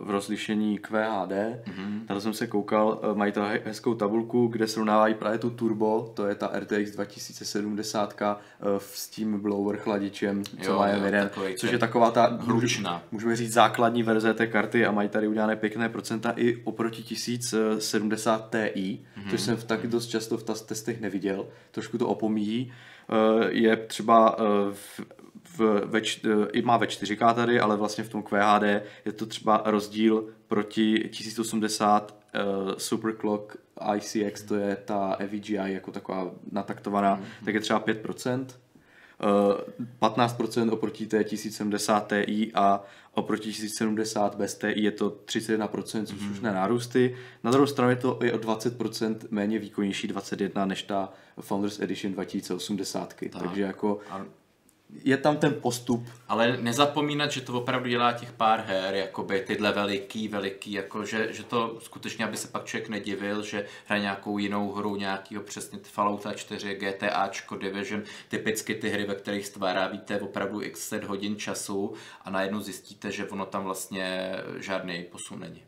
v 0.02 0.10
rozlišení 0.10 0.78
QHD. 0.80 1.32
Mm-hmm. 1.32 2.06
Tady 2.08 2.22
jsem 2.22 2.34
se 2.34 2.48
koukal, 2.48 3.00
eh, 3.12 3.16
mají 3.18 3.32
to 3.32 3.42
he- 3.42 3.62
hezkou 3.66 3.94
tabulku, 3.94 4.48
kde 4.48 4.68
srovnávají 4.68 5.14
právě 5.14 5.40
tu 5.40 5.50
Turbo, 5.50 6.12
to 6.14 6.26
je 6.28 6.36
ta 6.36 6.52
RTX 6.60 6.92
2070 6.92 8.14
eh, 8.62 8.66
s 8.80 9.10
tím 9.10 9.40
blower 9.40 9.78
chladičem, 9.78 10.44
co 10.46 10.72
Jo, 10.72 10.78
má 10.78 10.88
jo, 10.90 11.06
jeden, 11.06 11.30
což 11.58 11.72
je 11.72 11.78
taková 11.78 12.12
ta 12.12 12.38
hlučná. 12.42 13.04
můžeme 13.12 13.36
říct 13.36 13.54
základní 13.54 14.04
verze 14.04 14.34
té 14.34 14.48
karty 14.48 14.86
a 14.86 14.92
mají 14.92 15.10
tady 15.10 15.28
udělané 15.28 15.56
pěkné 15.56 15.90
procenta 15.90 16.34
i 16.36 16.62
oproti 16.64 17.04
1070 17.04 18.50
Ti, 18.74 19.00
mm-hmm. 19.18 19.30
což 19.30 19.42
jsem 19.42 19.56
v 19.58 19.64
taky 19.64 19.88
dost 19.88 20.08
často 20.08 20.38
v 20.38 20.44
testech 20.44 21.02
neviděl, 21.02 21.46
trošku 21.72 21.98
to 21.98 22.08
opomíjí. 22.08 22.74
Eh, 23.10 23.48
Je 23.52 23.78
třeba 23.78 24.36
v, 24.72 25.02
v, 25.58 25.82
ve, 25.86 26.02
eh, 26.02 26.48
i 26.54 26.62
má 26.62 26.78
ve 26.78 26.88
4K 26.88 27.34
tady, 27.34 27.60
ale 27.60 27.78
vlastně 27.78 28.04
v 28.04 28.10
tom 28.10 28.24
QHD 28.24 28.64
je 29.06 29.12
to 29.12 29.26
třeba 29.26 29.62
rozdíl 29.66 30.26
proti 30.48 31.10
1080 31.12 32.18
uh, 32.36 32.72
Superclock 32.78 33.58
ICX, 33.96 34.44
to 34.44 34.56
je 34.56 34.76
ta 34.76 35.16
EVGI 35.20 35.54
jako 35.54 35.92
taková 35.92 36.32
nataktovaná, 36.52 37.18
mm-hmm. 37.18 37.46
tak 37.46 37.54
je 37.54 37.60
třeba 37.60 37.80
5%. 37.80 38.46
Uh, 40.02 40.10
15% 40.10 40.72
oproti 40.72 41.06
té 41.06 41.24
1070 41.24 42.14
Ti 42.26 42.52
a 42.54 42.84
oproti 43.14 43.50
1070 43.50 44.36
bez 44.36 44.56
Ti 44.56 44.82
je 44.82 44.92
to 44.92 45.10
31%, 45.26 46.06
což 46.06 46.18
mm-hmm. 46.18 46.32
už 46.32 46.40
nárůsty. 46.40 47.16
Na 47.44 47.52
druhou 47.52 47.68
stranu 47.68 47.90
je 47.90 47.96
to 47.96 48.24
i 48.24 48.32
o 48.32 48.38
20% 48.38 49.18
méně 49.30 49.60
výkonnější 49.60 50.08
21 50.08 50.66
než 50.66 50.84
ta 50.84 51.14
Founders 51.40 51.80
Edition 51.80 52.14
2080. 52.14 53.14
Tak. 53.14 53.30
Takže 53.40 53.62
jako 53.62 54.00
je 55.04 55.18
tam 55.18 55.38
ten 55.38 55.54
postup 55.54 56.10
Ale 56.28 56.58
nezapomínat, 56.58 57.32
že 57.32 57.42
to 57.42 57.54
opravdu 57.54 57.90
dělá 57.90 58.14
těch 58.14 58.32
pár 58.32 58.64
her, 58.68 58.96
jakoby 58.96 59.42
tyhle 59.48 59.72
veliký, 59.72 60.28
veliký, 60.28 60.72
jako 60.72 61.06
že, 61.06 61.34
že 61.34 61.44
to 61.44 61.78
skutečně, 61.82 62.26
aby 62.26 62.38
se 62.38 62.48
pak 62.48 62.66
člověk 62.66 62.90
nedivil, 62.90 63.44
že 63.44 63.66
hraje 63.86 64.02
nějakou 64.02 64.38
jinou 64.38 64.72
hru, 64.72 64.96
nějakýho 64.96 65.42
přesně 65.44 65.80
Fallouta 65.84 66.34
4, 66.34 66.76
GTAčko, 66.76 67.58
Division, 67.58 68.04
typicky 68.30 68.76
ty 68.76 68.90
hry, 68.90 69.06
ve 69.06 69.16
kterých 69.16 69.46
stvárávíte 69.46 70.20
opravdu 70.20 70.62
x 70.62 70.88
set 70.88 71.04
hodin 71.04 71.36
času 71.36 71.94
a 72.26 72.30
najednou 72.30 72.60
zjistíte, 72.60 73.12
že 73.12 73.28
ono 73.28 73.46
tam 73.46 73.64
vlastně 73.64 74.36
žádný 74.60 75.04
posun 75.04 75.40
není. 75.40 75.64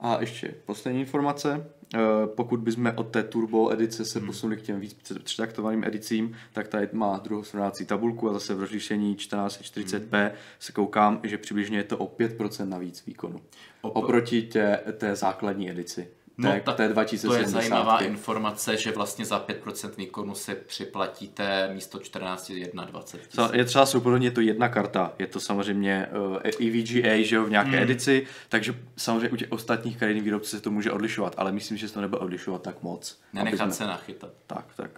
A 0.00 0.20
ještě 0.20 0.54
poslední 0.66 1.00
informace. 1.00 1.70
Eh, 1.94 1.98
Pokud 2.26 2.60
bychom 2.60 2.92
od 2.96 3.08
té 3.10 3.22
turbo 3.22 3.72
edice 3.72 4.04
se 4.04 4.20
posunuli 4.20 4.56
k 4.56 4.62
těm 4.62 4.80
víc 4.80 4.96
přetaktovaným 5.22 5.84
edicím, 5.84 6.36
tak 6.52 6.68
tady 6.68 6.88
má 6.92 7.18
druhou 7.18 7.42
srovnávací 7.42 7.86
tabulku 7.86 8.30
a 8.30 8.32
zase 8.32 8.54
v 8.54 8.60
rozlišení 8.60 9.16
1440p 9.16 10.30
se 10.58 10.72
koukám, 10.72 11.20
že 11.22 11.38
přibližně 11.38 11.78
je 11.78 11.84
to 11.84 11.98
o 11.98 12.06
5% 12.06 12.68
navíc 12.68 13.06
výkonu. 13.06 13.38
Op- 13.82 13.92
Oproti 13.92 14.42
té, 14.42 14.80
té 14.98 15.16
základní 15.16 15.70
edici. 15.70 16.08
No, 16.38 16.50
tak, 16.50 16.62
tak 16.62 16.76
to 16.76 16.82
je 16.82 16.88
2070. 16.88 17.50
zajímavá 17.50 17.98
informace, 17.98 18.76
že 18.76 18.92
vlastně 18.92 19.24
za 19.24 19.44
5% 19.48 19.90
výkonu 19.96 20.34
si 20.34 20.54
připlatíte 20.54 21.70
místo 21.74 21.98
14 21.98 22.52
21 22.52 23.02
tisíc. 23.02 23.20
Co- 23.30 23.50
Je 23.52 23.64
třeba 23.64 23.86
souporovně 23.86 24.26
je 24.26 24.30
to 24.30 24.40
jedna 24.40 24.68
karta, 24.68 25.12
je 25.18 25.26
to 25.26 25.40
samozřejmě 25.40 26.06
uh, 26.28 26.36
EVGA, 26.66 27.22
že 27.22 27.36
jo, 27.36 27.44
v 27.44 27.50
nějaké 27.50 27.70
Hmm. 27.70 27.82
edici, 27.82 28.26
takže 28.48 28.74
samozřejmě 28.96 29.28
u 29.30 29.36
těch 29.36 29.52
ostatních 29.52 29.98
kreditních 29.98 30.24
výrobců 30.24 30.48
se 30.56 30.60
to 30.60 30.70
může 30.70 30.92
odlišovat, 30.92 31.34
ale 31.36 31.52
myslím, 31.52 31.76
že 31.78 31.88
se 31.88 31.94
to 31.94 32.00
nebude 32.00 32.18
odlišovat 32.20 32.62
tak 32.62 32.82
moc. 32.82 33.18
Nenechat 33.32 33.60
aby 33.60 33.72
se 33.72 33.86
nachytat. 33.86 34.30
Tak, 34.46 34.64
tak. 34.76 34.90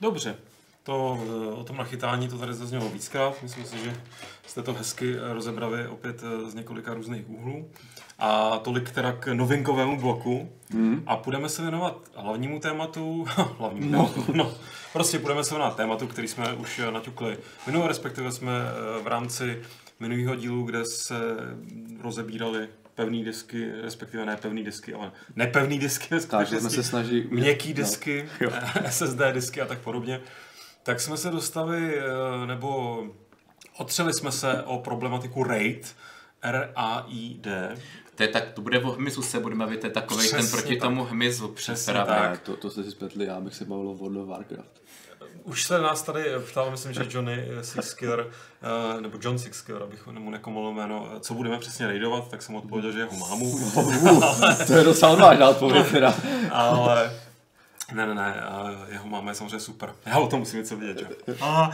Dobře, 0.00 0.36
to, 0.82 1.18
eh, 1.50 1.52
o 1.54 1.64
tom 1.64 1.76
nachytání 1.76 2.28
to 2.28 2.38
tady 2.38 2.54
zaznělo 2.54 2.88
víckrát. 2.88 3.42
Myslím 3.42 3.64
si, 3.64 3.78
že 3.78 3.96
jste 4.46 4.62
to 4.62 4.72
hezky 4.72 5.14
eh, 5.16 5.32
rozebrali 5.34 5.88
opět 5.88 6.22
eh, 6.22 6.50
z 6.50 6.54
několika 6.54 6.94
různých 6.94 7.30
úhlů. 7.30 7.70
A 8.18 8.58
tolik 8.64 8.90
teda 8.90 9.12
k 9.12 9.34
novinkovému 9.34 10.00
bloku. 10.00 10.52
Mm. 10.72 11.02
A 11.06 11.16
půjdeme 11.16 11.48
se 11.48 11.62
věnovat 11.62 11.96
hlavnímu 12.16 12.60
tématu. 12.60 13.26
hlavnímu 13.58 13.92
no. 13.92 14.08
tématu, 14.08 14.32
no. 14.32 14.52
Prostě 14.92 15.18
půjdeme 15.18 15.44
se 15.44 15.54
věnovat 15.54 15.76
tématu, 15.76 16.06
který 16.06 16.28
jsme 16.28 16.52
už 16.52 16.78
eh, 16.78 16.90
naťukli 16.90 17.38
minule, 17.66 17.88
respektive 17.88 18.32
jsme 18.32 18.52
eh, 18.52 19.02
v 19.02 19.06
rámci 19.06 19.62
minulého 20.00 20.34
dílu, 20.34 20.62
kde 20.62 20.84
se 20.84 21.14
rozebírali 22.00 22.68
pevné 22.94 23.24
disky, 23.24 23.72
respektive 23.82 24.26
ne 24.26 24.36
pevné 24.36 24.62
disky, 24.62 24.94
ale 24.94 25.12
nepevné 25.36 25.78
disky. 25.78 26.14
ve 26.14 26.20
Tak, 26.20 26.48
jsme 26.48 26.70
se 26.70 26.82
snažili... 26.82 27.26
měkký 27.30 27.68
no. 27.68 27.74
disky, 27.74 28.28
Jo. 28.40 28.50
SSD 28.90 29.20
disky 29.32 29.60
a 29.60 29.66
tak 29.66 29.78
podobně, 29.78 30.20
tak 30.82 31.00
jsme 31.00 31.16
se 31.16 31.30
dostali, 31.30 31.98
eh, 31.98 32.46
nebo 32.46 33.02
otřeli 33.76 34.14
jsme 34.14 34.32
se 34.32 34.62
o 34.62 34.78
problematiku 34.78 35.44
RAID, 35.44 35.96
R-A-I-D. 36.42 37.76
To, 38.14 38.22
je 38.22 38.28
tak, 38.28 38.52
to 38.52 38.60
bude 38.60 38.80
o 38.80 38.90
hmyzu 38.90 39.22
se 39.22 39.40
budeme 39.40 39.64
bavit, 39.64 39.80
to 39.80 39.86
je 39.86 39.92
takový 39.92 40.28
ten 40.30 40.38
Přesně 40.38 40.58
proti 40.58 40.76
tak. 40.76 40.88
tomu 40.88 41.04
hmyzu. 41.04 41.48
Přesně 41.48 41.92
Právě. 41.92 42.14
tak. 42.14 42.40
To, 42.40 42.56
to 42.56 42.70
jste 42.70 42.84
si 42.84 42.90
spletli, 42.90 43.24
já 43.24 43.40
bych 43.40 43.54
se 43.54 43.64
bavil 43.64 43.88
o 43.88 43.94
World 43.94 44.16
of 44.16 44.28
Warcraft. 44.28 44.84
Už 45.44 45.64
se 45.64 45.78
nás 45.78 46.02
tady 46.02 46.24
ptal, 46.50 46.70
myslím, 46.70 46.92
že 46.92 47.06
Johnny 47.10 47.48
Sixkiller, 47.62 48.26
eh, 48.28 49.00
nebo 49.00 49.18
John 49.22 49.38
Sixkiller, 49.38 49.82
abych 49.82 50.06
mu 50.06 50.30
nekomolil 50.30 50.72
jméno, 50.72 51.08
eh, 51.16 51.20
co 51.20 51.34
budeme 51.34 51.58
přesně 51.58 51.86
raidovat, 51.86 52.28
tak 52.28 52.42
jsem 52.42 52.54
odpověděl, 52.54 52.92
že 52.92 52.98
jeho 52.98 53.16
mámu. 53.16 53.58
to 54.66 54.72
je 54.72 54.84
docela 54.84 55.12
odvážná 55.12 55.48
odpověď 55.48 55.90
teda. 55.90 56.14
Ale 56.50 57.12
ne, 57.92 58.06
ne, 58.06 58.14
ne, 58.14 58.42
eh, 58.88 58.92
jeho 58.92 59.06
máma 59.08 59.30
je 59.30 59.34
samozřejmě 59.34 59.60
super. 59.60 59.92
Já 60.06 60.18
o 60.18 60.26
tom 60.26 60.38
musím 60.38 60.58
něco 60.58 60.76
vědět, 60.76 60.98
že? 60.98 61.36
A, 61.40 61.70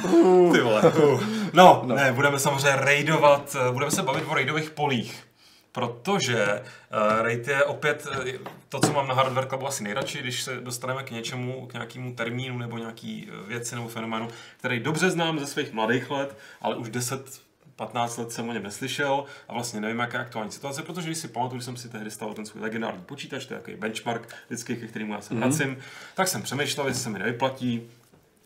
ty 0.52 0.60
vole. 0.60 0.82
Uh. 0.82 1.24
No, 1.52 1.82
no, 1.86 1.94
ne, 1.94 2.12
budeme 2.12 2.38
samozřejmě 2.38 2.76
raidovat, 2.76 3.56
eh, 3.68 3.72
budeme 3.72 3.90
se 3.90 4.02
bavit 4.02 4.24
o 4.28 4.34
raidových 4.34 4.70
polích. 4.70 5.24
Protože 5.72 6.44
uh, 6.46 7.22
raid 7.22 7.48
je 7.48 7.64
opět 7.64 8.06
uh, 8.06 8.24
to, 8.68 8.80
co 8.80 8.92
mám 8.92 9.08
na 9.08 9.14
Hardware 9.14 9.46
Clubu 9.46 9.66
asi 9.66 9.84
nejradši, 9.84 10.18
když 10.18 10.42
se 10.42 10.60
dostaneme 10.60 11.02
k 11.02 11.10
něčemu, 11.10 11.66
k 11.66 11.72
nějakému 11.72 12.14
termínu 12.14 12.58
nebo 12.58 12.78
nějaký 12.78 13.28
eh, 13.32 13.48
věci 13.48 13.74
nebo 13.74 13.88
fenoménu, 13.88 14.28
který 14.56 14.80
dobře 14.80 15.10
znám 15.10 15.38
ze 15.38 15.46
svých 15.46 15.72
mladých 15.72 16.10
let, 16.10 16.36
ale 16.60 16.76
už 16.76 16.88
10 16.88 17.40
15 17.76 18.16
let 18.16 18.32
jsem 18.32 18.48
o 18.48 18.52
něm 18.52 18.62
neslyšel 18.62 19.24
a 19.48 19.52
vlastně 19.52 19.80
nevím, 19.80 19.98
jaká 19.98 20.18
je 20.18 20.24
aktuální 20.24 20.52
situace, 20.52 20.82
protože 20.82 21.06
když 21.06 21.18
si 21.18 21.28
pamatuju, 21.28 21.60
že 21.60 21.64
jsem 21.64 21.76
si 21.76 21.88
tehdy 21.88 22.10
stavil 22.10 22.34
ten 22.34 22.46
svůj 22.46 22.62
legendární 22.62 23.02
počítač, 23.02 23.46
to 23.46 23.54
je 23.54 23.60
takový 23.60 23.76
benchmark 23.76 24.34
vždycky, 24.46 24.76
ke 24.76 24.86
kterému 24.86 25.12
já 25.12 25.20
se 25.20 25.34
vracím, 25.34 25.76
tak 26.14 26.28
jsem 26.28 26.42
přemýšlel, 26.42 26.86
jestli 26.86 27.02
se 27.02 27.10
mi 27.10 27.18
nevyplatí 27.18 27.82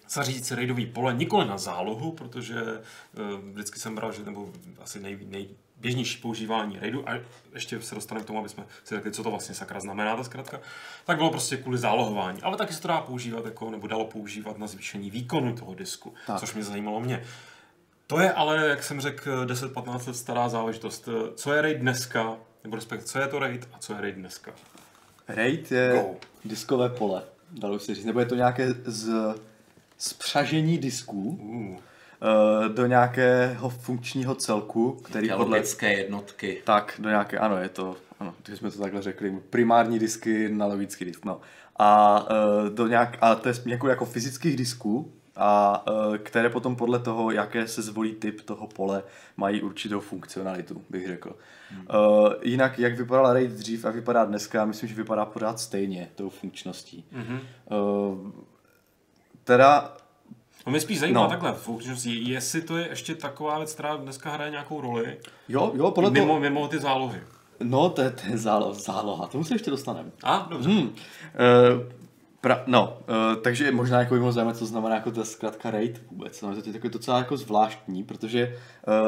zařídit 0.09 0.47
si 0.47 0.55
raidový 0.55 0.87
pole 0.87 1.15
nikoli 1.15 1.47
na 1.47 1.59
zálohu, 1.59 2.13
protože 2.13 2.63
uh, 2.63 3.51
vždycky 3.53 3.79
jsem 3.79 3.95
bral, 3.95 4.13
že 4.13 4.25
nebo 4.25 4.53
asi 4.81 5.01
nej, 5.01 5.19
nejběžnější 5.77 6.19
používání 6.23 6.79
raidu, 6.79 7.09
a 7.09 7.13
ještě 7.55 7.83
se 7.83 7.95
dostaneme 7.95 8.25
k 8.25 8.27
tomu, 8.27 8.39
aby 8.39 8.49
jsme 8.49 8.65
si 8.85 8.95
řekli, 8.95 9.13
co 9.13 9.23
to 9.23 9.31
vlastně 9.31 9.55
sakra 9.55 9.81
znamená 9.81 10.17
ta 10.17 10.25
zkratka, 10.25 10.61
tak 11.05 11.17
bylo 11.17 11.31
prostě 11.31 11.57
kvůli 11.57 11.79
zálohování. 11.79 12.43
Ale 12.43 12.57
taky 12.57 12.75
se 12.75 12.83
to 12.83 12.89
dá 12.89 13.01
používat, 13.01 13.45
jako, 13.45 13.71
nebo 13.71 13.87
dalo 13.87 14.05
používat 14.05 14.59
na 14.59 14.67
zvýšení 14.67 15.11
výkonu 15.11 15.55
toho 15.55 15.75
disku, 15.75 16.15
Tak. 16.27 16.41
což 16.41 16.55
mě 16.55 16.65
zajímalo 16.65 17.01
mě. 17.01 17.25
To 18.07 18.21
je 18.21 18.33
ale, 18.33 18.69
jak 18.69 18.83
jsem 18.85 19.01
řekl, 19.01 19.47
10-15 19.47 20.07
let 20.07 20.17
stará 20.17 20.49
záležitost. 20.49 21.09
Co 21.37 21.53
je 21.53 21.63
RAID 21.63 21.79
dneska, 21.79 22.37
nebo 22.65 22.77
respektive, 22.77 23.09
co 23.09 23.19
je 23.19 23.29
to 23.29 23.39
RAID 23.39 23.69
a 23.73 23.79
co 23.79 23.95
je 23.95 24.01
RAID 24.01 24.15
dneska? 24.15 24.53
RAID 25.29 25.73
je 25.73 25.93
Go. 25.93 26.17
diskové 26.45 26.89
pole, 26.89 27.23
dalo 27.51 27.79
se 27.79 27.95
říct, 27.95 28.05
nebo 28.05 28.21
je 28.21 28.27
to 28.27 28.35
nějaké 28.35 28.69
z 28.85 29.35
spřažení 29.99 30.79
disků 30.79 31.39
Uh. 31.43 31.79
Eh, 32.25 32.69
do 32.69 32.87
nějakého 32.87 33.69
funkčního 33.69 34.35
celku, 34.35 34.93
který 34.93 35.29
Ty 35.29 35.35
podle... 35.35 35.57
logické 35.57 35.93
jednotky. 35.93 36.63
Tak, 36.65 36.95
do 36.99 37.09
nějaké, 37.09 37.39
ano, 37.39 37.59
je 37.59 37.69
to, 37.69 37.97
ano, 38.21 38.35
když 38.45 38.59
jsme 38.59 38.71
to 38.71 38.79
takhle 38.79 39.03
řekli, 39.03 39.39
primární 39.51 39.99
disky 39.99 40.49
na 40.49 40.67
logický 40.67 41.05
disk, 41.05 41.25
no. 41.25 41.41
A, 41.77 42.21
uh, 42.31 42.69
do 42.69 42.87
nějak, 42.87 43.19
a 43.21 43.35
to 43.35 43.49
je 43.49 43.55
jako, 43.67 43.89
jako 43.89 44.05
fyzických 44.05 44.57
disků, 44.57 45.13
a 45.37 45.85
uh, 45.91 46.17
které 46.17 46.51
potom 46.51 46.77
podle 46.77 46.99
toho, 46.99 47.31
jaké 47.31 47.69
se 47.69 47.83
zvolí 47.83 48.15
typ 48.15 48.41
toho 48.41 48.67
pole, 48.67 49.03
mají 49.37 49.63
určitou 49.63 50.01
funkcionalitu, 50.01 50.83
bych 50.91 51.07
řekl. 51.07 51.37
Hmm. 51.71 51.87
Uh, 51.95 52.33
jinak, 52.43 52.79
jak 52.79 52.99
vypadala 52.99 53.33
RAID 53.33 53.51
dřív 53.51 53.85
a 53.85 53.91
vypadá 53.91 54.25
dneska, 54.25 54.65
myslím, 54.65 54.89
že 54.89 54.95
vypadá 54.95 55.25
pořád 55.25 55.61
stejně 55.61 56.09
tou 56.15 56.29
funkčností. 56.29 57.05
Uh, 57.71 58.31
teda 59.45 59.94
No 60.67 60.71
mě 60.71 60.81
spíš 60.81 61.01
zajímá 61.01 61.23
no. 61.23 61.29
Takhle, 61.29 61.55
jestli 62.07 62.63
to 62.63 62.77
je 62.77 62.89
ještě 62.89 63.15
taková 63.15 63.59
věc, 63.59 63.75
která 63.75 63.97
dneska 63.97 64.31
hraje 64.31 64.51
nějakou 64.51 64.81
roli, 64.81 65.19
Jo, 65.49 65.73
jo, 65.75 65.91
podle 65.91 66.11
mimo, 66.11 66.27
toho... 66.27 66.41
mimo 66.41 66.69
ty 66.69 66.79
zálohy. 66.79 67.21
No, 67.61 67.91
to 67.91 68.03
je, 68.03 68.11
to 68.11 68.23
je 68.27 68.39
zálo, 68.39 68.75
záloha, 68.75 69.27
tomu 69.27 69.45
se 69.45 69.55
ještě 69.55 69.71
dostaneme. 69.71 70.11
A, 70.23 70.47
dobře. 70.51 70.69
Hmm. 70.69 70.83
Uh, 70.83 70.93
pra, 72.41 72.65
no, 72.67 72.99
uh, 73.09 73.43
takže 73.43 73.73
možná 73.73 73.99
jako 73.99 74.15
by 74.15 74.33
zajímat, 74.33 74.57
co 74.57 74.67
znamená 74.67 74.95
jako 74.95 75.11
ta 75.11 75.25
zkrátka 75.25 75.71
RAID 75.71 76.03
vůbec. 76.11 76.43
No, 76.43 76.51
to 76.51 76.69
je 76.69 76.73
takový 76.73 76.93
docela 76.93 77.19
jako 77.19 77.37
zvláštní, 77.37 78.05
protože 78.05 78.57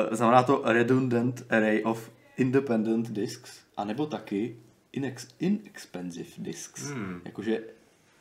uh, 0.09 0.17
znamená 0.17 0.43
to 0.43 0.63
Redundant 0.65 1.43
Array 1.51 1.83
of 1.83 2.11
Independent 2.37 3.11
Disks, 3.11 3.61
anebo 3.77 4.07
taky 4.07 4.57
inex, 4.93 5.29
Inexpensive 5.39 6.31
Disks. 6.39 6.91
Hmm. 6.91 7.21
Jakože 7.25 7.61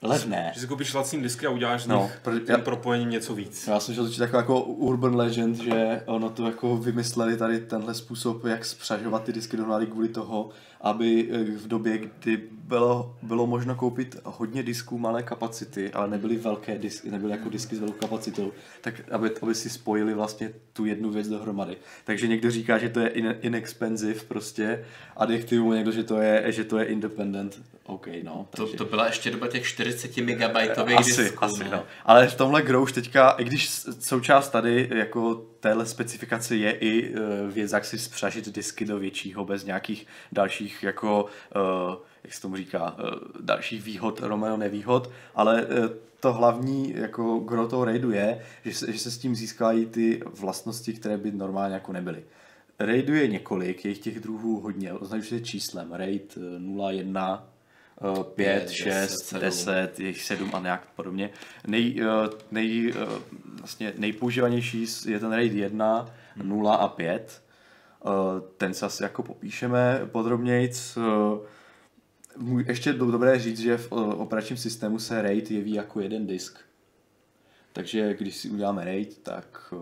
levné. 0.02 0.52
Že 0.56 0.62
si 0.62 0.68
koupíš 0.68 0.94
lacný 0.94 1.22
disky 1.22 1.48
a 1.48 1.50
uděláš 1.50 1.84
z 1.84 1.88
No, 1.88 2.12
tím 2.46 2.62
propojením 2.64 3.10
něco 3.10 3.36
víc. 3.36 3.68
Já 3.68 3.80
jsem 3.80 3.96
četl 3.96 4.18
takový 4.18 4.38
jako 4.38 4.62
urban 4.64 5.16
legend, 5.16 5.56
že 5.58 6.02
ono 6.06 6.30
to 6.30 6.46
jako 6.46 6.78
vymysleli 6.78 7.38
tady 7.38 7.60
tenhle 7.60 7.94
způsob, 7.94 8.46
jak 8.46 8.66
spřažovat 8.66 9.24
ty 9.24 9.34
disky 9.34 9.58
dohromady 9.58 9.86
kvůli 9.86 10.08
toho, 10.10 10.50
aby 10.82 11.30
eh, 11.32 11.38
v 11.44 11.68
době, 11.68 11.98
kdy 11.98 12.42
bylo, 12.52 13.16
bylo 13.22 13.48
možno 13.48 13.76
koupit 13.76 14.16
hodně 14.24 14.64
disků 14.64 14.98
malé 14.98 15.24
kapacity, 15.24 15.92
ale 15.92 16.08
nebyly 16.08 16.36
velké 16.36 16.78
disky, 16.78 17.12
nebyly 17.12 17.32
jako 17.32 17.50
disky 17.50 17.76
s 17.76 17.80
velkou 17.80 17.98
kapacitou, 18.00 18.52
tak 18.82 19.02
aby, 19.12 19.32
aby 19.42 19.56
si 19.56 19.70
spojili 19.70 20.14
vlastně 20.14 20.52
tu 20.74 20.86
jednu 20.86 21.10
věc 21.10 21.28
dohromady. 21.28 21.78
Takže 22.04 22.28
někdo 22.28 22.52
říká, 22.52 22.78
že 22.78 22.90
to 22.90 23.00
je 23.00 23.08
in, 23.08 23.36
inexpensive 23.42 24.20
prostě, 24.28 24.86
adjektivum 25.18 25.74
někdo, 25.74 25.92
že 25.92 26.04
to 26.04 26.18
je, 26.18 26.52
že 26.52 26.64
to 26.64 26.78
je 26.78 26.86
independent. 26.86 27.62
OK, 27.86 28.08
no. 28.24 28.48
To, 28.50 28.64
takže- 28.64 28.78
to 28.78 28.86
byla 28.86 29.06
ještě 29.06 29.32
doba 29.32 29.48
těch 29.48 29.68
40 29.92 30.18
megabajtových 30.18 31.00
asi, 31.00 31.24
disků. 31.24 31.44
asi, 31.44 31.64
no. 31.64 31.70
no. 31.72 31.84
Ale 32.06 32.28
v 32.28 32.36
tomhle 32.36 32.62
grou 32.62 32.84
už 32.84 32.92
teďka, 32.92 33.30
i 33.30 33.44
když 33.44 33.70
součást 34.00 34.50
tady 34.50 34.90
jako 34.96 35.46
téhle 35.60 35.86
specifikace 35.86 36.56
je 36.56 36.72
i 36.72 37.10
uh, 37.10 37.20
věc, 37.50 37.72
jak 37.72 37.86
si 37.86 38.00
spřažit 38.00 38.50
disky 38.50 38.86
do 38.86 39.00
většího 39.00 39.46
bez 39.46 39.66
nějakých 39.66 40.08
dalších 40.32 40.84
jako, 40.84 41.26
uh, 41.56 41.96
jak 42.24 42.34
se 42.34 42.42
tomu 42.42 42.56
říká, 42.56 42.96
uh, 43.00 43.10
dalších 43.42 43.84
výhod, 43.84 44.20
Romeo 44.20 44.58
nevýhod, 44.58 45.12
ale 45.36 45.68
to 46.20 46.34
hlavní 46.34 46.94
jako 46.98 47.40
gro 47.40 47.68
toho 47.68 47.86
raidu 47.86 48.12
je, 48.12 48.42
že 48.66 48.74
se, 48.74 48.92
že 48.94 49.00
se 49.00 49.12
s 49.12 49.18
tím 49.18 49.36
získají 49.36 49.86
ty 49.86 50.22
vlastnosti, 50.26 50.94
které 50.94 51.18
by 51.18 51.32
normálně 51.32 51.74
jako 51.74 51.94
nebyly. 51.94 52.24
Raidu 52.80 53.14
je 53.14 53.28
několik, 53.28 53.86
je 53.86 53.92
jich 53.92 54.00
těch 54.00 54.20
druhů 54.20 54.60
hodně, 54.60 54.94
označuje 54.94 55.40
se 55.40 55.46
číslem. 55.46 55.94
Raid 55.94 56.38
eh, 56.38 56.60
0, 56.60 56.92
1, 56.92 57.38
5, 57.38 57.55
Pět, 58.36 58.70
6, 58.70 58.86
deset, 58.86 59.40
10, 59.40 59.52
sedm. 59.66 59.76
10, 59.86 60.00
je 60.00 60.08
jich 60.08 60.22
7 60.22 60.52
a 60.54 60.60
nějak 60.60 60.88
podobně. 60.96 61.30
Nej, 61.68 61.96
eh, 62.02 62.30
nej, 62.52 62.94
eh, 62.96 63.06
vlastně 63.60 63.94
nejpoužívanější 63.98 64.86
je 65.08 65.20
ten 65.20 65.32
RAID 65.32 65.54
1, 65.54 66.10
0 66.44 66.76
a 66.76 66.88
5. 66.88 67.42
Eh, 68.06 68.10
Ten 68.58 68.74
se 68.74 68.86
asi 68.86 69.04
jako 69.04 69.24
popíšeme 69.24 70.02
podrobnějc. 70.12 70.98
Eh, 70.98 71.02
můj- 72.38 72.66
Ještě 72.68 72.94
do- 72.94 73.12
dobré 73.12 73.40
říct, 73.40 73.60
že 73.60 73.78
v 73.78 73.88
eh, 73.92 73.96
operačním 73.96 74.58
systému 74.58 75.00
se 75.00 75.22
RAID 75.22 75.52
jeví 75.52 75.74
jako 75.74 76.00
jeden 76.02 76.28
disk. 76.28 76.60
Takže 77.74 78.14
když 78.14 78.36
si 78.36 78.50
uděláme 78.50 78.86
RAID, 78.86 79.18
tak 79.24 79.74
eh, 79.74 79.76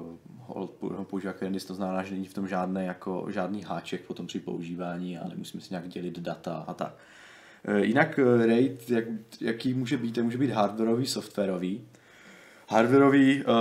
ho 0.48 1.04
používá 1.10 1.30
jako 1.30 1.46
jeden 1.46 1.54
disk, 1.54 1.68
to 1.68 1.74
znamená, 1.76 2.04
že 2.04 2.12
není 2.14 2.26
v 2.28 2.34
tom 2.34 2.48
žádný, 2.48 2.86
jako, 2.86 3.26
žádný 3.30 3.62
háček 3.62 4.02
potom 4.02 4.28
při 4.28 4.40
používání 4.40 5.18
a 5.18 5.28
nemusíme 5.28 5.62
si 5.64 5.68
nějak 5.70 5.88
dělit 5.90 6.20
data 6.20 6.64
a 6.68 6.74
tak. 6.74 6.94
Eh, 7.66 7.86
Jinak 7.86 8.20
eh, 8.20 8.46
RAID, 8.48 8.90
jak, 8.90 9.06
jaký 9.42 9.74
může 9.74 9.98
být, 9.98 10.18
může 10.18 10.38
být 10.38 10.52
hardwareový, 10.52 11.06
softwarový. 11.06 11.82
Hardwareový 12.70 13.44
uh, 13.44 13.54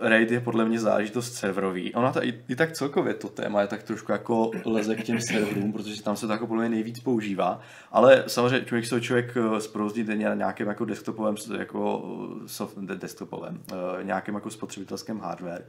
RAID 0.00 0.30
je 0.30 0.40
podle 0.40 0.64
mě 0.64 0.80
záležitost 0.80 1.34
serverový. 1.34 1.94
Ona 1.94 2.12
ta, 2.12 2.20
i, 2.20 2.34
i, 2.48 2.56
tak 2.56 2.72
celkově 2.72 3.14
to 3.14 3.28
téma 3.28 3.60
je 3.60 3.66
tak 3.66 3.82
trošku 3.82 4.12
jako 4.12 4.50
leze 4.64 4.96
k 4.96 5.04
těm 5.04 5.20
serverům, 5.20 5.72
protože 5.72 6.02
tam 6.02 6.16
se 6.16 6.26
to 6.26 6.32
jako 6.32 6.46
podle 6.46 6.68
mě 6.68 6.76
nejvíc 6.76 7.00
používá. 7.00 7.60
Ale 7.92 8.24
samozřejmě 8.26 8.64
člověk 8.64 8.86
se 8.86 9.00
člověk 9.00 9.36
eh, 9.36 9.60
zprozdí 9.60 10.04
denně 10.04 10.28
na 10.28 10.34
nějakém 10.34 10.68
jako 10.68 10.84
desktopovém, 10.84 11.34
jako 11.58 12.02
soft, 12.46 12.78
desktopovém, 12.78 13.60
uh, 13.72 14.04
nějakém 14.04 14.34
jako 14.34 14.50
spotřebitelském 14.50 15.20
hardware. 15.20 15.60
Uh, 15.60 15.66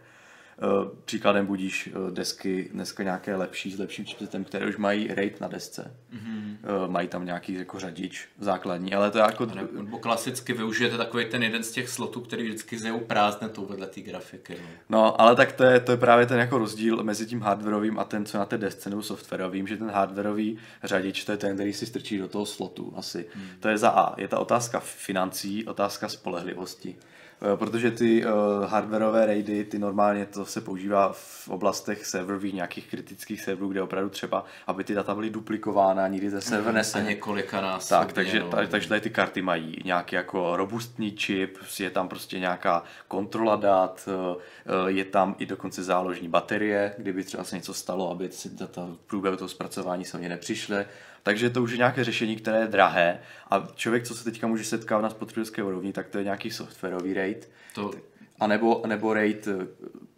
příkladem 1.05 1.45
budíš 1.45 1.89
uh, 1.95 2.11
desky 2.11 2.69
dneska 2.73 3.03
nějaké 3.03 3.35
lepší, 3.35 3.71
s 3.71 3.79
lepším 3.79 4.05
chipsetem, 4.05 4.43
které 4.43 4.65
už 4.65 4.77
mají 4.77 5.07
RAID 5.07 5.41
na 5.41 5.47
desce. 5.47 5.95
Mm-hmm. 6.13 6.89
Mají 6.89 7.07
tam 7.07 7.25
nějaký 7.25 7.53
jako 7.53 7.79
řadič 7.79 8.27
základní, 8.39 8.93
ale 8.93 9.11
to 9.11 9.17
je 9.17 9.21
jako... 9.21 9.45
Nebo 9.71 9.99
klasicky 9.99 10.53
využijete 10.53 10.97
takový 10.97 11.25
ten 11.25 11.43
jeden 11.43 11.63
z 11.63 11.71
těch 11.71 11.89
slotů, 11.89 12.21
který 12.21 12.43
vždycky 12.43 12.79
zjevou 12.79 12.99
prázdnetou 12.99 13.65
vedle 13.65 13.87
té 13.87 14.01
grafiky. 14.01 14.57
No. 14.61 14.67
no. 14.89 15.21
ale 15.21 15.35
tak 15.35 15.51
to 15.51 15.63
je, 15.63 15.79
to 15.79 15.91
je 15.91 15.97
právě 15.97 16.25
ten 16.25 16.39
jako 16.39 16.57
rozdíl 16.57 17.03
mezi 17.03 17.25
tím 17.25 17.41
hardwareovým 17.41 17.99
a 17.99 18.03
ten, 18.03 18.25
co 18.25 18.37
na 18.37 18.45
té 18.45 18.57
desce 18.57 18.89
nebo 18.89 19.01
softwarovým, 19.01 19.67
že 19.67 19.77
ten 19.77 19.89
hardwareový 19.89 20.57
řadič, 20.83 21.23
to 21.23 21.31
je 21.31 21.37
ten, 21.37 21.55
který 21.55 21.73
si 21.73 21.85
strčí 21.85 22.17
do 22.17 22.27
toho 22.27 22.45
slotu 22.45 22.93
asi. 22.95 23.25
Hmm. 23.33 23.47
To 23.59 23.67
je 23.67 23.77
za 23.77 23.89
A. 23.89 24.21
Je 24.21 24.27
ta 24.27 24.39
otázka 24.39 24.79
financí, 24.79 25.65
otázka 25.65 26.09
spolehlivosti. 26.09 26.95
Eh, 27.41 27.57
protože 27.57 27.91
ty 27.91 28.25
uh, 28.25 28.31
hardwareové 28.65 29.25
raidy, 29.25 29.63
ty 29.65 29.79
normálně 29.79 30.25
to 30.25 30.45
se 30.45 30.61
používá 30.61 31.13
v 31.13 31.49
oblastech 31.49 32.05
serverových, 32.05 32.53
nějakých 32.53 32.87
kritických 32.87 33.41
serverů, 33.41 33.69
kde 33.69 33.81
opravdu 33.81 34.09
třeba, 34.09 34.45
aby 34.67 34.83
ty 34.83 34.93
data 34.93 35.15
byly 35.15 35.29
duplikována, 35.29 36.07
nikdy 36.07 36.29
ze 36.29 36.41
server 36.41 36.73
nese. 36.73 36.99
A 36.99 37.01
několika 37.01 37.61
nás. 37.61 37.87
Tak, 37.87 38.13
takže, 38.13 38.39
no. 38.39 38.49
takže 38.67 38.89
tady 38.89 39.01
ty 39.01 39.09
karty 39.09 39.41
mají 39.41 39.81
nějaký 39.85 40.15
jako 40.15 40.57
robustní 40.57 41.11
čip, 41.11 41.57
je 41.79 41.89
tam 41.89 42.07
prostě 42.09 42.39
nějaká 42.39 42.83
kontrola 43.07 43.55
dat, 43.55 44.09
eh, 44.09 44.91
je 44.91 45.05
tam 45.05 45.35
i 45.39 45.45
dokonce 45.45 45.83
záložní 45.83 46.27
baterie, 46.27 46.93
kdyby 46.97 47.23
třeba 47.23 47.43
se 47.43 47.55
něco 47.55 47.73
stalo, 47.73 48.11
aby 48.11 48.31
si 48.31 48.49
data 48.49 48.85
v 48.85 49.07
průběhu 49.07 49.37
toho 49.37 49.49
zpracování 49.49 50.05
se 50.05 50.17
mě 50.17 50.29
nepřišly 50.29 50.85
takže 51.23 51.49
to 51.49 51.63
už 51.63 51.71
je 51.71 51.77
nějaké 51.77 52.03
řešení, 52.03 52.35
které 52.35 52.59
je 52.59 52.67
drahé 52.67 53.19
a 53.49 53.67
člověk, 53.75 54.03
co 54.03 54.15
se 54.15 54.23
teďka 54.23 54.47
může 54.47 54.63
setkávat 54.63 55.01
na 55.01 55.09
spotřebitelské 55.09 55.63
úrovni, 55.63 55.93
tak 55.93 56.07
to 56.07 56.17
je 56.17 56.23
nějaký 56.23 56.51
softwarový 56.51 57.13
RAID, 57.13 57.49
to... 57.73 57.91
a 58.39 58.47
nebo, 58.47 58.83
nebo 58.85 59.13
RAID 59.13 59.47
eh, 59.47 59.67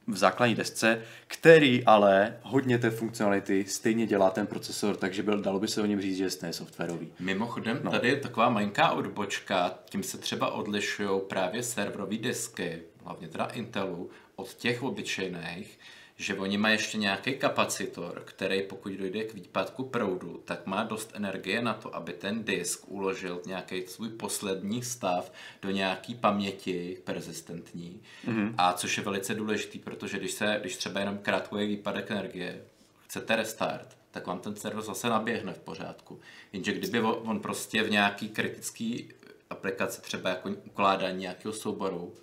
v 0.07 0.17
základní 0.17 0.55
desce, 0.55 1.01
který 1.27 1.85
ale 1.85 2.37
hodně 2.41 2.77
té 2.77 2.89
funkcionality 2.89 3.65
stejně 3.65 4.07
dělá 4.07 4.29
ten 4.29 4.47
procesor, 4.47 4.95
takže 4.95 5.23
byl, 5.23 5.41
dalo 5.41 5.59
by 5.59 5.67
se 5.67 5.81
o 5.81 5.85
něm 5.85 6.01
říct, 6.01 6.17
že 6.17 6.29
je 6.45 6.53
softwarový. 6.53 7.11
Mimochodem, 7.19 7.79
no. 7.83 7.91
tady 7.91 8.07
je 8.07 8.15
taková 8.15 8.49
malinká 8.49 8.91
odbočka, 8.91 9.73
tím 9.89 10.03
se 10.03 10.17
třeba 10.17 10.51
odlišují 10.51 11.21
právě 11.29 11.63
serverové 11.63 12.17
desky, 12.17 12.81
hlavně 13.03 13.27
teda 13.27 13.45
Intelu, 13.45 14.09
od 14.35 14.53
těch 14.53 14.83
obyčejných, 14.83 15.79
že 16.21 16.35
oni 16.35 16.57
mají 16.57 16.73
ještě 16.73 16.97
nějaký 16.97 17.33
kapacitor, 17.33 18.21
který 18.25 18.61
pokud 18.63 18.91
dojde 18.93 19.23
k 19.23 19.33
výpadku 19.33 19.83
proudu, 19.83 20.41
tak 20.45 20.65
má 20.65 20.83
dost 20.83 21.11
energie 21.13 21.61
na 21.61 21.73
to, 21.73 21.95
aby 21.95 22.13
ten 22.13 22.43
disk 22.43 22.83
uložil 22.87 23.41
nějaký 23.45 23.87
svůj 23.87 24.09
poslední 24.09 24.83
stav 24.83 25.31
do 25.61 25.69
nějaký 25.69 26.15
paměti 26.15 26.97
persistentní. 27.03 28.01
Mm-hmm. 28.27 28.53
A 28.57 28.73
což 28.73 28.97
je 28.97 29.03
velice 29.03 29.35
důležitý, 29.35 29.79
protože 29.79 30.17
když, 30.17 30.31
se, 30.31 30.57
když 30.61 30.77
třeba 30.77 30.99
jenom 30.99 31.17
krátkový 31.17 31.67
výpadek 31.67 32.11
energie, 32.11 32.61
chcete 33.05 33.35
restart, 33.35 33.97
tak 34.11 34.27
vám 34.27 34.39
ten 34.39 34.55
server 34.55 34.83
zase 34.83 35.09
naběhne 35.09 35.53
v 35.53 35.59
pořádku. 35.59 36.19
Jenže 36.53 36.73
kdyby 36.73 37.01
on 37.01 37.39
prostě 37.39 37.83
v 37.83 37.91
nějaký 37.91 38.29
kritický 38.29 39.09
aplikaci, 39.49 40.01
třeba 40.01 40.29
jako 40.29 40.49
ukládání 40.49 41.19
nějakého 41.19 41.53
souboru, 41.53 42.13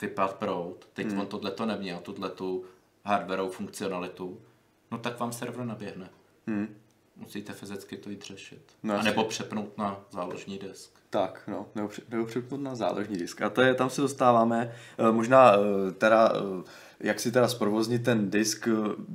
vypad 0.00 0.34
proud, 0.34 0.88
teď 0.92 1.06
mm. 1.06 1.20
on 1.20 1.26
tohle 1.26 1.50
to 1.50 1.66
neměl, 1.66 1.98
tuhle 1.98 2.30
tu 2.30 2.64
hardwareovou 3.04 3.50
funkcionalitu, 3.50 4.40
no 4.90 4.98
tak 4.98 5.20
vám 5.20 5.32
server 5.32 5.64
naběhne. 5.64 6.10
Hmm. 6.46 6.76
Musíte 7.16 7.52
fyzicky 7.52 7.96
to 7.96 8.10
jít 8.10 8.24
řešit. 8.24 8.62
No, 8.82 8.98
a 8.98 9.02
nebo 9.02 9.24
přepnout 9.24 9.78
na 9.78 10.00
záložní 10.10 10.58
disk. 10.58 10.90
Tak, 11.10 11.42
no, 11.46 11.66
nebo, 11.74 11.90
nebo 12.10 12.26
přepnout 12.26 12.60
na 12.60 12.74
záložní 12.74 13.16
disk. 13.16 13.42
A 13.42 13.50
to 13.50 13.62
je, 13.62 13.74
tam 13.74 13.90
se 13.90 14.00
dostáváme, 14.00 14.72
eh, 14.98 15.12
možná 15.12 15.54
eh, 15.54 15.92
teda, 15.92 16.32
eh, 16.34 16.64
jak 17.00 17.20
si 17.20 17.32
teda 17.32 17.48
zprovoznit 17.48 18.04
ten 18.04 18.30
disk, 18.30 18.68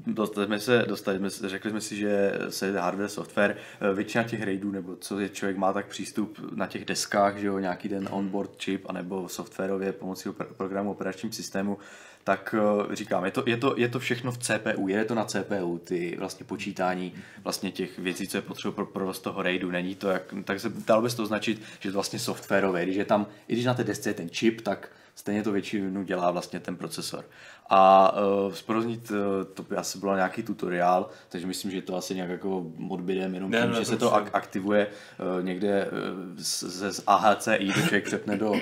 dostali 0.07 0.47
jsme 0.47 0.59
se, 0.59 0.85
dostali 0.87 1.17
jsme 1.17 1.29
se, 1.29 1.49
řekli 1.49 1.71
jsme 1.71 1.81
si, 1.81 1.95
že 1.95 2.39
se 2.49 2.79
hardware, 2.79 3.09
software, 3.09 3.57
většina 3.93 4.23
těch 4.23 4.43
raidů, 4.43 4.71
nebo 4.71 4.95
co 4.95 5.19
je 5.19 5.29
člověk 5.29 5.57
má 5.57 5.73
tak 5.73 5.87
přístup 5.87 6.39
na 6.55 6.67
těch 6.67 6.85
deskách, 6.85 7.37
že 7.37 7.47
jo, 7.47 7.59
nějaký 7.59 7.89
ten 7.89 8.09
onboard 8.11 8.63
chip, 8.63 8.85
anebo 8.89 9.29
softwarově 9.29 9.93
pomocí 9.93 10.29
programu 10.57 10.91
operačním 10.91 11.31
systému, 11.31 11.77
tak 12.25 12.55
eh, 12.57 12.95
říkám, 12.95 13.25
je 13.25 13.31
to, 13.31 13.43
je, 13.45 13.57
to, 13.57 13.73
je 13.77 13.89
to 13.89 13.99
všechno 13.99 14.31
v 14.31 14.37
CPU, 14.37 14.87
je 14.87 15.05
to 15.05 15.15
na 15.15 15.25
CPU, 15.25 15.77
ty 15.83 16.15
vlastně 16.19 16.45
počítání 16.45 17.13
vlastně 17.43 17.71
těch 17.71 17.99
věcí, 17.99 18.27
co 18.27 18.37
je 18.37 18.41
potřeba 18.41 18.71
pro 18.71 18.85
provoz 18.85 19.19
toho 19.19 19.41
RAIDu, 19.41 19.71
není 19.71 19.95
to, 19.95 20.09
jak, 20.09 20.33
tak 20.43 20.59
se 20.59 20.69
dalo 20.87 21.01
by 21.01 21.09
se 21.09 21.17
to 21.17 21.23
označit, 21.23 21.61
že 21.79 21.89
je 21.89 21.91
to 21.91 21.97
vlastně 21.97 22.19
softwarové, 22.19 22.83
když 22.83 22.95
je 22.95 23.05
tam, 23.05 23.27
i 23.47 23.53
když 23.53 23.65
na 23.65 23.73
té 23.73 23.83
desce 23.83 24.09
je 24.09 24.13
ten 24.13 24.29
čip, 24.29 24.61
tak 24.61 24.89
stejně 25.15 25.43
to 25.43 25.51
většinu 25.51 26.03
dělá 26.03 26.31
vlastně 26.31 26.59
ten 26.59 26.75
procesor. 26.75 27.25
A 27.69 28.13
uh, 28.13 28.53
zproznit, 28.53 29.11
uh, 29.11 29.17
to 29.53 29.63
by 29.63 29.75
asi 29.75 29.99
bylo 29.99 30.15
nějaký 30.15 30.43
tutoriál, 30.43 31.09
takže 31.29 31.47
myslím, 31.47 31.71
že 31.71 31.81
to 31.81 31.95
asi 31.95 32.15
nějak 32.15 32.29
jako 32.29 32.65
odbydem, 32.89 33.33
jenom 33.35 33.51
tím, 33.51 33.71
ne, 33.71 33.79
že 33.79 33.85
se 33.85 33.97
to 33.97 34.11
ak- 34.11 34.29
aktivuje 34.33 34.87
uh, 34.87 35.45
někde 35.45 35.85
uh, 35.85 35.91
z, 36.37 36.63
z 36.63 37.03
AHCI, 37.07 37.71
to 37.73 37.81
člověk 37.81 38.05
přepne 38.05 38.37
do, 38.37 38.51
uh, 38.51 38.59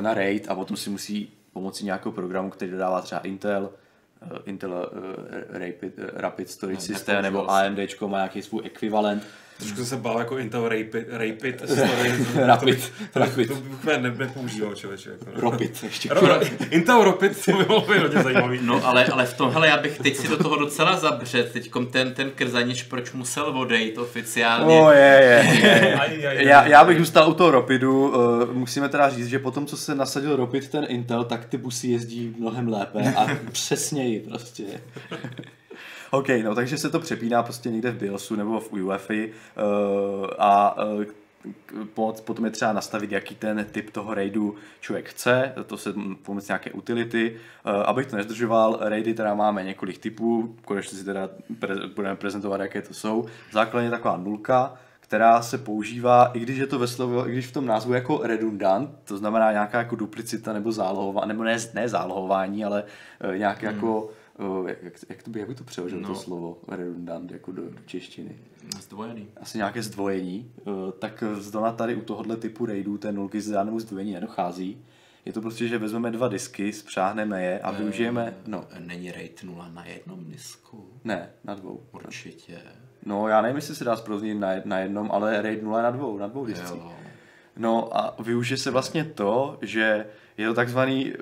na 0.00 0.14
RAID 0.14 0.48
a 0.48 0.54
potom 0.54 0.76
si 0.76 0.90
musí 0.90 1.32
pomocí 1.52 1.84
nějakého 1.84 2.12
programu, 2.12 2.50
který 2.50 2.70
dodává 2.70 3.00
třeba 3.00 3.20
Intel, 3.20 3.70
uh, 4.32 4.38
Intel 4.44 4.90
uh, 4.92 5.58
Rapid, 5.58 5.98
uh, 5.98 6.04
Rapid 6.12 6.50
Storage 6.50 6.76
no, 6.76 6.80
System 6.80 7.22
nebo 7.22 7.50
AMD 7.50 7.78
má 8.06 8.18
nějaký 8.18 8.42
svůj 8.42 8.62
ekvivalent, 8.64 9.26
Trošku 9.62 9.76
jsem 9.76 9.86
se 9.86 9.96
bál 9.96 10.18
jako 10.18 10.38
Intel 10.38 10.68
Rapid, 10.68 11.06
Rapid 11.10 11.62
Rapid, 12.36 12.92
to, 13.12 13.18
Rapid. 13.18 13.48
To, 13.48 13.54
to 13.54 13.60
bych 13.60 13.72
úplně 13.72 13.98
nepoužíval, 13.98 14.74
člověče. 14.74 15.10
Jako. 15.10 15.50
Rapid, 15.50 15.82
ještě. 15.82 16.08
Ro, 16.12 16.40
Intel 16.70 17.04
Rapid, 17.04 17.44
to 17.44 17.52
by 17.52 17.64
bylo 17.64 17.80
hodně 17.80 18.22
zajímavý. 18.22 18.58
No 18.62 18.86
ale, 18.86 19.04
ale 19.04 19.26
v 19.26 19.34
tomhle 19.34 19.68
já 19.68 19.76
bych 19.76 19.98
teď 19.98 20.16
si 20.16 20.28
do 20.28 20.36
toho 20.36 20.56
docela 20.56 20.96
zabřet, 20.96 21.52
teď 21.52 21.70
ten, 21.90 22.14
ten 22.14 22.30
krzanič, 22.30 22.82
proč 22.82 23.12
musel 23.12 23.44
odejít 23.44 23.98
oficiálně. 23.98 24.80
Oh, 24.80 24.90
je, 24.90 24.98
je, 24.98 25.58
je. 25.66 25.94
aj, 25.94 26.26
aj, 26.26 26.38
aj, 26.38 26.44
já, 26.46 26.66
já 26.66 26.84
bych 26.84 26.98
zůstal 26.98 27.30
u 27.30 27.34
toho 27.34 27.50
Rapidu, 27.50 28.08
uh, 28.08 28.52
musíme 28.52 28.88
teda 28.88 29.10
říct, 29.10 29.26
že 29.26 29.38
potom, 29.38 29.66
co 29.66 29.76
se 29.76 29.94
nasadil 29.94 30.36
Rapid 30.36 30.68
ten 30.68 30.86
Intel, 30.88 31.24
tak 31.24 31.44
ty 31.44 31.56
busy 31.56 31.88
jezdí 31.88 32.34
mnohem 32.38 32.68
lépe 32.68 33.14
a 33.16 33.26
přesněji 33.52 34.20
prostě. 34.20 34.64
OK, 36.14 36.28
no 36.44 36.54
takže 36.54 36.78
se 36.78 36.90
to 36.90 37.00
přepíná 37.00 37.42
prostě 37.42 37.70
někde 37.70 37.90
v 37.90 37.98
BIOSu 37.98 38.36
nebo 38.36 38.60
v 38.60 38.72
UEFI 38.72 39.32
uh, 39.56 40.26
a 40.38 40.82
uh, 40.84 41.04
potom 42.24 42.44
je 42.44 42.50
třeba 42.50 42.72
nastavit, 42.72 43.12
jaký 43.12 43.34
ten 43.34 43.66
typ 43.72 43.90
toho 43.90 44.14
raidu 44.14 44.54
člověk 44.80 45.08
chce, 45.08 45.52
to 45.66 45.76
se 45.76 45.94
pomocí 46.22 46.46
nějaké 46.48 46.70
utility. 46.70 47.36
Eh, 47.64 47.84
abych 47.84 48.06
to 48.06 48.16
nezdržoval, 48.16 48.78
raidy 48.80 49.14
teda 49.14 49.34
máme 49.34 49.64
několik 49.64 49.98
typů, 49.98 50.56
konečně 50.64 50.98
si 50.98 51.04
teda 51.04 51.28
pre- 51.58 51.94
budeme 51.94 52.16
prezentovat, 52.16 52.60
jaké 52.60 52.82
to 52.82 52.94
jsou. 52.94 53.26
Základně 53.52 53.90
taková 53.90 54.16
nulka, 54.16 54.74
která 55.00 55.42
se 55.42 55.58
používá, 55.58 56.30
i 56.34 56.40
když 56.40 56.58
je 56.58 56.66
to 56.66 56.78
ve 56.78 56.86
slovo, 56.86 57.28
i 57.28 57.32
když 57.32 57.46
v 57.46 57.52
tom 57.52 57.66
názvu 57.66 57.92
jako 57.92 58.20
redundant, 58.22 58.90
to 59.04 59.16
znamená 59.16 59.52
nějaká 59.52 59.78
jako 59.78 59.96
duplicita 59.96 60.52
nebo 60.52 60.72
zálohování, 60.72 61.28
nebo 61.28 61.44
ne, 61.44 61.56
ne 61.74 61.88
zálohování, 61.88 62.64
ale 62.64 62.84
nějaké 63.36 63.68
hmm. 63.68 63.76
jako 63.76 64.10
jak, 64.66 64.78
jak, 65.08 65.22
to 65.22 65.30
by, 65.30 65.40
jak 65.40 65.48
by 65.48 65.54
to 65.54 65.64
přeložil 65.64 66.00
no. 66.00 66.08
to 66.08 66.14
slovo 66.14 66.58
redundant 66.68 67.30
jako 67.30 67.52
do, 67.52 67.62
do 67.62 67.78
češtiny? 67.86 68.38
Zdvojený. 68.80 69.26
Asi 69.36 69.58
nějaké 69.58 69.82
zdvojení. 69.82 70.52
Tak 70.98 71.24
zdona 71.38 71.72
tady 71.72 71.94
u 71.94 72.00
tohohle 72.00 72.36
typu 72.36 72.66
raidů 72.66 72.98
té 72.98 73.12
nulky 73.12 73.40
z 73.40 73.50
žádnému 73.50 73.80
zdvojení 73.80 74.12
nedochází. 74.12 74.84
Je 75.24 75.32
to 75.32 75.40
prostě, 75.40 75.68
že 75.68 75.78
vezmeme 75.78 76.10
dva 76.10 76.28
disky, 76.28 76.72
spřáhneme 76.72 77.44
je 77.44 77.60
a 77.60 77.70
využijeme... 77.70 78.34
No. 78.46 78.64
Není 78.78 79.12
RAID 79.12 79.42
0 79.44 79.68
na 79.68 79.86
jednom 79.86 80.24
disku? 80.24 80.90
Ne, 81.04 81.30
na 81.44 81.54
dvou. 81.54 81.82
Určitě. 81.92 82.58
No, 83.06 83.28
já 83.28 83.42
nevím, 83.42 83.56
jestli 83.56 83.74
se 83.74 83.84
dá 83.84 83.96
zproznit 83.96 84.38
na, 84.38 84.48
na 84.64 84.78
jednom, 84.78 85.10
ale 85.12 85.42
RAID 85.42 85.62
0 85.62 85.82
na 85.82 85.90
dvou, 85.90 86.18
na 86.18 86.26
dvou 86.26 86.46
discích. 86.46 86.82
No 87.56 87.98
a 87.98 88.14
využije 88.22 88.58
se 88.58 88.70
vlastně 88.70 89.04
to, 89.04 89.58
že 89.60 90.06
je 90.36 90.48
to 90.48 90.54
takzvaný, 90.54 91.12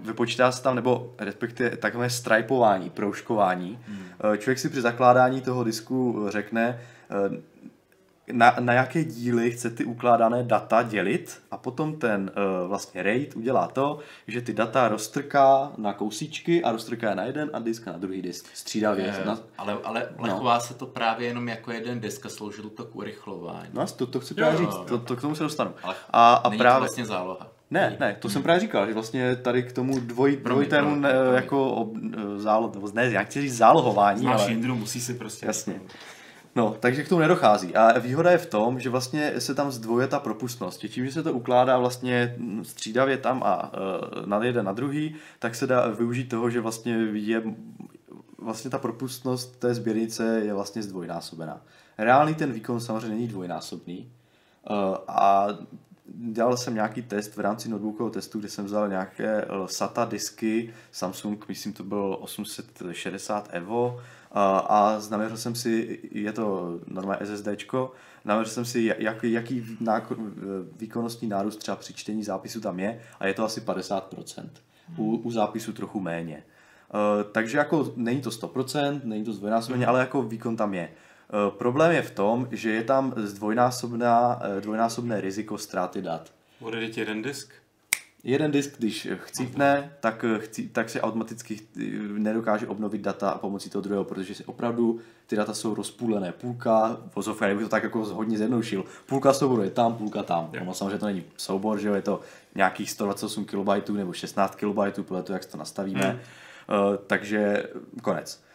vypočítá 0.00 0.52
se 0.52 0.62
tam, 0.62 0.74
nebo 0.74 1.14
respektive 1.18 1.76
takové 1.76 2.10
stripování, 2.10 2.90
proužkování. 2.90 3.78
Hmm. 3.86 4.04
Eh, 4.34 4.38
člověk 4.38 4.58
si 4.58 4.68
při 4.68 4.80
zakládání 4.80 5.40
toho 5.40 5.64
disku 5.64 6.26
řekne, 6.28 6.80
eh, 7.10 7.40
na, 8.32 8.56
na 8.60 8.72
jaké 8.72 9.04
díly 9.04 9.50
chce 9.50 9.70
ty 9.70 9.84
ukládané 9.84 10.42
data 10.42 10.82
dělit 10.82 11.42
a 11.50 11.56
potom 11.56 11.98
ten 11.98 12.30
uh, 12.62 12.68
vlastně 12.68 13.02
RAID 13.02 13.36
udělá 13.36 13.68
to, 13.68 13.98
že 14.26 14.40
ty 14.40 14.52
data 14.52 14.88
roztrká 14.88 15.72
na 15.76 15.92
kousíčky 15.92 16.64
a 16.64 16.72
roztrká 16.72 17.14
na 17.14 17.24
jeden 17.24 17.50
a 17.52 17.58
disk 17.58 17.86
na 17.86 17.92
druhý 17.92 18.22
disk. 18.22 18.46
Střídavě. 18.54 19.04
Je, 19.04 19.24
na... 19.24 19.38
Ale, 19.58 19.78
ale 19.84 20.08
lechová 20.18 20.54
no. 20.54 20.60
se 20.60 20.74
to 20.74 20.86
právě 20.86 21.28
jenom 21.28 21.48
jako 21.48 21.72
jeden 21.72 22.00
disk 22.00 22.26
a 22.26 22.28
sloužilo 22.28 22.70
to 22.70 22.84
k 22.84 22.96
urychlování. 22.96 23.68
No, 23.72 23.86
to, 23.86 24.06
to 24.06 24.20
chci 24.20 24.34
právě 24.34 24.58
říct, 24.58 24.76
to, 24.88 24.98
to, 24.98 25.16
k 25.16 25.20
tomu 25.20 25.34
se 25.34 25.42
dostanu. 25.42 25.70
Ale 25.82 25.94
a, 26.10 26.34
a 26.34 26.50
právě... 26.50 26.72
to 26.72 26.80
vlastně 26.80 27.06
záloha. 27.06 27.46
Ne, 27.70 27.96
ne, 28.00 28.16
to 28.20 28.30
jsem 28.30 28.42
právě 28.42 28.60
říkal, 28.60 28.86
že 28.86 28.94
vlastně 28.94 29.36
tady 29.36 29.62
k 29.62 29.72
tomu 29.72 30.00
dvoj, 30.00 30.36
dvojitému 30.36 30.94
ne, 30.94 31.10
jako 31.34 31.70
ob, 31.70 31.88
eh, 31.96 32.38
zálo, 32.38 32.70
nebo 32.74 32.90
ne, 32.94 33.10
já 33.10 33.22
chci 33.22 33.40
říct 33.40 33.56
zálohování, 33.56 34.20
Znáš 34.20 34.40
ale... 34.40 34.50
Jindru, 34.50 34.76
musí 34.76 35.00
si 35.00 35.14
prostě... 35.14 35.46
Jasně. 35.46 35.80
No, 36.58 36.76
takže 36.80 37.04
k 37.04 37.08
tomu 37.08 37.20
nedochází. 37.20 37.74
A 37.74 37.98
výhoda 37.98 38.30
je 38.30 38.38
v 38.38 38.46
tom, 38.46 38.80
že 38.80 38.90
vlastně 38.90 39.40
se 39.40 39.54
tam 39.54 39.70
zdvojuje 39.70 40.06
ta 40.06 40.20
propustnost. 40.20 40.80
Tím, 40.80 41.06
že 41.06 41.12
se 41.12 41.22
to 41.22 41.32
ukládá 41.32 41.78
vlastně 41.78 42.36
střídavě 42.62 43.16
tam 43.16 43.42
a 43.42 43.72
uh, 43.72 44.26
na 44.26 44.44
jeden 44.44 44.66
na 44.66 44.72
druhý, 44.72 45.14
tak 45.38 45.54
se 45.54 45.66
dá 45.66 45.88
využít 45.88 46.28
toho, 46.28 46.50
že 46.50 46.60
vlastně 46.60 46.94
je 47.12 47.42
vlastně 48.38 48.70
ta 48.70 48.78
propustnost 48.78 49.58
té 49.58 49.74
sběrnice 49.74 50.40
je 50.44 50.54
vlastně 50.54 50.82
zdvojnásobená. 50.82 51.60
Reálný 51.98 52.34
ten 52.34 52.52
výkon 52.52 52.80
samozřejmě 52.80 53.08
není 53.08 53.28
dvojnásobný. 53.28 54.12
Uh, 54.70 54.76
a 55.08 55.48
dělal 56.06 56.56
jsem 56.56 56.74
nějaký 56.74 57.02
test 57.02 57.36
v 57.36 57.40
rámci 57.40 57.68
notebookového 57.68 58.10
testu, 58.10 58.38
kde 58.38 58.48
jsem 58.48 58.64
vzal 58.64 58.88
nějaké 58.88 59.44
uh, 59.44 59.66
SATA 59.66 60.04
disky, 60.04 60.74
Samsung, 60.92 61.48
myslím 61.48 61.72
to 61.72 61.84
byl 61.84 62.16
860 62.20 63.48
EVO, 63.52 64.00
a 64.32 64.98
naměřil 65.10 65.36
jsem 65.36 65.54
si, 65.54 65.98
je 66.12 66.32
to 66.32 66.78
normálně 66.86 67.26
SSDčko, 67.26 67.92
naměřil 68.24 68.52
jsem 68.52 68.64
si, 68.64 68.94
jak, 68.98 69.24
jaký 69.24 69.76
náko, 69.80 70.16
výkonnostní 70.76 71.28
nárůst 71.28 71.56
třeba 71.56 71.76
při 71.76 71.94
čtení 71.94 72.24
zápisu 72.24 72.60
tam 72.60 72.80
je 72.80 73.00
a 73.20 73.26
je 73.26 73.34
to 73.34 73.44
asi 73.44 73.60
50%. 73.60 74.48
U, 74.96 75.16
u 75.16 75.30
zápisu 75.30 75.72
trochu 75.72 76.00
méně. 76.00 76.44
Uh, 76.94 77.30
takže 77.32 77.58
jako 77.58 77.92
není 77.96 78.20
to 78.20 78.30
100%, 78.30 79.00
není 79.04 79.24
to 79.24 79.32
zdvojnásobně, 79.32 79.86
ale 79.86 80.00
jako 80.00 80.22
výkon 80.22 80.56
tam 80.56 80.74
je. 80.74 80.88
Uh, 80.88 81.56
problém 81.58 81.92
je 81.92 82.02
v 82.02 82.10
tom, 82.10 82.48
že 82.50 82.70
je 82.70 82.84
tam 82.84 83.14
zdvojnásobná, 83.16 84.36
uh, 84.36 84.60
dvojnásobné 84.60 85.20
riziko 85.20 85.58
ztráty 85.58 86.02
dat. 86.02 86.32
Odejde 86.60 86.88
ti 86.88 87.00
jeden 87.00 87.22
disk? 87.22 87.52
Jeden 88.24 88.50
disk, 88.50 88.78
když 88.78 89.08
chcípne, 89.16 89.92
tak, 90.00 90.24
chcí, 90.38 90.68
tak 90.68 90.90
se 90.90 91.00
automaticky 91.00 91.60
nedokáže 92.18 92.66
obnovit 92.66 93.00
data 93.00 93.38
pomocí 93.40 93.70
toho 93.70 93.82
druhého, 93.82 94.04
protože 94.04 94.34
si 94.34 94.44
opravdu 94.44 95.00
ty 95.26 95.36
data 95.36 95.54
jsou 95.54 95.74
rozpůlené. 95.74 96.32
Půlka, 96.32 97.00
vozovka, 97.16 97.46
bych 97.54 97.62
to 97.62 97.68
tak 97.68 97.82
jako 97.82 98.04
hodně 98.04 98.38
zjednoušil, 98.38 98.84
půlka 99.06 99.32
souboru 99.32 99.62
je 99.62 99.70
tam, 99.70 99.94
půlka 99.94 100.22
tam. 100.22 100.50
Yeah. 100.52 100.66
No, 100.66 100.74
samozřejmě 100.74 100.98
to 100.98 101.06
není 101.06 101.24
soubor, 101.36 101.78
že 101.78 101.88
jo, 101.88 101.94
je 101.94 102.02
to 102.02 102.20
nějakých 102.54 102.90
128 102.90 103.44
KB 103.44 103.88
nebo 103.88 104.12
16 104.12 104.54
KB, 104.54 105.02
podle 105.02 105.22
toho, 105.22 105.36
jak 105.36 105.44
to 105.44 105.56
nastavíme. 105.56 106.06
Hmm. 106.06 106.18
Uh, 106.18 106.96
takže 107.06 107.62
konec. 108.02 108.47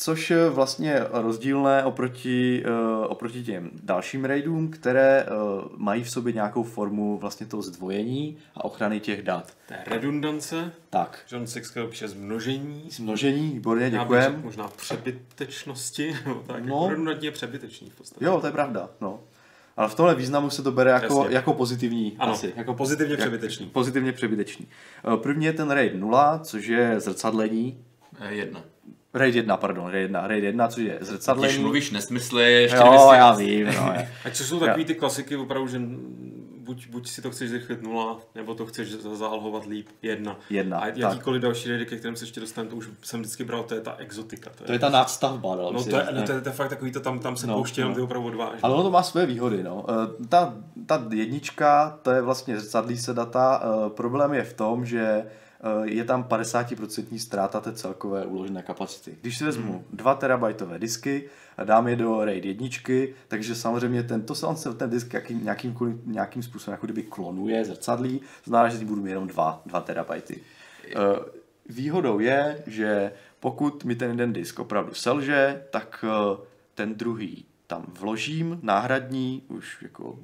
Což 0.00 0.30
je 0.30 0.50
vlastně 0.50 1.00
rozdílné 1.10 1.84
oproti, 1.84 2.64
uh, 2.66 3.06
oproti 3.08 3.44
těm 3.44 3.70
dalším 3.82 4.24
raidům, 4.24 4.70
které 4.70 5.26
uh, 5.26 5.64
mají 5.76 6.02
v 6.02 6.10
sobě 6.10 6.32
nějakou 6.32 6.62
formu 6.62 7.18
vlastně 7.18 7.46
toho 7.46 7.62
zdvojení 7.62 8.38
a 8.54 8.64
ochrany 8.64 9.00
těch 9.00 9.22
dat. 9.22 9.52
Je 9.70 9.76
redundance. 9.86 10.72
Tak. 10.90 11.18
John 11.32 11.46
Sixkel 11.46 11.86
píše 11.86 12.08
zmnožení. 12.08 12.88
Zmnožení, 12.90 13.50
výborně, 13.50 13.90
děkujem. 13.90 14.40
Možná 14.44 14.68
přebytečnosti, 14.68 16.16
nebo 16.26 16.40
tak. 16.46 16.64
No. 16.64 16.74
Jako 16.74 16.88
redundantní 16.88 17.26
je 17.26 17.32
přebytečný 17.32 17.90
v 17.90 17.94
podstatě. 17.94 18.24
Jo, 18.24 18.40
to 18.40 18.46
je 18.46 18.52
pravda, 18.52 18.90
no. 19.00 19.20
Ale 19.76 19.88
v 19.88 19.94
tomhle 19.94 20.14
významu 20.14 20.50
se 20.50 20.62
to 20.62 20.72
bere 20.72 20.90
jako, 20.90 21.26
jako 21.28 21.54
pozitivní. 21.54 22.16
Ano, 22.18 22.32
asi. 22.32 22.52
jako 22.56 22.74
pozitivně 22.74 23.16
přebytečný. 23.16 23.66
Jak, 23.66 23.72
pozitivně 23.72 24.12
přebytečný. 24.12 24.66
První 25.22 25.46
je 25.46 25.52
ten 25.52 25.70
RAID 25.70 25.94
0, 25.94 26.38
což 26.38 26.66
je 26.66 27.00
zrcadlení. 27.00 27.84
Jedna. 28.28 28.64
RAID 29.18 29.34
1, 29.34 29.56
pardon, 29.56 29.90
RAID 29.90 30.02
1, 30.02 30.26
RAID 30.26 30.44
1, 30.44 30.68
což 30.68 30.84
je 30.84 30.98
zrcadlení. 31.00 31.52
Když 31.54 31.62
mluvíš 31.62 31.90
nesmysly, 31.90 32.52
ještě 32.52 32.76
Jo, 32.76 33.10
já 33.14 33.32
vím, 33.32 33.66
no. 33.66 33.92
Je. 33.92 34.12
A 34.24 34.30
co 34.30 34.44
jsou 34.44 34.60
takový 34.60 34.84
ty 34.84 34.94
klasiky 34.94 35.36
opravdu, 35.36 35.68
že 35.68 35.80
buď, 36.68 36.88
buď 36.88 37.08
si 37.08 37.22
to 37.22 37.30
chceš 37.30 37.50
zrychlit 37.50 37.82
nula, 37.82 38.18
nebo 38.34 38.54
to 38.54 38.66
chceš 38.66 38.90
zálohovat 38.92 39.66
líp 39.66 39.88
jedna. 40.02 40.38
Jedna, 40.50 40.78
A 40.78 40.86
jakýkoliv 40.86 41.40
tak. 41.40 41.48
další 41.48 41.70
rady, 41.70 41.86
ke 41.86 41.96
kterým 41.96 42.16
se 42.16 42.24
ještě 42.24 42.40
dostanu, 42.40 42.68
to 42.68 42.76
už 42.76 42.88
jsem 43.02 43.20
vždycky 43.20 43.44
bral, 43.44 43.62
to 43.62 43.74
je 43.74 43.80
ta 43.80 43.94
exotika. 43.98 44.50
To 44.50 44.62
je, 44.62 44.66
to 44.66 44.72
je 44.72 44.78
ta 44.78 44.88
nadstavba, 44.88 45.56
no. 45.56 45.72
No 45.72 45.84
to 45.84 45.96
je, 45.96 46.06
no, 46.12 46.22
to, 46.22 46.32
je, 46.32 46.40
to 46.40 46.48
je 46.48 46.52
fakt 46.52 46.68
takový, 46.68 46.92
to 46.92 47.00
tam, 47.00 47.18
tam 47.18 47.36
se 47.36 47.46
no, 47.46 47.54
pouští 47.54 47.80
no. 47.80 47.94
ty 47.94 48.00
opravdu 48.00 48.28
odvážně. 48.28 48.58
Ale 48.62 48.74
ono 48.74 48.82
to 48.82 48.90
má 48.90 49.02
své 49.02 49.26
výhody, 49.26 49.62
no. 49.62 49.86
Ta, 50.28 50.54
ta 50.86 51.06
jednička, 51.12 51.98
to 52.02 52.10
je 52.10 52.22
vlastně 52.22 52.60
zrcadlí 52.60 52.98
se 52.98 53.14
data. 53.14 53.62
Problém 53.88 54.34
je 54.34 54.42
v 54.42 54.54
tom, 54.54 54.86
že 54.86 55.24
je 55.82 56.04
tam 56.04 56.24
50% 56.24 57.18
ztráta 57.18 57.60
té 57.60 57.72
celkové 57.72 58.26
uložené 58.26 58.62
kapacity. 58.62 59.16
Když 59.20 59.38
si 59.38 59.44
vezmu 59.44 59.72
hmm. 59.72 59.84
2 59.92 60.14
terabajtové 60.14 60.78
disky, 60.78 61.28
dám 61.64 61.88
je 61.88 61.96
do 61.96 62.24
RAID 62.24 62.44
jedničky, 62.44 63.14
takže 63.28 63.54
samozřejmě 63.54 64.02
tento 64.02 64.34
se 64.34 64.74
ten 64.74 64.90
disk 64.90 65.14
jakým, 65.14 65.44
nějakým, 65.44 66.02
nějakým 66.06 66.42
způsobem 66.42 66.72
jako 66.72 66.86
kdyby 66.86 67.02
klonuje, 67.02 67.64
zrcadlí, 67.64 68.20
znamená, 68.44 68.68
že 68.68 68.84
budu 68.84 69.02
mít 69.02 69.10
jenom 69.10 69.26
2, 69.26 69.62
2 69.66 69.80
terabajty. 69.80 70.40
Výhodou 71.68 72.18
je, 72.18 72.62
že 72.66 73.12
pokud 73.40 73.84
mi 73.84 73.94
ten 73.94 74.10
jeden 74.10 74.32
disk 74.32 74.58
opravdu 74.58 74.94
selže, 74.94 75.62
tak 75.70 76.04
ten 76.74 76.94
druhý 76.94 77.44
tam 77.66 77.84
vložím, 78.00 78.58
náhradní, 78.62 79.42
už 79.48 79.82
jako 79.82 80.18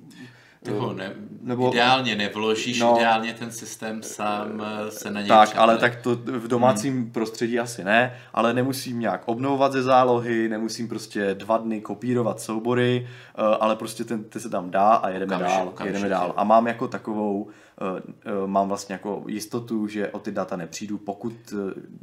ty 0.65 0.71
ho 0.71 0.93
ne, 0.93 1.13
nebo, 1.43 1.73
ideálně 1.73 2.17
nevložíš, 2.17 2.81
no, 2.81 2.97
ideálně 2.97 3.35
ten 3.35 3.51
systém 3.51 4.03
sám 4.03 4.63
eh, 4.65 4.91
se 4.91 5.11
na 5.11 5.21
něj 5.21 5.29
Tak, 5.29 5.49
četne. 5.49 5.61
ale 5.61 5.79
tak 5.79 5.97
to 5.97 6.17
v 6.17 6.49
domácím 6.49 6.95
hmm. 6.95 7.11
prostředí 7.11 7.59
asi 7.59 7.85
ne, 7.85 8.15
ale 8.35 8.55
nemusím 8.55 9.01
nějak 9.01 9.23
obnovovat 9.27 9.73
ze 9.73 9.83
zálohy, 9.83 10.49
nemusím 10.49 10.89
prostě 10.89 11.35
dva 11.35 11.59
dny 11.59 11.81
kopírovat 11.81 12.41
soubory, 12.41 13.09
eh, 13.09 13.43
ale 13.61 13.77
prostě 13.77 14.05
ten, 14.05 14.25
ten 14.25 14.43
se 14.43 14.51
tam 14.51 14.71
dá 14.71 14.89
a 14.89 15.09
jedeme 15.09 15.37
okamžitě, 15.37 15.57
dál, 15.59 15.69
okamžitě. 15.69 15.97
jedeme 15.97 16.09
dál. 16.09 16.35
A 16.37 16.45
mám 16.45 16.67
jako 16.67 16.89
takovou, 16.89 17.49
eh, 17.81 18.47
mám 18.47 18.69
vlastně 18.69 18.93
jako 18.93 19.25
jistotu, 19.29 19.87
že 19.87 20.09
o 20.09 20.19
ty 20.19 20.33
data 20.33 20.57
nepřijdu, 20.57 20.99
pokud 20.99 21.55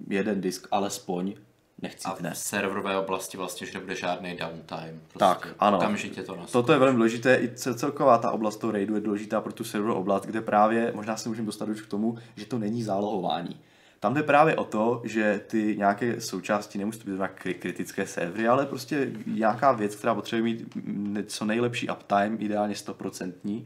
jeden 0.07 0.41
disk 0.41 0.67
alespoň 0.71 1.33
nechcípne. 1.81 2.29
A 2.29 2.33
v 2.33 2.37
serverové 2.37 2.97
oblasti 2.97 3.37
vlastně, 3.37 3.67
že 3.67 3.73
nebude 3.73 3.95
žádný 3.95 4.37
downtime. 4.37 4.99
Prostě 5.07 5.19
tak, 5.19 5.55
ano. 5.59 5.77
Okamžitě 5.77 6.23
to 6.23 6.35
nastaví. 6.35 6.51
Toto 6.51 6.73
je 6.73 6.79
velmi 6.79 6.95
důležité. 6.95 7.35
I 7.35 7.49
celková 7.55 8.17
ta 8.17 8.31
oblast 8.31 8.57
toho 8.57 8.71
raidu 8.71 8.95
je 8.95 9.01
důležitá 9.01 9.41
pro 9.41 9.53
tu 9.53 9.63
serverovou 9.63 10.01
oblast, 10.01 10.25
kde 10.25 10.41
právě, 10.41 10.91
možná 10.95 11.17
se 11.17 11.29
můžeme 11.29 11.45
dostat 11.45 11.69
už 11.69 11.81
k 11.81 11.87
tomu, 11.87 12.17
že 12.35 12.45
to 12.45 12.59
není 12.59 12.83
zálohování. 12.83 13.59
Tam 13.99 14.13
jde 14.13 14.23
právě 14.23 14.55
o 14.55 14.63
to, 14.63 15.01
že 15.03 15.41
ty 15.47 15.75
nějaké 15.77 16.21
součásti 16.21 16.77
nemusí 16.77 16.99
být 17.05 17.19
kritické 17.59 18.07
servery, 18.07 18.47
ale 18.47 18.65
prostě 18.65 19.11
nějaká 19.27 19.71
věc, 19.71 19.95
která 19.95 20.15
potřebuje 20.15 20.43
mít 20.43 20.75
co 21.27 21.45
nejlepší 21.45 21.89
uptime, 21.89 22.37
ideálně 22.37 22.73
100%, 22.73 23.65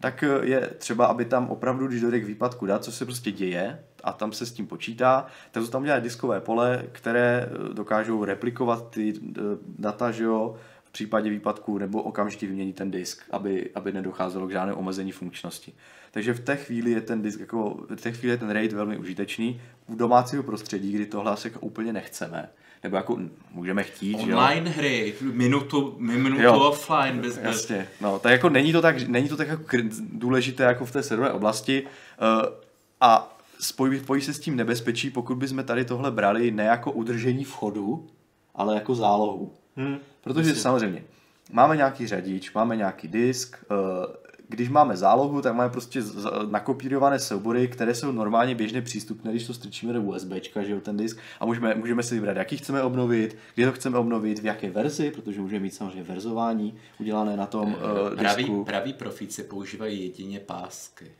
tak 0.00 0.24
je 0.42 0.60
třeba, 0.78 1.06
aby 1.06 1.24
tam 1.24 1.48
opravdu, 1.48 1.86
když 1.86 2.00
dojde 2.00 2.20
k 2.20 2.24
výpadku 2.24 2.66
dat, 2.66 2.84
co 2.84 2.92
se 2.92 3.04
prostě 3.04 3.30
děje, 3.32 3.84
a 4.04 4.12
tam 4.12 4.32
se 4.32 4.46
s 4.46 4.52
tím 4.52 4.66
počítá, 4.66 5.26
tak 5.50 5.62
jsou 5.62 5.70
tam 5.70 5.84
dělané 5.84 6.02
diskové 6.02 6.40
pole, 6.40 6.84
které 6.92 7.48
eh, 7.48 7.74
dokážou 7.74 8.24
replikovat 8.24 8.90
ty 8.90 9.14
eh, 9.14 9.40
data, 9.78 10.10
že 10.10 10.24
jo, 10.24 10.56
v 10.84 10.92
případě 10.92 11.30
výpadku 11.30 11.78
nebo 11.78 12.02
okamžitě 12.02 12.46
vyměnit 12.46 12.76
ten 12.76 12.90
disk, 12.90 13.22
aby, 13.30 13.70
aby 13.74 13.92
nedocházelo 13.92 14.46
k 14.46 14.50
žádnému 14.50 14.78
omezení 14.78 15.12
funkčnosti. 15.12 15.72
Takže 16.10 16.34
v 16.34 16.40
té 16.40 16.56
chvíli 16.56 16.90
je 16.90 17.00
ten 17.00 17.22
disk, 17.22 17.40
jako, 17.40 17.86
v 17.90 18.00
té 18.00 18.12
chvíli 18.12 18.34
je 18.34 18.36
ten 18.36 18.50
RAID 18.50 18.72
velmi 18.72 18.98
užitečný. 18.98 19.60
U 19.86 19.94
domácího 19.94 20.42
prostředí, 20.42 20.92
kdy 20.92 21.06
tohle 21.06 21.32
asi 21.32 21.48
jako 21.48 21.60
úplně 21.60 21.92
nechceme, 21.92 22.48
nebo 22.82 22.96
jako 22.96 23.18
můžeme 23.50 23.82
chtít, 23.82 24.14
Online 24.14 24.70
že 24.70 24.76
hry, 24.76 25.14
minutu, 25.20 25.96
minutu 25.98 26.42
jo, 26.42 26.54
offline. 26.54 27.20
Bez, 27.20 27.38
bez... 27.38 27.44
Jasně, 27.44 27.88
no, 28.00 28.18
tak 28.18 28.32
jako 28.32 28.48
není 28.48 28.72
to 28.72 28.82
tak, 28.82 29.08
není 29.08 29.28
to 29.28 29.36
tak 29.36 29.48
jako 29.48 29.76
důležité 30.12 30.64
jako 30.64 30.84
v 30.84 30.92
té 30.92 31.02
serverové 31.02 31.32
oblasti 31.32 31.82
uh, 31.82 32.52
a 33.00 33.31
spojí, 33.62 33.98
spojí 33.98 34.22
se 34.22 34.34
s 34.34 34.40
tím 34.40 34.56
nebezpečí, 34.56 35.10
pokud 35.10 35.34
bychom 35.34 35.64
tady 35.64 35.84
tohle 35.84 36.10
brali 36.10 36.50
ne 36.50 36.64
jako 36.64 36.92
udržení 36.92 37.44
vchodu, 37.44 38.06
ale 38.54 38.74
jako 38.74 38.94
zálohu. 38.94 39.52
Hmm, 39.76 39.98
Protože 40.20 40.48
myslím. 40.48 40.62
samozřejmě 40.62 41.04
máme 41.52 41.76
nějaký 41.76 42.06
řadič, 42.06 42.52
máme 42.52 42.76
nějaký 42.76 43.08
disk, 43.08 43.64
eh, 43.64 44.22
když 44.48 44.68
máme 44.68 44.96
zálohu, 44.96 45.42
tak 45.42 45.54
máme 45.54 45.70
prostě 45.70 46.02
nakopírované 46.50 47.18
soubory, 47.18 47.68
které 47.68 47.94
jsou 47.94 48.12
normálně 48.12 48.54
běžně 48.54 48.82
přístupné, 48.82 49.30
když 49.30 49.46
to 49.46 49.54
strčíme 49.54 49.92
do 49.92 50.02
USB, 50.02 50.32
že 50.62 50.72
jo, 50.72 50.80
ten 50.80 50.96
disk, 50.96 51.18
a 51.40 51.46
můžeme, 51.46 51.74
můžeme 51.74 52.02
si 52.02 52.14
vybrat, 52.14 52.36
jaký 52.36 52.56
chceme 52.56 52.82
obnovit, 52.82 53.36
kdy 53.54 53.64
to 53.64 53.72
chceme 53.72 53.98
obnovit, 53.98 54.38
v 54.38 54.44
jaké 54.44 54.70
verzi, 54.70 55.10
protože 55.10 55.40
můžeme 55.40 55.60
mít 55.62 55.74
samozřejmě 55.74 56.02
verzování 56.02 56.74
udělané 57.00 57.36
na 57.36 57.46
tom 57.46 57.74
uh, 57.74 58.36
disku. 58.36 58.64
Praví 58.64 58.92
profíci 58.92 59.42
používají 59.42 60.02
jedině 60.02 60.40
pásky. 60.40 61.12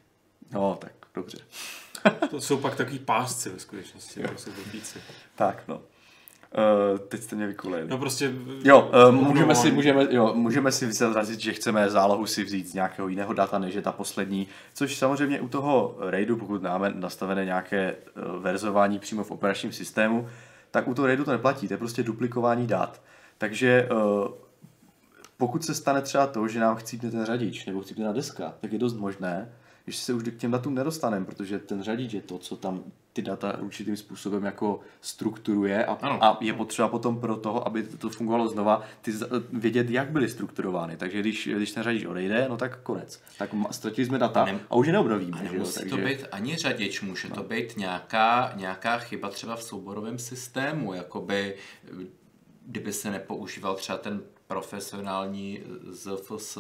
No, 0.53 0.79
tak 0.81 0.93
dobře. 1.15 1.39
To 2.31 2.41
jsou 2.41 2.57
pak 2.57 2.77
takový 2.77 2.99
pásci 2.99 3.51
ve 3.51 3.59
skutečnosti, 3.59 4.23
to 4.23 4.29
jsou 4.37 4.51
blbíci. 4.65 4.99
Tak, 5.35 5.63
no. 5.69 5.77
Uh, 5.77 6.99
teď 6.99 7.23
jste 7.23 7.37
mě 7.37 7.47
vykulili. 7.47 7.89
No 7.89 7.99
prostě... 7.99 8.33
Jo, 8.65 8.91
uh, 9.09 9.15
můžeme, 9.15 9.55
si, 9.55 9.73
můžeme, 9.73 10.07
jo, 10.11 10.35
můžeme 10.35 10.73
si 10.73 10.87
vyrazit, 10.87 11.41
že 11.41 11.53
chceme 11.53 11.91
zálohu 11.91 12.27
si 12.27 12.45
vzít 12.45 12.69
z 12.69 12.75
nějakého 12.75 13.09
jiného 13.09 13.33
data, 13.33 13.59
než 13.59 13.75
je 13.75 13.83
ta 13.83 13.93
poslední, 13.93 14.49
což 14.75 14.97
samozřejmě 14.97 15.41
u 15.41 15.49
toho 15.49 15.97
RAIDu, 16.01 16.37
pokud 16.37 16.63
máme 16.63 16.93
nastavené 16.95 17.45
nějaké 17.45 17.95
uh, 17.95 18.43
verzování 18.43 18.99
přímo 18.99 19.25
v 19.25 19.31
operačním 19.31 19.73
systému, 19.73 20.29
tak 20.71 20.89
u 20.89 20.95
toho 20.95 21.07
RAIDu 21.07 21.25
to 21.25 21.33
neplatí, 21.33 21.69
to 21.69 21.75
je 21.75 21.79
prostě 21.79 22.03
duplikování 22.03 22.67
dat. 22.67 23.03
Takže 23.39 23.89
uh, 23.93 24.29
pokud 25.37 25.65
se 25.65 25.75
stane 25.75 26.03
třeba 26.03 26.27
to, 26.27 26.49
že 26.49 26.61
nám 26.61 26.77
chcípne 26.77 27.11
ten 27.11 27.25
řadič 27.25 27.67
nebo 27.67 27.81
chcípne 27.81 28.05
na 28.05 28.13
deska, 28.13 28.55
tak 28.61 28.73
je 28.73 28.79
dost 28.79 28.95
možné, 28.95 29.53
když 29.85 29.97
se 29.97 30.15
už 30.15 30.23
k 30.23 30.37
těm 30.37 30.51
datům 30.51 30.75
nedostaneme, 30.75 31.27
protože 31.27 31.59
ten 31.59 31.83
řadič 31.83 32.13
je 32.13 32.23
to, 32.23 32.39
co 32.39 32.57
tam 32.57 32.85
ty 33.13 33.23
data 33.23 33.59
určitým 33.59 33.97
způsobem 33.97 34.45
jako 34.45 34.81
strukturuje 35.01 35.87
a, 35.87 35.93
a 35.93 36.39
je 36.41 36.53
potřeba 36.53 36.89
potom 36.89 37.21
pro 37.21 37.37
toho, 37.37 37.67
aby 37.67 37.83
to 37.83 38.11
fungovalo 38.11 38.49
znova, 38.49 38.83
ty 39.03 39.13
vědět, 39.53 39.91
jak 39.91 40.11
byly 40.11 40.29
strukturovány. 40.29 40.97
Takže 40.97 41.21
když, 41.21 41.49
když 41.57 41.73
ten 41.73 41.83
řadič 41.83 42.05
odejde, 42.05 42.47
no 42.49 42.57
tak 42.57 42.83
konec. 42.83 43.23
Tak 43.39 43.51
ztratili 43.71 44.07
jsme 44.07 44.19
data 44.19 44.43
a, 44.43 44.45
nem, 44.45 44.61
a 44.71 44.75
už 44.75 44.87
je 44.87 44.93
neobnovíme. 44.93 45.39
A 45.41 45.43
nemusí? 45.43 45.75
Takže... 45.81 45.91
to 45.91 45.97
být 45.97 46.27
ani 46.33 46.57
řadič, 46.57 47.01
může 47.01 47.29
no. 47.29 47.35
to 47.35 47.43
být 47.43 47.77
nějaká, 47.77 48.53
nějaká 48.57 48.99
chyba 48.99 49.29
třeba 49.29 49.57
v 49.57 49.63
souborovém 49.63 50.19
systému, 50.19 50.95
jakoby 50.95 51.57
kdyby 52.67 52.93
se 52.93 53.11
nepoužíval 53.11 53.75
třeba 53.75 53.99
ten 53.99 54.23
profesionální 54.53 55.61
ZFS, 55.91 56.59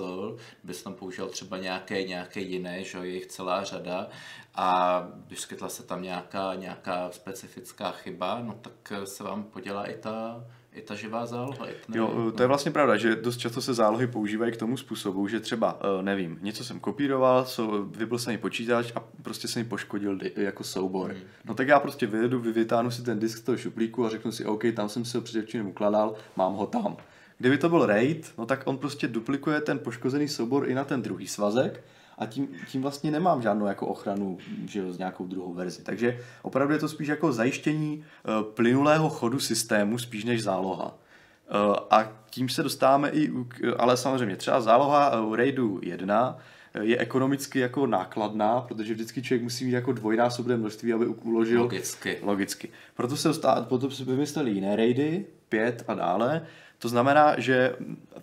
by 0.65 0.75
se 0.75 0.85
tam 0.85 0.95
použil 0.95 1.29
třeba 1.29 1.59
nějaké, 1.59 2.03
nějaké 2.03 2.41
jiné, 2.41 2.85
že 2.85 2.99
je 2.99 3.15
jich 3.15 3.27
celá 3.27 3.65
řada 3.65 4.09
a 4.55 5.07
vyskytla 5.29 5.69
se 5.69 5.83
tam 5.83 6.03
nějaká, 6.03 6.55
nějaká 6.55 7.11
specifická 7.11 7.91
chyba, 7.91 8.41
no 8.43 8.55
tak 8.63 8.93
se 9.05 9.25
vám 9.25 9.43
podělá 9.43 9.85
i 9.85 9.95
ta, 9.95 10.45
i 10.73 10.81
ta 10.83 10.95
živá 10.95 11.27
záloha. 11.27 11.67
Ne, 11.89 11.99
jo, 11.99 12.33
to 12.37 12.43
je 12.43 12.47
vlastně 12.47 12.71
pravda, 12.71 12.97
že 12.97 13.17
dost 13.17 13.37
často 13.37 13.63
se 13.63 13.75
zálohy 13.75 14.07
používají 14.07 14.53
k 14.53 14.57
tomu 14.57 14.77
způsobu, 14.77 15.29
že 15.29 15.41
třeba, 15.41 15.79
eh, 15.81 16.03
nevím, 16.03 16.39
něco 16.41 16.65
jsem 16.65 16.81
kopíroval, 16.81 17.47
vypl 17.91 18.19
se 18.19 18.31
mi 18.31 18.39
počítač 18.39 18.93
a 18.95 19.01
prostě 19.23 19.49
se 19.49 19.59
mi 19.59 19.65
poškodil 19.65 20.19
jako 20.37 20.65
soubor. 20.65 21.11
Hmm. 21.11 21.21
No 21.45 21.55
tak 21.55 21.69
já 21.69 21.81
prostě 21.81 22.07
vyjedu, 22.07 22.41
vytáhnu 22.41 22.91
si 22.91 23.03
ten 23.03 23.19
disk 23.19 23.39
z 23.39 23.43
toho 23.43 23.59
šuplíku 23.59 24.07
a 24.07 24.09
řeknu 24.09 24.33
si, 24.33 24.45
OK, 24.45 24.65
tam 24.77 24.89
jsem 24.89 25.05
se 25.05 25.19
ho 25.19 25.23
předevčím 25.23 25.67
ukladal, 25.67 26.15
mám 26.37 26.53
ho 26.53 26.67
tam. 26.67 26.97
Kdyby 27.39 27.59
to 27.59 27.69
byl 27.69 27.87
RAID, 27.87 28.33
no 28.39 28.47
tak 28.47 28.63
on 28.65 28.79
prostě 28.79 29.09
duplikuje 29.09 29.61
ten 29.61 29.79
poškozený 29.79 30.29
soubor 30.29 30.69
i 30.69 30.75
na 30.75 30.85
ten 30.85 31.03
druhý 31.03 31.29
svazek 31.29 31.85
a 32.19 32.27
tím, 32.27 32.49
tím 32.69 32.83
vlastně 32.83 33.11
nemám 33.11 33.43
žádnou 33.43 33.67
jako 33.67 33.87
ochranu 33.87 34.39
že 34.67 34.81
jo, 34.81 34.93
z 34.93 34.99
nějakou 34.99 35.27
druhou 35.27 35.55
verzi. 35.55 35.83
Takže 35.83 36.19
opravdu 36.43 36.75
je 36.75 36.81
to 36.81 36.89
spíš 36.89 37.09
jako 37.09 37.33
zajištění 37.33 37.97
uh, 37.99 38.43
plynulého 38.43 39.09
chodu 39.09 39.41
systému 39.41 39.99
spíš 39.99 40.25
než 40.25 40.43
záloha. 40.43 40.85
Uh, 40.85 41.77
a 41.91 42.13
tím 42.31 42.49
se 42.49 42.63
dostáváme 42.63 43.11
i, 43.11 43.33
ale 43.77 43.97
samozřejmě 43.97 44.37
třeba 44.37 44.61
záloha 44.61 45.21
u 45.21 45.35
RAIDu 45.35 45.81
1 45.83 46.39
je 46.81 46.99
ekonomicky 46.99 47.59
jako 47.59 47.87
nákladná, 47.87 48.61
protože 48.61 48.95
vždycky 48.95 49.23
člověk 49.23 49.43
musí 49.43 49.65
mít 49.65 49.73
jako 49.73 49.93
dvojnásobné 49.93 50.57
množství, 50.57 50.93
aby 50.93 51.07
uložil. 51.07 51.63
Logicky. 51.63 52.19
Logicky. 52.23 52.69
Proto 52.95 53.17
se, 53.17 53.29
dostá, 53.29 53.67
proto 53.69 53.91
se 53.91 54.05
vymysleli 54.05 54.51
jiné 54.51 54.77
raidy, 54.77 55.27
5 55.49 55.85
a 55.89 55.95
dále. 55.95 56.47
To 56.79 56.89
znamená, 56.89 57.41
že 57.41 57.77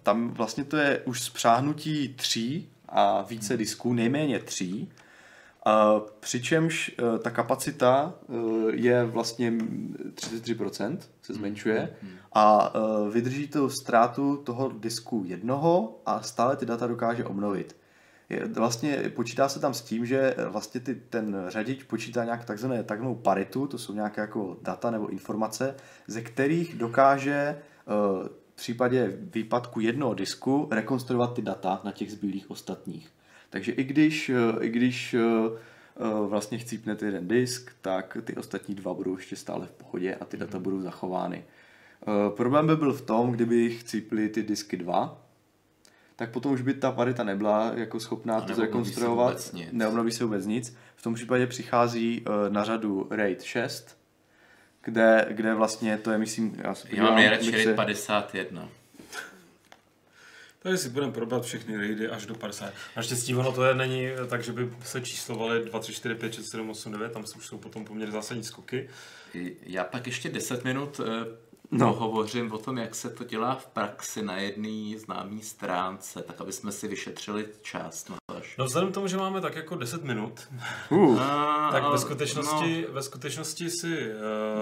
tam 0.04 0.30
vlastně 0.30 0.64
to 0.64 0.78
je 0.78 1.02
už 1.06 1.22
spřáhnutí 1.22 2.14
tří 2.14 2.70
a 2.90 3.22
více 3.22 3.58
disků, 3.58 3.94
nejméně 3.94 4.40
tří, 4.40 4.90
a 5.66 6.00
přičemž 6.20 6.90
e, 6.90 7.20
ta 7.20 7.30
kapacita 7.30 8.14
e, 8.30 8.76
je 8.76 9.06
vlastně 9.06 9.52
33%, 9.52 10.98
se 11.22 11.34
zmenšuje 11.34 11.96
mm, 12.02 12.10
mm, 12.10 12.14
mm. 12.14 12.20
a 12.34 12.74
e, 12.74 13.10
vydrží 13.10 13.48
to 13.48 13.70
ztrátu 13.70 14.38
toho 14.38 14.72
disku 14.80 15.24
jednoho 15.28 16.02
a 16.06 16.22
stále 16.22 16.56
ty 16.56 16.66
data 16.66 16.88
dokáže 16.88 17.26
obnovit. 17.26 17.76
Je, 18.30 18.46
vlastně 18.46 18.98
počítá 19.16 19.50
se 19.50 19.60
tam 19.60 19.74
s 19.74 19.82
tím, 19.82 20.06
že 20.06 20.36
vlastně 20.50 20.82
ty, 20.82 20.96
ten 20.96 21.46
řadič 21.48 21.84
počítá 21.84 22.24
nějak 22.24 22.46
takzvané 22.46 22.84
takzvanou 22.84 23.16
paritu, 23.16 23.68
to 23.68 23.78
jsou 23.78 23.94
nějaké 23.94 24.22
jako 24.22 24.58
data 24.62 24.92
nebo 24.92 25.08
informace, 25.08 25.76
ze 26.08 26.22
kterých 26.22 26.76
dokáže 26.76 27.60
v 27.86 28.56
případě 28.56 29.18
výpadku 29.34 29.80
jednoho 29.80 30.14
disku 30.14 30.68
rekonstruovat 30.72 31.34
ty 31.34 31.42
data 31.42 31.82
na 31.84 31.92
těch 31.92 32.12
zbylých 32.12 32.52
ostatních. 32.52 33.10
Takže 33.50 33.72
i 33.72 33.84
když, 33.84 34.30
eh, 34.30 34.66
i 34.66 34.70
když 34.70 35.14
eh, 35.14 35.20
eh, 35.20 36.28
vlastně 36.28 36.58
chcípnete 36.58 37.06
jeden 37.06 37.28
disk, 37.28 37.72
tak 37.82 38.18
ty 38.24 38.36
ostatní 38.36 38.76
dva 38.76 38.94
budou 38.94 39.18
ještě 39.18 39.36
stále 39.36 39.66
v 39.66 39.72
pohodě 39.72 40.16
a 40.16 40.26
ty 40.26 40.38
data 40.38 40.58
mhm. 40.58 40.64
budou 40.64 40.82
zachovány. 40.82 41.44
Problém 42.36 42.68
by 42.68 42.76
byl 42.76 42.94
v 42.94 43.02
tom, 43.02 43.32
kdyby 43.32 43.70
chcípli 43.70 44.30
ty 44.30 44.44
disky 44.44 44.78
dva, 44.78 45.22
tak 46.20 46.30
potom 46.30 46.52
už 46.52 46.62
by 46.62 46.74
ta 46.74 46.92
parita 46.92 47.24
nebyla 47.24 47.72
jako 47.76 48.00
schopná 48.00 48.42
to 48.42 48.56
zrekonstruovat, 48.56 49.56
neobnoví 49.72 50.12
se 50.12 50.24
vůbec 50.24 50.46
nic. 50.46 50.78
V 50.96 51.02
tom 51.02 51.14
případě 51.14 51.48
přichází 51.48 52.26
na 52.50 52.64
řadu 52.64 53.08
RAID 53.12 53.44
6, 53.44 53.98
kde, 54.84 55.26
kde 55.30 55.54
vlastně 55.54 55.98
to 55.98 56.12
je, 56.12 56.18
myslím, 56.18 56.56
já 56.64 56.76
se 56.76 56.88
podívám, 56.88 57.06
Já 57.06 57.12
mám 57.12 57.20
nejradši 57.20 57.52
RAID 57.52 57.76
51. 57.76 58.70
Tady 60.60 60.78
si 60.78 60.90
budeme 60.90 61.12
probrat 61.12 61.44
všechny 61.44 61.78
raidy 61.78 62.10
až 62.10 62.26
do 62.26 62.36
50. 62.36 62.74
Naštěstí 62.96 63.36
ono 63.36 63.52
to 63.52 63.64
je, 63.64 63.76
není 63.76 64.08
tak, 64.30 64.44
že 64.44 64.52
by 64.52 64.70
se 64.84 65.02
číslovaly 65.02 65.66
2, 65.66 65.80
3, 65.80 65.94
4, 65.94 66.16
5, 66.16 66.34
6, 66.34 66.50
7, 66.52 66.70
8, 66.70 66.92
9, 66.92 67.12
tam 67.12 67.24
už 67.38 67.48
jsou 67.48 67.58
potom 67.58 67.86
poměrně 67.86 68.12
zásadní 68.12 68.44
skoky. 68.44 68.90
Já 69.64 69.84
pak 69.84 70.08
ještě 70.08 70.30
10 70.30 70.64
minut 70.64 71.02
eh, 71.04 71.49
no. 71.72 71.94
hovořím 71.94 72.52
o 72.52 72.58
tom, 72.58 72.78
jak 72.78 72.96
se 72.96 73.10
to 73.10 73.24
dělá 73.24 73.56
v 73.56 73.66
praxi 73.68 74.22
na 74.22 74.38
jedné 74.38 75.00
známé 75.00 75.42
stránce, 75.42 76.22
tak 76.22 76.42
aby 76.42 76.52
jsme 76.52 76.72
si 76.72 76.88
vyšetřili 76.88 77.48
čas 77.62 78.10
na 78.10 78.16
to. 78.26 78.42
No 78.58 78.66
vzhledem 78.66 78.92
k 78.92 78.94
tomu, 78.94 79.08
že 79.08 79.18
máme 79.18 79.42
tak 79.42 79.56
jako 79.56 79.76
10 79.76 80.04
minut, 80.04 80.48
uh. 80.90 81.20
tak 81.72 81.84
ve 81.92 81.98
skutečnosti, 81.98 82.86
no. 82.88 82.94
ve 82.94 83.04
skutečnosti 83.04 83.70
si 83.70 84.12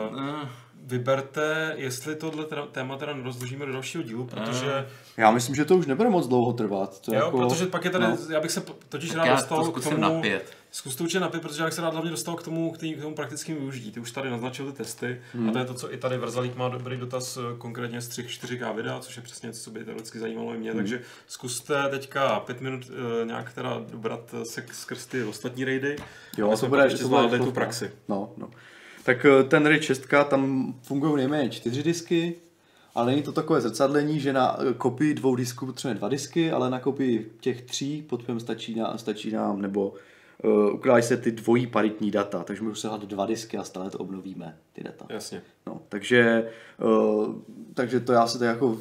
uh, 0.10 0.18
uh 0.18 0.50
vyberte, 0.88 1.74
jestli 1.78 2.16
tohle 2.16 2.46
téma 2.72 2.98
teda 2.98 3.14
rozložíme 3.24 3.66
do 3.66 3.72
dalšího 3.72 4.04
dílu, 4.04 4.26
protože... 4.26 4.88
Já 5.18 5.32
myslím, 5.32 5.56
že 5.56 5.66
to 5.66 5.78
už 5.78 5.86
nebude 5.86 6.10
moc 6.10 6.28
dlouho 6.28 6.54
trvat. 6.54 7.02
To 7.02 7.14
jo, 7.14 7.26
jako... 7.26 7.38
protože 7.38 7.66
pak 7.66 7.86
je 7.86 7.92
tady, 7.92 8.06
no. 8.06 8.18
já 8.30 8.40
bych 8.40 8.52
se 8.52 8.64
totiž 8.90 9.10
tak 9.10 9.26
rád 9.26 9.36
dostal 9.36 9.66
to 9.66 9.72
k 9.72 9.84
tomu... 9.84 9.98
Na 9.98 10.10
pět. 10.10 10.58
Zkus 10.72 10.96
to 10.96 11.04
určitě 11.04 11.20
napět, 11.20 11.42
protože 11.42 11.62
já 11.62 11.66
bych 11.66 11.74
se 11.74 11.82
rád 11.82 11.94
hlavně 11.94 12.12
dostal 12.12 12.36
k 12.36 12.44
tomu, 12.44 12.72
k, 12.72 12.78
k 12.78 13.02
tomu 13.02 13.16
praktickému 13.16 13.60
využití. 13.60 13.92
Ty 13.92 14.00
už 14.00 14.12
tady 14.12 14.30
naznačil 14.30 14.72
ty 14.72 14.78
testy 14.78 15.22
hmm. 15.34 15.50
a 15.50 15.52
to 15.52 15.60
je 15.60 15.66
to, 15.66 15.74
co 15.74 15.94
i 15.94 15.98
tady 15.98 16.18
Verzalík 16.18 16.56
má 16.56 16.70
dobrý 16.70 16.98
dotaz 16.98 17.38
eh, 17.38 17.58
konkrétně 17.58 18.02
z 18.02 18.08
3 18.08 18.24
4K 18.24 18.76
videa, 18.76 19.00
což 19.00 19.18
je 19.18 19.24
přesně 19.24 19.48
něco, 19.48 19.64
co 19.64 19.72
by 19.72 19.86
teoreticky 19.86 20.20
zajímalo 20.20 20.54
i 20.54 20.58
mě. 20.58 20.70
Hmm. 20.70 20.80
Takže 20.80 21.02
zkuste 21.28 21.90
teďka 21.90 22.40
pět 22.40 22.62
minut 22.62 22.90
uh, 22.90 23.28
nějak 23.28 23.54
teda 23.54 23.82
dobrat 23.92 24.36
se 24.44 24.64
skrz 24.72 25.06
ty 25.06 25.24
ostatní 25.24 25.66
raidy 25.66 25.96
jo, 26.38 26.52
a 26.52 26.58
to 26.58 26.68
bude, 26.68 26.84
ještě 26.84 27.06
zvládli 27.06 27.40
tu 27.40 27.52
praxi. 27.52 27.92
No, 28.08 28.34
no. 28.38 28.50
Tak 29.08 29.26
eh, 29.26 29.44
ten 29.44 29.66
RAID 29.66 29.84
6, 29.84 30.08
tam 30.30 30.74
fungují 30.82 31.16
nejméně 31.16 31.50
čtyři 31.50 31.84
disky, 31.84 32.36
ale 32.96 33.06
není 33.12 33.22
to 33.24 33.32
takové 33.32 33.62
zrcadlení, 33.62 34.20
že 34.20 34.34
na 34.34 34.58
eh, 34.60 34.74
kopii 34.74 35.14
dvou 35.14 35.36
disků 35.36 35.66
potřebujeme 35.66 35.98
dva 35.98 36.10
disky, 36.10 36.52
ale 36.52 36.70
na 36.70 36.80
kopii 36.80 37.32
těch 37.40 37.62
tří 37.62 38.02
potřebujeme 38.02 38.40
stačí, 38.40 38.76
na, 38.76 38.98
stačí 38.98 39.32
nám, 39.32 39.62
nebo 39.62 39.94
uh, 40.44 40.74
ukládají 40.74 41.04
se 41.04 41.18
ty 41.18 41.32
dvojí 41.32 41.68
paritní 41.68 42.12
data, 42.12 42.44
takže 42.44 42.62
můžeme 42.62 43.00
se 43.00 43.06
dva 43.06 43.26
disky 43.26 43.58
a 43.58 43.64
stále 43.64 43.90
to 43.90 43.98
obnovíme, 43.98 44.58
ty 44.74 44.84
data. 44.84 45.06
Jasně. 45.10 45.42
No, 45.68 45.82
takže, 45.90 46.50
uh, 46.84 47.36
takže 47.74 48.00
to 48.00 48.14
já 48.14 48.28
se 48.28 48.40
tak 48.40 48.48
jako 48.48 48.78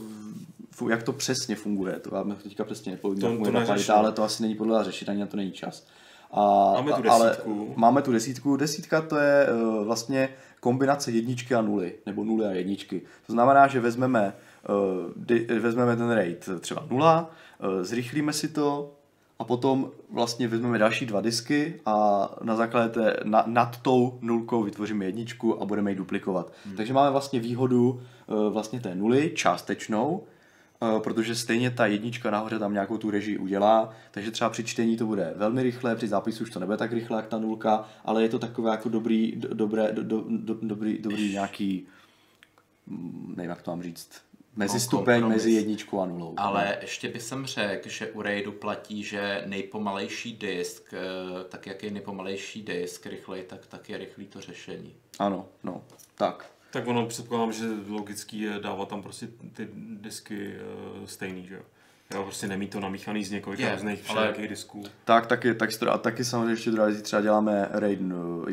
jak 0.91 1.03
to 1.03 1.13
přesně 1.13 1.57
funguje, 1.57 2.01
to 2.01 2.17
já 2.17 2.25
teďka 2.43 2.65
přesně 2.65 2.93
nepovím, 2.93 3.21
to, 3.21 3.51
to 3.51 3.67
parita, 3.67 3.95
ale 3.95 4.13
to 4.13 4.23
asi 4.23 4.43
není 4.43 4.55
podle 4.55 4.85
řešit, 4.85 5.09
ani 5.09 5.21
na 5.21 5.27
to 5.27 5.37
není 5.37 5.53
čas. 5.53 5.87
A, 6.31 6.73
máme 6.75 6.93
tu 6.93 7.03
desítku. 7.03 7.23
Ale 7.23 7.37
máme 7.77 8.03
tu 8.03 8.13
desítku. 8.13 8.57
Desítka 8.57 9.01
to 9.01 9.17
je 9.17 9.47
uh, 9.53 9.85
vlastně 9.85 10.29
kombinace 10.61 11.11
jedničky 11.11 11.55
a 11.55 11.61
nuly, 11.61 11.93
nebo 12.07 12.25
nuly 12.25 12.47
a 12.47 12.51
jedničky. 12.51 13.03
To 13.27 13.33
znamená, 13.33 13.67
že 13.67 13.81
vezmeme, 13.81 14.35
uh, 14.69 15.13
de, 15.17 15.61
vezmeme 15.61 15.97
ten 15.97 16.11
rate 16.11 16.59
třeba 16.61 16.87
nula, 16.91 17.31
uh, 17.59 17.83
zrychlíme 17.83 18.33
si 18.33 18.49
to 18.49 18.93
a 19.39 19.45
potom 19.45 19.91
vlastně 20.11 20.49
vezmeme 20.49 20.79
další 20.79 21.07
dva 21.07 21.21
disky 21.21 21.81
a 21.87 22.29
na 22.43 22.57
základě 22.57 22.89
té, 22.89 23.17
na, 23.25 23.45
nad 23.47 23.77
tou 23.77 24.19
nulkou 24.21 24.63
vytvoříme 24.63 25.05
jedničku 25.05 25.63
a 25.63 25.65
budeme 25.65 25.91
ji 25.91 25.97
duplikovat. 25.97 26.53
Hmm. 26.67 26.77
Takže 26.77 26.93
máme 26.93 27.11
vlastně 27.11 27.41
výhodu 27.41 28.01
uh, 28.27 28.53
vlastně 28.53 28.81
té 28.81 28.95
nuly 28.95 29.33
částečnou, 29.35 30.23
Eh, 30.23 30.36
protože 30.99 31.35
stejně 31.35 31.71
ta 31.71 31.87
jednička 31.87 32.31
nahoře 32.31 32.59
tam 32.59 32.73
nějakou 32.73 32.99
tu 32.99 33.11
režii 33.11 33.39
udělá, 33.39 33.95
takže 34.11 34.31
třeba 34.31 34.51
při 34.51 34.65
čtení 34.65 34.97
to 34.97 35.07
bude 35.07 35.33
velmi 35.37 35.63
rychle, 35.63 35.97
při 35.97 36.09
zápisu 36.09 36.45
už 36.45 36.51
to 36.51 36.61
nebude 36.61 36.79
tak 36.79 36.93
rychle 36.93 37.17
jak 37.17 37.27
ta 37.27 37.39
nulka, 37.39 37.89
ale 38.05 38.23
je 38.23 38.29
to 38.29 38.39
takové 38.39 38.71
jako 38.71 38.89
dobrý, 38.89 39.33
do, 39.37 39.55
dobré, 39.55 39.93
do, 39.93 40.03
do, 40.03 40.25
do, 40.29 40.57
dobrý, 40.63 40.99
dobrý 40.99 41.33
nějaký, 41.33 41.87
mm, 42.87 43.35
nevím 43.37 43.51
jak 43.51 43.63
to 43.63 43.71
mám 43.71 43.83
říct, 43.83 44.11
mezi 44.57 44.81
stupeň 44.81 45.27
mezi 45.27 45.51
jedničkou 45.51 46.01
a 46.01 46.07
nulou. 46.07 46.35
Ale 46.37 46.79
ještě 46.81 47.09
bych 47.09 47.23
jsem 47.23 47.47
řekl, 47.47 47.89
že 47.89 48.11
u 48.11 48.23
RAIDu 48.23 48.53
platí, 48.53 49.03
že 49.03 49.43
nejpomalejší 49.47 50.37
disk, 50.37 50.95
eh, 50.95 51.45
tak 51.49 51.67
jak 51.67 51.83
je 51.83 51.91
nejpomalejší 51.91 52.63
disk 52.63 53.07
rychlej, 53.07 53.43
tak, 53.43 53.67
tak 53.67 53.89
je 53.89 53.99
rychlý 53.99 54.27
to 54.27 54.41
řešení. 54.41 54.95
Ano, 55.19 55.47
no, 55.65 55.85
tak. 56.15 56.56
Tak 56.71 56.87
ono 56.87 57.07
předpokládám, 57.07 57.53
že 57.53 57.65
logický 57.89 58.41
je 58.41 58.59
dávat 58.61 58.89
tam 58.89 59.03
prostě 59.03 59.29
ty 59.53 59.69
disky 60.01 60.55
uh, 60.99 61.07
stejný, 61.07 61.47
že 61.47 61.55
jo? 61.55 61.63
Jo, 62.15 62.23
prostě 62.23 62.47
nemít 62.47 62.71
to 62.71 62.81
namíchaný 62.81 63.25
z 63.25 63.31
několika 63.31 63.73
různých 63.73 64.03
všelijakých 64.03 64.49
disků. 64.49 64.83
Tak, 65.05 65.27
taky, 65.27 65.55
tak, 65.55 65.71
a 65.91 65.99
taky 65.99 66.25
samozřejmě 66.25 66.53
ještě 66.53 66.71
druhá 66.71 66.89
třeba 67.03 67.23
děláme 67.23 67.69
RAID, 67.71 68.01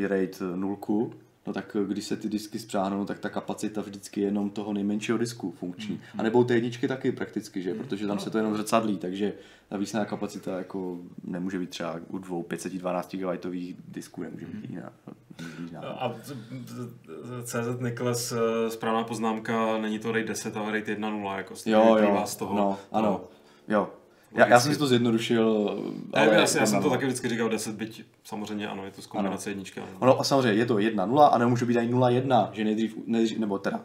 RAID 0.08 0.42
nulku, 0.56 1.14
No 1.48 1.54
tak 1.54 1.76
eh, 1.82 1.86
když 1.88 2.06
se 2.06 2.18
ty 2.18 2.30
disky 2.30 2.60
spřáhnou, 2.60 3.06
tak 3.06 3.20
ta 3.20 3.30
kapacita 3.30 3.82
vždycky 3.82 4.22
je 4.22 4.28
jenom 4.28 4.50
toho 4.50 4.74
nejmenšího 4.74 5.18
disku 5.18 5.52
funkční. 5.52 6.02
A 6.18 6.24
nebo 6.24 6.44
ty 6.44 6.54
jedničky 6.54 6.88
taky 6.88 7.12
prakticky, 7.12 7.62
že? 7.62 7.74
Protože 7.74 8.08
tam 8.08 8.20
se 8.20 8.30
to 8.30 8.38
jenom 8.38 8.56
zrcadlí, 8.58 8.98
takže 8.98 9.34
ta 9.70 9.78
výsledná 9.78 10.06
kapacita 10.06 10.58
jako 10.58 10.98
nemůže 11.24 11.60
být 11.60 11.70
třeba 11.70 12.00
u 12.08 12.18
dvou 12.18 12.44
512 12.44 13.16
GB 13.16 13.46
disků, 13.88 14.24
nemůže 14.24 14.46
být 14.46 14.70
jiná. 14.70 14.94
jiná. 15.68 15.82
A 15.82 16.14
CZ 17.44 17.82
Niklas, 17.82 18.32
eh, 18.32 18.70
správná 18.70 19.04
poznámka, 19.04 19.78
není 19.78 20.00
to 20.00 20.12
RAID 20.12 20.28
10, 20.28 20.58
ale 20.58 20.72
RAID 20.72 20.88
1.0, 20.88 21.38
jako 21.38 21.56
z 21.56 21.68
Jo, 21.68 21.98
jo, 22.00 22.22
z 22.26 22.36
toho. 22.36 22.56
no, 22.56 22.80
ano, 22.92 23.08
toho. 23.08 23.30
jo. 23.68 23.90
Já, 24.36 24.48
já 24.48 24.60
jsem 24.60 24.74
si 24.74 24.80
to 24.80 24.88
zjednodušil, 24.88 25.78
Ne, 26.16 26.22
ale 26.22 26.34
já, 26.34 26.40
já, 26.40 26.48
jsem 26.48 26.82
to 26.82 26.90
taky 26.90 27.06
vždycky 27.06 27.30
říkal 27.30 27.50
10, 27.50 27.76
byť 27.76 28.04
samozřejmě 28.24 28.68
ano, 28.68 28.86
je 28.86 28.92
to 28.92 29.02
z 29.02 29.08
kombinace 29.08 29.50
jedničky. 29.50 29.80
Ano. 29.80 29.90
Ono 30.00 30.20
a 30.20 30.24
samozřejmě 30.24 30.62
je 30.62 30.66
to 30.66 30.76
1.0 30.76 31.30
a 31.32 31.38
nemůže 31.38 31.66
být 31.66 31.78
ani 31.78 31.94
0.1, 31.94 32.50
že 32.52 32.64
nejdřív, 32.64 32.98
nejdřív 33.08 33.40
nebo 33.40 33.60
teda, 33.60 33.80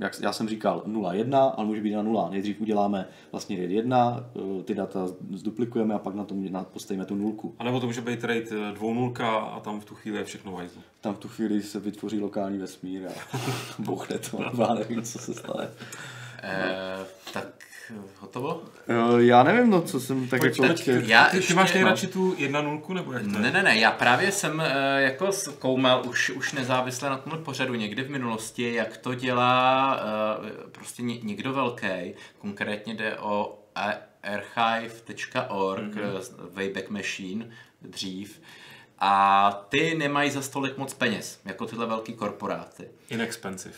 jak 0.00 0.20
já 0.20 0.32
jsem 0.32 0.48
říkal 0.48 0.82
0.1, 0.86 1.52
ale 1.56 1.66
může 1.66 1.80
být 1.80 1.94
na 1.94 2.02
0. 2.02 2.30
Nejdřív 2.30 2.60
uděláme 2.60 3.08
vlastně 3.32 3.56
RAID 3.56 3.70
1, 3.70 4.24
eh, 4.36 4.62
ty 4.62 4.74
data 4.74 5.06
zduplikujeme 5.30 5.94
a 5.94 5.98
pak 5.98 6.14
na 6.14 6.24
tom 6.24 6.64
postavíme 6.72 7.04
tu 7.04 7.14
nulku. 7.14 7.54
A 7.58 7.64
nebo 7.64 7.80
to 7.80 7.86
může 7.86 8.00
být 8.00 8.24
RAID 8.24 8.52
2.0 8.52 9.54
a 9.56 9.60
tam 9.60 9.80
v 9.80 9.84
tu 9.84 9.94
chvíli 9.94 10.18
je 10.18 10.24
všechno 10.24 10.52
v 10.52 10.56
hajzlu. 10.56 10.82
Tam 11.00 11.14
v 11.14 11.18
tu 11.18 11.28
chvíli 11.28 11.62
se 11.62 11.80
vytvoří 11.80 12.20
lokální 12.20 12.58
vesmír 12.58 13.06
a 13.06 13.38
bouchne 13.78 14.18
to, 14.18 14.42
já 14.62 14.74
nevím, 14.74 15.02
co 15.02 15.18
se 15.18 15.34
stane. 15.34 15.68
Eh, 16.42 17.06
tak 17.32 17.69
hotovo? 18.20 18.62
Eh, 18.88 19.22
Já 19.24 19.42
nevím, 19.42 19.70
no, 19.70 19.82
co 19.82 20.00
jsem 20.00 20.28
tak 20.28 20.40
Pojď, 20.40 20.58
jako... 20.58 20.74
chtěl- 20.74 21.00
Já 21.02 21.24
ty, 21.24 21.40
ty 21.40 21.54
máš 21.54 21.70
no. 21.70 21.74
nejradši 21.74 22.06
tu 22.06 22.34
1.0 22.34 22.94
nebo 22.94 23.12
jak 23.12 23.22
to? 23.22 23.28
Ne, 23.38 23.50
ne, 23.52 23.62
ne, 23.62 23.78
já 23.78 23.90
právě 23.90 24.32
jsem 24.32 24.60
eh, 24.60 25.02
jako 25.02 25.32
zkoumal 25.32 26.02
už, 26.08 26.30
už 26.30 26.52
nezávisle 26.52 27.10
na 27.10 27.16
tomhle 27.18 27.42
pořadu 27.42 27.74
někdy 27.74 28.02
v 28.02 28.10
minulosti, 28.10 28.74
jak 28.74 28.96
to 28.96 29.14
dělá 29.14 29.96
eh, 30.00 30.70
prostě 30.72 31.02
ně, 31.02 31.18
někdo 31.22 31.52
velký. 31.52 32.14
Konkrétně 32.38 32.94
jde 32.94 33.16
o 33.18 33.56
archive.org, 34.22 35.94
mm-hmm. 35.94 36.48
Wayback 36.52 36.90
Machine 36.90 37.50
dřív. 37.82 38.40
A 38.98 39.50
ty 39.68 39.94
nemají 39.94 40.30
za 40.30 40.42
stolik 40.42 40.76
moc 40.78 40.94
peněz, 40.94 41.40
jako 41.44 41.66
tyhle 41.66 41.86
velký 41.86 42.12
korporáty. 42.12 42.88
Inexpensive. 43.10 43.74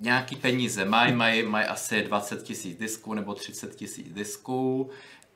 Nějaký 0.00 0.36
peníze 0.36 0.84
mají, 0.84 1.12
mají, 1.12 1.42
mají 1.42 1.66
asi 1.66 2.02
20 2.02 2.42
tisíc 2.42 2.78
disků 2.78 3.14
nebo 3.14 3.34
30 3.34 3.74
tisíc 3.74 4.12
disků 4.12 4.90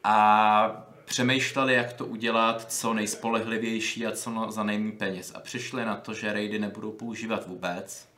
a 0.05 0.87
přemýšleli, 1.05 1.75
jak 1.75 1.93
to 1.93 2.07
udělat 2.07 2.73
co 2.73 2.95
nejspolehlivější 2.95 4.07
a 4.07 4.13
co 4.13 4.31
no, 4.31 4.53
za 4.53 4.63
nejméně 4.63 4.93
peněz. 4.93 5.33
A 5.35 5.41
přišli 5.41 5.85
na 5.85 5.97
to, 5.97 6.15
že 6.15 6.33
raidy 6.33 6.59
nebudou 6.59 6.93
používat 6.93 7.47
vůbec, 7.47 8.09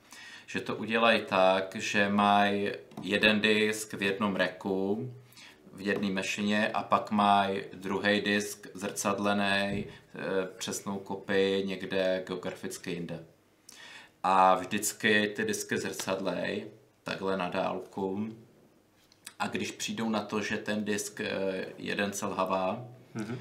že 0.47 0.61
to 0.61 0.76
udělají 0.76 1.22
tak, 1.28 1.76
že 1.78 2.09
mají 2.09 2.70
jeden 3.03 3.40
disk 3.40 3.95
v 3.95 4.03
jednom 4.03 4.36
reku, 4.36 5.12
v 5.72 5.80
jedné 5.80 6.11
mašině 6.11 6.68
a 6.68 6.82
pak 6.82 7.11
mají 7.11 7.62
druhý 7.74 8.20
disk 8.20 8.66
zrcadlený, 8.74 9.84
eh, 9.84 9.86
přesnou 10.57 10.99
kopii 10.99 11.66
někde 11.66 12.22
geograficky 12.26 12.90
jinde 12.90 13.24
a 14.27 14.55
vždycky 14.55 15.33
ty 15.37 15.45
disky 15.45 15.79
zrcadlej 15.79 16.66
takhle 17.03 17.37
na 17.37 17.49
dálku. 17.49 18.29
A 19.39 19.47
když 19.47 19.70
přijdou 19.70 20.09
na 20.09 20.20
to, 20.20 20.43
že 20.43 20.57
ten 20.57 20.85
disk 20.85 21.20
eh, 21.20 21.66
jeden 21.79 22.12
selhavá, 22.12 22.87
mm-hmm. 23.16 23.39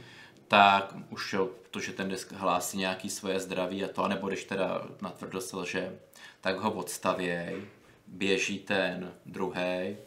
tak 0.47 0.93
už 1.09 1.33
jo, 1.33 1.49
to, 1.71 1.79
že 1.79 1.93
ten 1.93 2.09
disk 2.09 2.31
hlásí 2.31 2.77
nějaký 2.77 3.09
svoje 3.09 3.39
zdraví 3.39 3.83
a 3.83 3.87
to, 3.87 4.07
nebo 4.07 4.27
když 4.27 4.43
teda 4.43 4.87
natvrdo 5.01 5.41
selže, 5.41 5.99
tak 6.41 6.57
ho 6.57 6.71
odstavěj, 6.71 7.61
běží 8.07 8.59
ten 8.59 9.13
druhý 9.25 9.97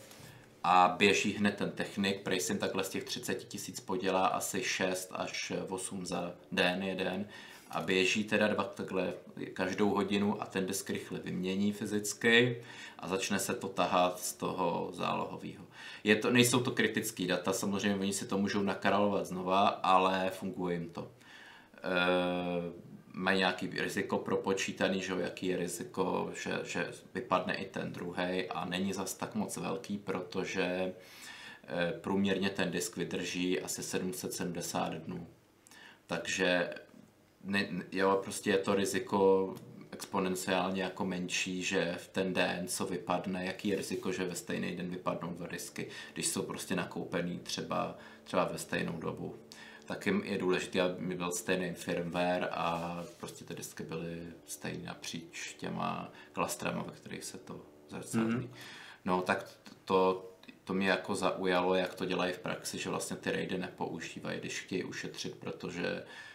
a 0.65 0.95
běží 0.99 1.33
hned 1.33 1.57
ten 1.57 1.71
technik, 1.71 2.23
prej 2.23 2.41
si 2.41 2.59
takhle 2.59 2.85
z 2.85 2.89
těch 2.89 3.05
30 3.05 3.35
tisíc 3.35 3.81
podělá 3.81 4.27
asi 4.27 4.63
6 4.63 5.13
až 5.15 5.53
8 5.69 6.07
za 6.07 6.33
den 6.53 6.83
jeden 6.83 7.27
a 7.71 7.81
běží 7.81 8.25
teda 8.25 8.49
dva 8.49 8.65
takhle 8.65 9.15
každou 9.53 9.91
hodinu 9.91 10.43
a 10.43 10.47
ten 10.47 10.67
disk 10.67 10.91
rychle 10.91 11.19
vymění 11.19 11.73
fyzicky 11.73 12.63
a 12.99 13.09
začne 13.09 13.39
se 13.39 13.55
to 13.55 13.69
tahat 13.69 14.21
z 14.21 14.33
toho 14.33 14.91
zálohového. 14.93 15.65
Je 16.05 16.17
to, 16.17 16.31
nejsou 16.31 16.61
to 16.61 16.71
kritické 16.71 17.27
data, 17.27 17.53
samozřejmě 17.53 17.99
oni 17.99 18.13
si 18.13 18.27
to 18.27 18.39
můžou 18.39 18.63
nakaralovat 18.63 19.27
znova, 19.27 19.69
ale 19.69 20.31
funguje 20.31 20.75
jim 20.75 20.91
to. 20.91 21.11
E, 21.77 22.87
mají 23.13 23.39
nějaký 23.39 23.67
riziko 23.67 24.19
propočítaný, 24.19 25.03
že 25.03 25.15
jaký 25.19 25.47
je 25.47 25.57
riziko, 25.57 26.33
že, 26.43 26.61
že 26.65 26.93
vypadne 27.15 27.55
i 27.55 27.65
ten 27.65 27.93
druhý 27.93 28.47
a 28.51 28.65
není 28.65 28.93
zas 28.93 29.15
tak 29.15 29.35
moc 29.35 29.57
velký, 29.57 29.99
protože 29.99 30.63
e, 30.63 30.93
průměrně 32.01 32.51
ten 32.51 32.71
disk 32.71 32.97
vydrží 32.97 33.61
asi 33.61 33.83
770 33.83 34.93
dnů. 34.93 35.27
Takže 36.07 36.71
ne, 37.47 37.69
jo, 37.93 38.21
prostě 38.25 38.51
je 38.51 38.59
to 38.59 38.75
riziko 38.75 39.55
exponenciálně 39.91 40.83
jako 40.83 41.05
menší, 41.05 41.63
že 41.63 41.95
v 41.99 42.09
ten 42.09 42.33
den, 42.33 42.69
co 42.69 42.87
vypadne, 42.87 43.47
jaký 43.47 43.69
je 43.69 43.77
riziko, 43.77 44.13
že 44.13 44.25
ve 44.25 44.35
stejný 44.35 44.77
den 44.77 44.91
vypadnou 44.91 45.31
dva 45.33 45.47
disky, 45.47 45.89
když 46.15 46.27
jsou 46.27 46.43
prostě 46.43 46.77
nakoupený 46.77 47.39
třeba, 47.39 47.99
třeba 48.25 48.45
ve 48.45 48.59
stejnou 48.59 48.99
dobu. 48.99 49.35
Tak 49.85 50.07
jim 50.07 50.23
je 50.25 50.39
důležité, 50.39 50.81
aby 50.81 51.15
byl 51.15 51.31
stejný 51.33 51.75
firmware 51.75 52.49
a 52.51 53.03
prostě 53.17 53.45
ty 53.45 53.55
disky 53.55 53.83
byly 53.83 54.23
stejné 54.47 54.87
napříč 54.87 55.55
těma 55.59 56.13
klastrama, 56.33 56.83
ve 56.83 56.93
kterých 56.93 57.25
se 57.25 57.39
to 57.39 57.61
zrcadlí. 57.89 58.35
Mm-hmm. 58.35 58.49
No 59.05 59.23
tak 59.23 59.51
to, 59.85 60.31
to 60.65 60.75
mě 60.75 60.89
jako 60.89 61.15
zaujalo, 61.15 61.75
jak 61.75 61.95
to 61.95 62.05
dělají 62.05 62.33
v 62.33 62.39
praxi, 62.39 62.79
že 62.79 62.91
vlastně 62.91 63.17
ty 63.17 63.33
raidy 63.33 63.59
nepoužívají, 63.59 64.41
když 64.41 64.61
chtějí 64.61 64.85
ušetřit, 64.85 65.37
protože 65.37 65.83
mu- 65.93 66.26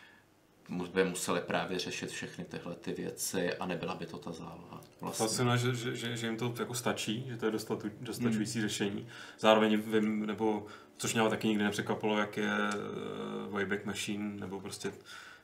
by 0.71 1.03
museli 1.03 1.41
právě 1.41 1.79
řešit 1.79 2.09
všechny 2.09 2.45
tyhle 2.45 2.75
ty 2.75 2.93
věci 2.93 3.53
a 3.53 3.65
nebyla 3.65 3.95
by 3.95 4.05
to 4.05 4.17
ta 4.17 4.31
záloha. 4.31 4.81
Vlastně. 5.01 5.25
Fascinuje, 5.25 5.57
že, 5.57 5.75
že, 5.75 5.95
že, 5.95 6.17
že, 6.17 6.27
jim 6.27 6.37
to 6.37 6.53
jako 6.59 6.73
stačí, 6.73 7.25
že 7.27 7.37
to 7.37 7.45
je 7.45 7.51
dostatu, 7.51 7.91
dostačující 8.01 8.59
hmm. 8.59 8.69
řešení. 8.69 9.07
Zároveň 9.39 9.77
vím, 9.77 10.25
nebo 10.25 10.65
což 10.97 11.13
mě 11.13 11.21
ale 11.21 11.29
taky 11.29 11.47
nikdy 11.47 11.63
nepřekvapilo, 11.63 12.17
jak 12.17 12.37
je 12.37 12.51
uh, 12.53 13.53
Wayback 13.53 13.85
Machine, 13.85 14.39
nebo 14.39 14.59
prostě 14.59 14.91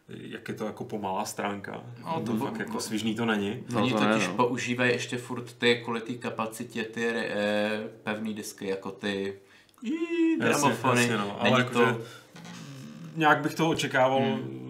jak 0.10 0.48
je 0.48 0.54
to 0.54 0.66
jako 0.66 0.86
pomalá 0.86 1.26
stránka. 1.26 1.84
No, 2.06 2.22
to 2.26 2.36
fakt 2.36 2.60
jako 2.60 2.80
svižný 2.80 3.16
to 3.16 3.26
není. 3.26 3.64
No, 3.70 3.82
Oni 3.82 3.94
totiž 3.94 4.28
no. 4.28 4.34
používají 4.34 4.92
ještě 4.92 5.18
furt 5.18 5.54
ty 5.54 5.82
kvůli 5.84 6.02
té 6.02 6.14
kapacitě 6.14 6.84
ty 6.84 7.08
e, 7.08 7.90
pevné 8.04 8.34
disky, 8.34 8.68
jako 8.68 8.92
ty 8.92 9.40
jí, 9.82 10.38
gramofony. 10.40 11.02
Jasně, 11.02 11.18
no, 11.18 11.40
Není 11.44 11.56
ale 11.56 11.64
to... 11.64 11.82
jakože 11.82 12.06
nějak 13.16 13.42
bych 13.42 13.54
to 13.54 13.70
očekával, 13.70 14.20
Hmm. 14.20 14.67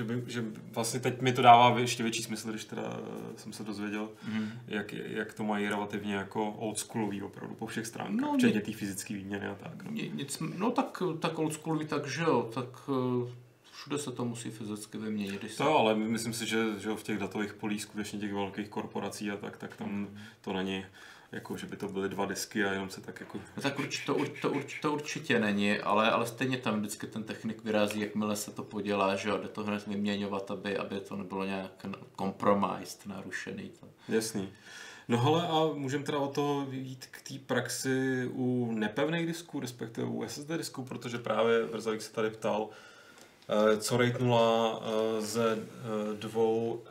Že, 0.00 0.04
by, 0.04 0.22
že 0.26 0.44
vlastně 0.74 1.00
teď 1.00 1.20
mi 1.20 1.32
to 1.32 1.42
dává 1.42 1.78
ještě 1.78 2.02
větší 2.02 2.22
smysl, 2.22 2.50
když 2.50 2.64
teda 2.64 2.82
eh, 3.00 3.38
jsem 3.38 3.52
se 3.52 3.64
dozvěděl, 3.64 4.08
Hmm. 4.24 4.48
jak, 4.68 4.92
jak 4.92 5.34
to 5.34 5.44
mají 5.44 5.68
relativně 5.68 6.14
jako 6.14 6.50
oldschoolový 6.52 7.22
opravdu 7.22 7.54
po 7.54 7.66
všech 7.66 7.86
stránkách, 7.86 8.20
No, 8.30 8.34
včetně 8.38 8.60
té 8.60 8.72
fyzické 8.72 9.14
výměny 9.14 9.46
a 9.46 9.54
tak. 9.54 9.82
No. 9.84 9.90
Ni- 9.90 10.10
Nic, 10.14 10.42
no 10.58 10.70
tak, 10.70 11.02
tak 11.20 11.38
oldschoolový, 11.38 11.86
tak 11.86 12.06
že 12.06 12.22
jo, 12.22 12.50
tak 12.54 12.66
eh, 12.88 13.32
všude 13.72 13.98
se 13.98 14.12
to 14.12 14.24
musí 14.24 14.50
fyzicky 14.50 14.98
vyměnit. 14.98 15.56
To 15.56 15.64
jo, 15.64 15.74
ale 15.78 15.94
myslím 15.94 16.32
si, 16.32 16.46
že, 16.46 16.64
že 16.78 16.90
v 16.96 17.02
těch 17.02 17.18
datových 17.18 17.52
polích 17.54 17.82
skutečně 17.82 18.18
těch 18.18 18.32
velkých 18.34 18.68
korporací 18.68 19.30
a 19.30 19.36
tak, 19.36 19.56
tak 19.56 19.76
tam 19.76 20.08
to 20.40 20.52
není 20.52 20.84
jako, 21.32 21.56
že 21.56 21.66
by 21.66 21.76
to 21.76 21.88
byly 21.88 22.08
dva 22.08 22.26
disky 22.26 22.64
a 22.64 22.72
jenom 22.72 22.90
se 22.90 23.00
tak 23.00 23.20
jako... 23.20 23.38
No 23.56 23.62
tak 23.62 23.78
urč, 23.78 24.04
to, 24.04 24.14
urč, 24.14 24.40
to, 24.40 24.50
urč, 24.50 24.80
to 24.80 24.92
určitě 24.92 25.40
není, 25.40 25.78
ale, 25.78 26.10
ale 26.10 26.26
stejně 26.26 26.58
tam 26.58 26.78
vždycky 26.78 27.06
ten 27.06 27.22
technik 27.22 27.64
vyrazí, 27.64 28.00
jakmile 28.00 28.36
se 28.36 28.50
to 28.50 28.62
podělá, 28.62 29.16
že 29.16 29.28
jo, 29.28 29.38
jde 29.38 29.48
to 29.48 29.64
hned 29.64 29.86
vyměňovat, 29.86 30.50
aby, 30.50 30.76
aby 30.76 31.00
to 31.00 31.16
nebylo 31.16 31.44
nějak 31.44 31.86
compromised, 32.18 33.06
narušený. 33.06 33.70
To. 33.80 33.88
Jasný. 34.08 34.48
No 35.08 35.18
hele, 35.18 35.48
a 35.48 35.74
můžeme 35.74 36.04
teda 36.04 36.18
o 36.18 36.28
toho 36.28 36.66
jít 36.70 37.06
k 37.10 37.22
té 37.28 37.34
praxi 37.46 38.28
u 38.32 38.72
nepevných 38.72 39.26
disků, 39.26 39.60
respektive 39.60 40.06
u 40.06 40.24
SSD 40.28 40.48
disků, 40.48 40.84
protože 40.84 41.18
právě 41.18 41.64
Vrzalík 41.64 42.02
se 42.02 42.12
tady 42.12 42.30
ptal, 42.30 42.68
co 43.78 43.96
RAID 43.96 44.20
0 44.20 44.82
eh, 44.82 45.20
ze 45.20 45.52
eh, 45.52 46.16
dvou 46.16 46.82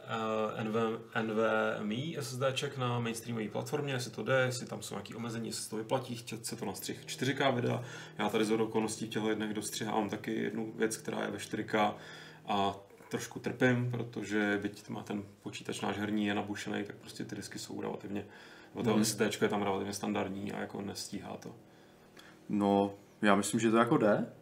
eh, 0.58 0.64
NV, 0.64 0.76
NVMe 1.22 2.22
SSDček 2.22 2.78
na 2.78 3.00
mainstreamové 3.00 3.50
platformě, 3.50 3.94
jestli 3.94 4.12
to 4.12 4.24
jde, 4.24 4.42
jestli 4.46 4.66
tam 4.66 4.82
jsou 4.82 4.96
nějaké 4.96 5.16
omezení, 5.16 5.48
jestli 5.48 5.64
se 5.64 5.70
to 5.70 5.76
vyplatí, 5.76 6.16
chtět 6.16 6.46
se 6.46 6.56
to 6.56 6.66
na 6.66 6.74
střih 6.74 7.06
4K 7.06 7.56
videa. 7.56 7.84
Já 8.18 8.30
tady 8.30 8.46
z 8.46 8.52
okolností 8.52 9.06
v 9.06 9.10
těchto 9.10 9.30
jedných 9.30 9.54
dostřihám 9.54 10.10
taky 10.10 10.34
jednu 10.34 10.74
věc, 10.76 10.98
která 10.98 11.22
je 11.22 11.32
ve 11.32 11.38
4K 11.38 11.94
a 12.48 12.76
trošku 13.10 13.40
trpím, 13.40 13.92
protože 13.92 14.60
byť 14.62 14.90
má 14.90 15.04
ten 15.04 15.24
počítač 15.42 15.82
náš 15.82 15.98
herní 15.98 16.26
je 16.26 16.34
nabušený, 16.34 16.84
tak 16.84 16.96
prostě 16.96 17.26
ty 17.26 17.36
disky 17.36 17.60
jsou 17.60 17.82
relativně, 17.82 18.26
nebo 18.76 18.84
to 18.84 18.96
Mhm. 18.96 19.06
SSD 19.06 19.42
je 19.42 19.50
tam 19.50 19.62
relativně 19.62 19.94
standardní 19.94 20.52
a 20.52 20.60
jako 20.60 20.82
nestíhá 20.82 21.38
to. 21.38 21.56
No, 22.50 22.94
já 23.22 23.36
myslím, 23.36 23.60
že 23.60 23.72
to 23.72 23.78
jako 23.78 23.98
jde. 23.98 24.39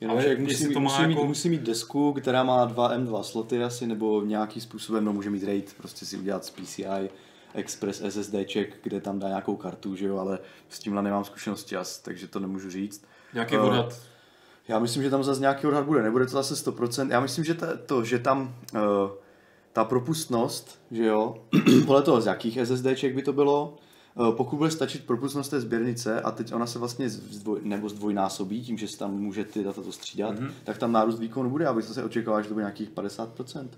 Jenomže 0.00 0.24
Ale 0.24 0.30
jak 0.30 0.38
musí, 0.40 0.66
mít, 0.66 0.74
to 0.74 0.80
má 0.80 0.90
musí, 0.90 1.06
mít, 1.06 1.14
jako- 1.14 1.26
musí 1.26 1.48
mít 1.48 1.62
desku, 1.62 2.12
která 2.12 2.42
má 2.42 2.64
dva 2.64 2.96
M2 2.98 3.22
sloty 3.22 3.62
asi, 3.64 3.86
nebo 3.86 4.22
nějakým 4.22 4.62
způsobem, 4.62 5.04
no 5.04 5.12
může 5.12 5.30
mít 5.30 5.44
RAID, 5.44 5.74
prostě 5.76 6.06
si 6.06 6.16
udělat 6.16 6.44
z 6.44 6.50
PCI, 6.50 7.10
Express 7.54 8.02
SSDček, 8.08 8.76
kde 8.82 9.00
tam 9.00 9.18
dá 9.18 9.28
nějakou 9.28 9.56
kartu, 9.56 9.96
že 9.96 10.06
jo, 10.06 10.18
ale 10.18 10.38
s 10.68 10.78
tímhle 10.78 11.02
nemám 11.02 11.24
zkušenosti, 11.24 11.76
as, 11.76 11.98
takže 11.98 12.26
to 12.28 12.40
nemůžu 12.40 12.70
říct. 12.70 13.04
Nějaký 13.34 13.54
Eh, 13.54 13.58
odhad. 13.60 13.98
Já 14.68 14.78
myslím, 14.78 15.02
že 15.02 15.10
tam 15.10 15.24
zase 15.24 15.40
nějaký 15.40 15.66
odhad 15.66 15.84
bude, 15.84 16.02
nebude 16.02 16.24
to 16.24 16.30
zase 16.30 16.54
100%. 16.54 17.10
Já 17.10 17.20
myslím, 17.20 17.44
že 17.44 17.54
to, 17.54 17.66
to 17.86 18.04
že 18.04 18.18
tam 18.18 18.54
uh, 18.74 18.80
ta 19.72 19.84
propustnost, 19.84 20.80
že 20.90 21.04
jo, 21.04 21.44
podle 21.86 22.02
toho 22.02 22.20
z 22.20 22.26
jakých 22.26 22.58
SSDček 22.64 23.14
by 23.14 23.22
to 23.22 23.32
bylo, 23.32 23.68
uh, 23.68 23.87
pokud 24.36 24.56
bude 24.56 24.70
stačit 24.70 25.04
propustnost 25.06 25.50
té 25.50 25.60
sběrnice 25.60 26.20
a 26.20 26.30
teď 26.30 26.54
ona 26.54 26.66
se 26.66 26.78
vlastně 26.78 27.08
zdvoj, 27.10 27.60
nebo 27.62 27.88
zdvojnásobí 27.88 28.64
tím, 28.64 28.78
že 28.78 28.88
se 28.88 28.98
tam 28.98 29.10
může 29.14 29.44
ty 29.44 29.64
data 29.64 29.82
to 29.82 29.92
střídat, 29.92 30.34
Mhm. 30.34 30.46
mm-hmm. 30.48 30.52
tak 30.64 30.78
tam 30.78 30.92
nárůst 30.92 31.18
výkonu 31.18 31.50
bude, 31.50 31.66
aby 31.66 31.82
se 31.82 32.04
očekávalo, 32.04 32.42
že 32.42 32.48
to 32.48 32.54
bude 32.54 32.62
nějakých 32.62 32.90
50%. 32.90 33.68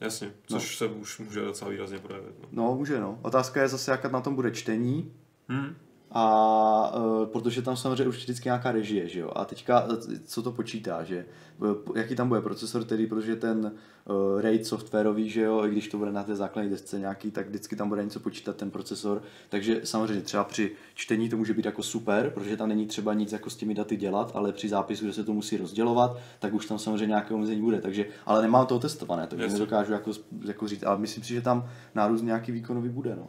Jasně, 0.00 0.32
což 0.46 0.76
se 0.76 0.86
už 0.86 1.18
může 1.18 1.40
docela 1.40 1.70
výrazně 1.70 1.98
projevit. 1.98 2.34
No. 2.40 2.48
No, 2.52 2.74
může 2.76 3.00
no. 3.00 3.18
Otázka 3.22 3.62
je 3.62 3.68
zase, 3.68 3.90
jaká 3.90 4.08
na 4.08 4.20
tom 4.20 4.34
bude 4.34 4.50
čtení, 4.50 5.12
Hmm. 5.50 5.74
A 6.10 6.94
uh, 6.96 7.26
protože 7.26 7.62
tam 7.62 7.76
samozřejmě 7.76 8.08
už 8.08 8.16
vždycky 8.16 8.48
nějaká 8.48 8.72
režie, 8.72 9.08
že 9.08 9.20
jo. 9.20 9.30
A 9.34 9.44
teďka, 9.44 9.86
eh, 9.92 10.18
co 10.24 10.42
to 10.42 10.52
počítá, 10.52 11.04
že 11.04 11.26
eh, 11.62 11.98
jaký 12.00 12.16
tam 12.16 12.28
bude 12.28 12.40
procesor, 12.40 12.84
tedy 12.84 13.06
protože 13.06 13.36
ten 13.36 13.72
uh, 14.08 14.40
RAID 14.40 14.66
softwarový, 14.66 15.30
že 15.30 15.42
jo, 15.42 15.64
i 15.64 15.70
když 15.70 15.88
to 15.88 15.98
bude 15.98 16.12
na 16.12 16.22
té 16.22 16.36
základní 16.36 16.70
desce 16.70 16.98
nějaký, 16.98 17.30
tak 17.30 17.48
vždycky 17.48 17.76
tam 17.76 17.88
bude 17.88 18.04
něco 18.04 18.20
počítat 18.20 18.56
ten 18.56 18.70
procesor. 18.70 19.22
Takže 19.48 19.80
samozřejmě 19.84 20.22
třeba 20.22 20.44
při 20.44 20.70
čtení 20.94 21.28
to 21.28 21.36
může 21.36 21.54
být 21.54 21.64
jako 21.64 21.82
super, 21.82 22.30
protože 22.30 22.56
tam 22.56 22.68
není 22.68 22.86
třeba 22.86 23.14
nic 23.14 23.32
jako 23.32 23.50
s 23.50 23.56
těmi 23.56 23.74
daty 23.74 23.96
dělat, 23.96 24.32
ale 24.34 24.52
při 24.52 24.68
zápisu, 24.68 25.04
kde 25.04 25.12
se 25.12 25.24
to 25.24 25.32
musí 25.32 25.56
rozdělovat, 25.56 26.16
tak 26.38 26.54
už 26.54 26.66
tam 26.66 26.78
samozřejmě 26.78 27.06
nějaké 27.06 27.34
omezení 27.34 27.60
bude. 27.60 27.80
Takže, 27.80 28.06
ale 28.26 28.42
nemám 28.42 28.66
to 28.66 28.78
testované, 28.78 29.26
takže 29.26 29.44
Jasně. 29.44 29.58
nedokážu 29.58 29.92
jako, 29.92 30.10
jako 30.44 30.68
říct, 30.68 30.82
ale 30.82 30.98
myslím 30.98 31.24
si, 31.24 31.34
že 31.34 31.40
tam 31.40 31.68
nárůst 31.94 32.22
nějaký 32.22 32.52
výkonový 32.52 32.88
bude. 32.88 33.16
No. 33.16 33.28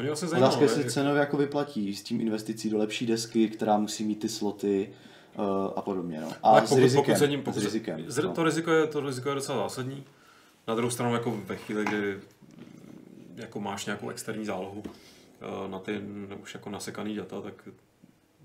To 0.00 0.02
mě 0.02 0.10
vlastně 0.10 0.28
zajímalo, 0.28 0.54
Otázka, 0.56 0.64
jestli 0.76 0.92
cenově 0.92 1.20
jako 1.20 1.36
vyplatí 1.36 1.96
s 1.96 2.02
tím 2.02 2.20
investicí 2.20 2.70
do 2.70 2.78
lepší 2.78 3.06
desky, 3.06 3.48
která 3.48 3.78
musí 3.78 4.04
mít 4.04 4.20
ty 4.20 4.28
sloty 4.28 4.92
uh, 5.38 5.44
a 5.76 5.82
podobně. 5.82 6.20
No. 6.20 6.32
A 6.42 6.54
Tak 6.54 6.66
s 6.66 6.68
pokud, 6.68 6.80
rizikem. 6.80 7.04
pokud 7.04 7.18
se 7.18 7.26
ním, 7.26 7.42
pokud 7.42 7.58
s 7.58 7.62
se- 7.62 7.68
rizikem. 7.68 8.00
zr- 8.00 8.24
no. 8.24 8.32
to, 8.32 8.44
riziko 8.44 8.70
je, 8.70 8.86
to 8.86 9.00
riziko 9.00 9.28
je 9.28 9.34
docela 9.34 9.58
zásadní. 9.58 10.04
Na 10.68 10.74
druhou 10.74 10.90
stranu, 10.90 11.14
jako 11.14 11.40
ve 11.44 11.56
chvíli, 11.56 11.84
kdy 11.84 12.18
jako 13.36 13.60
máš 13.60 13.86
nějakou 13.86 14.10
externí 14.10 14.44
zálohu 14.44 14.82
eh, 14.86 15.68
na 15.68 15.78
ty 15.78 16.00
už 16.42 16.54
jako 16.54 16.70
nasekaný 16.70 17.16
data, 17.16 17.40
tak 17.40 17.68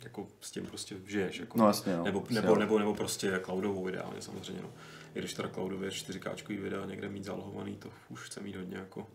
jako 0.03 0.27
s 0.41 0.51
tím 0.51 0.65
prostě 0.65 0.95
žiješ. 1.05 1.39
Jako. 1.39 1.57
No 1.57 1.67
jasně, 1.67 1.97
no. 1.97 2.03
Nebo, 2.03 2.19
Prostě 2.19 2.41
nebo, 2.41 2.53
jo. 2.53 2.59
nebo, 2.59 2.79
nebo 2.79 2.93
prostě 2.93 3.39
cloudovou 3.45 3.89
ideálně 3.89 4.21
samozřejmě. 4.21 4.61
No. 4.61 4.69
I 5.15 5.19
když 5.19 5.33
teda 5.33 5.49
cloudově 5.49 5.89
4K 5.89 6.61
videa 6.61 6.85
někde 6.85 7.09
mít 7.09 7.23
zálohovaný, 7.23 7.75
to 7.75 7.89
už 8.09 8.19
chce 8.23 8.41
mít 8.41 8.55
hodně 8.55 8.77
jako 8.77 9.07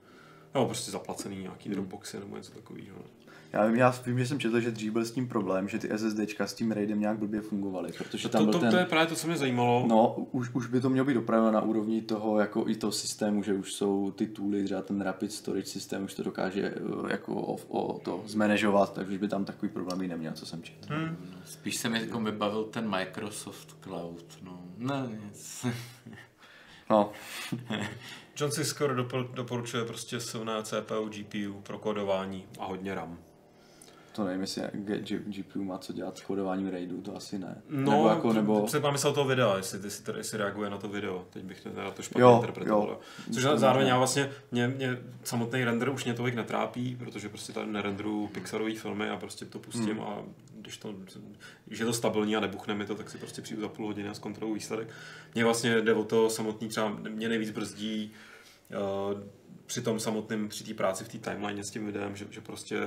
nebo 0.54 0.66
prostě 0.66 0.90
zaplacený 0.90 1.36
nějaký 1.36 1.68
Hmm. 1.68 1.74
Dropboxy 1.74 2.18
nebo 2.20 2.36
něco 2.36 2.52
takového. 2.52 2.96
No. 2.96 3.04
Já 3.52 3.66
vím, 3.66 3.76
já 3.76 3.94
vím, 4.06 4.18
že 4.18 4.26
jsem 4.26 4.40
četl, 4.40 4.60
že 4.60 4.70
dřív 4.70 4.92
byl 4.92 5.04
s 5.04 5.10
tím 5.10 5.28
problém, 5.28 5.68
že 5.68 5.78
ty 5.78 5.88
SSDčka 5.98 6.46
s 6.46 6.54
tím 6.54 6.72
RAIDem 6.72 7.00
nějak 7.00 7.18
blbě 7.18 7.40
fungovaly, 7.40 7.92
protože 7.92 8.28
tam 8.28 8.40
To, 8.40 8.44
byl 8.44 8.52
to, 8.52 8.58
ten... 8.58 8.70
to, 8.70 8.76
je 8.76 8.84
právě 8.84 9.06
to, 9.06 9.14
co 9.14 9.26
mě 9.26 9.36
zajímalo. 9.36 9.84
No, 9.88 10.14
už, 10.14 10.50
už 10.54 10.66
by 10.66 10.80
to 10.80 10.90
mělo 10.90 11.04
být 11.06 11.16
opraveno 11.16 11.50
na 11.50 11.60
úrovni 11.60 12.02
toho, 12.02 12.38
jako 12.40 12.68
i 12.68 12.76
toho 12.76 12.92
systému, 12.92 13.42
že 13.42 13.54
už 13.54 13.72
jsou 13.72 14.10
ty 14.10 14.26
tooly, 14.26 14.64
třeba 14.64 14.82
ten 14.82 15.00
Rapid 15.00 15.32
Storage 15.32 15.66
systém 15.66 16.04
už 16.04 16.14
to 16.14 16.22
dokáže 16.22 16.74
eh, 16.76 17.12
jako 17.12 17.34
o, 17.34 17.54
o 17.68 17.98
to 17.98 18.22
zmanežovat, 18.26 18.92
takže 18.92 19.12
už 19.12 19.18
by 19.18 19.28
tam 19.28 19.44
takový 19.44 19.72
problémy 19.72 20.08
neměl, 20.08 20.32
co 20.32 20.46
jsem 20.46 20.62
četl. 20.62 20.94
Hmm. 20.94 21.16
Spíš 21.44 21.76
se 21.76 21.88
mi 21.88 22.00
jako 22.00 22.20
vybavil 22.20 22.64
ten 22.64 22.90
Microsoft 22.90 23.76
Cloud, 23.84 24.24
no. 24.42 24.62
Ne, 24.78 25.08
nic. 25.24 25.66
No, 26.90 27.12
John 28.40 28.50
Cisco 28.50 28.86
dopor, 28.86 29.28
doporučuje 29.34 29.84
prostě 29.84 30.20
silné 30.20 30.52
CPU, 30.62 31.08
GPU 31.08 31.60
pro 31.62 31.78
kodování 31.78 32.46
a 32.58 32.64
hodně 32.64 32.94
RAM. 32.94 33.18
to 34.12 34.24
nevím, 34.24 34.40
jestli 34.40 34.62
GPU 35.26 35.64
má 35.64 35.78
co 35.78 35.92
dělat 35.92 36.18
s 36.18 36.20
kodováním 36.20 36.68
RAIDu, 36.68 37.00
to 37.00 37.16
asi 37.16 37.38
ne. 37.38 37.62
No, 37.68 37.90
nebo 37.92 38.08
jako, 38.08 38.32
nebo... 38.32 38.68
se 38.68 38.80
mám 38.80 38.92
myslel 38.92 39.12
toho 39.12 39.28
videa, 39.28 39.56
jestli, 39.56 39.78
ty 39.78 39.90
si, 39.90 40.02
teda, 40.02 40.18
jestli 40.18 40.38
reaguje 40.38 40.70
na 40.70 40.78
to 40.78 40.88
video, 40.88 41.26
teď 41.30 41.42
bych 41.42 41.60
to, 41.60 41.70
teda 41.70 41.90
to 41.90 42.02
špatně 42.02 42.22
Jo, 42.22 42.34
interpretoval. 42.36 42.88
jo. 42.88 43.00
Což 43.34 43.42
zároveň 43.42 43.88
já 43.88 43.98
vlastně, 43.98 44.30
mě, 44.52 44.68
mě 44.68 44.98
samotný 45.24 45.64
render 45.64 45.88
už 45.88 46.04
mě 46.04 46.14
tolik 46.14 46.34
netrápí, 46.34 46.96
protože 46.96 47.28
prostě 47.28 47.52
tady 47.52 47.70
nerenderuju 47.72 48.26
pixarový 48.26 48.76
filmy 48.76 49.10
a 49.10 49.16
prostě 49.16 49.44
to 49.44 49.58
pustím 49.58 49.90
Hmm. 49.90 50.00
a 50.00 50.22
když, 50.60 50.76
to, 50.78 50.94
když 51.66 51.78
je 51.80 51.86
to 51.86 51.92
stabilní 51.92 52.36
a 52.36 52.40
nebuchne 52.40 52.74
mi 52.74 52.86
to, 52.86 52.94
tak 52.94 53.10
si 53.10 53.18
prostě 53.18 53.42
přijdu 53.42 53.62
za 53.62 53.68
půl 53.68 53.86
hodiny 53.86 54.08
a 54.08 54.14
zkontroluji 54.14 54.54
výsledek. 54.54 54.88
Mně 55.34 55.44
vlastně 55.44 55.80
jde 55.80 55.94
o 55.94 56.04
to 56.04 56.30
samotný 56.30 56.68
třeba, 56.68 56.88
mě 57.08 57.28
nejvíc 57.28 57.50
brzdí 57.50 58.12
při 59.70 59.82
tom 59.82 60.00
samotném, 60.00 60.48
při 60.48 60.64
té 60.64 60.74
práci 60.74 61.04
v 61.04 61.08
té 61.08 61.18
timeline 61.18 61.64
s 61.64 61.70
tím 61.70 61.86
videem, 61.86 62.16
že, 62.16 62.26
že 62.30 62.40
prostě 62.40 62.80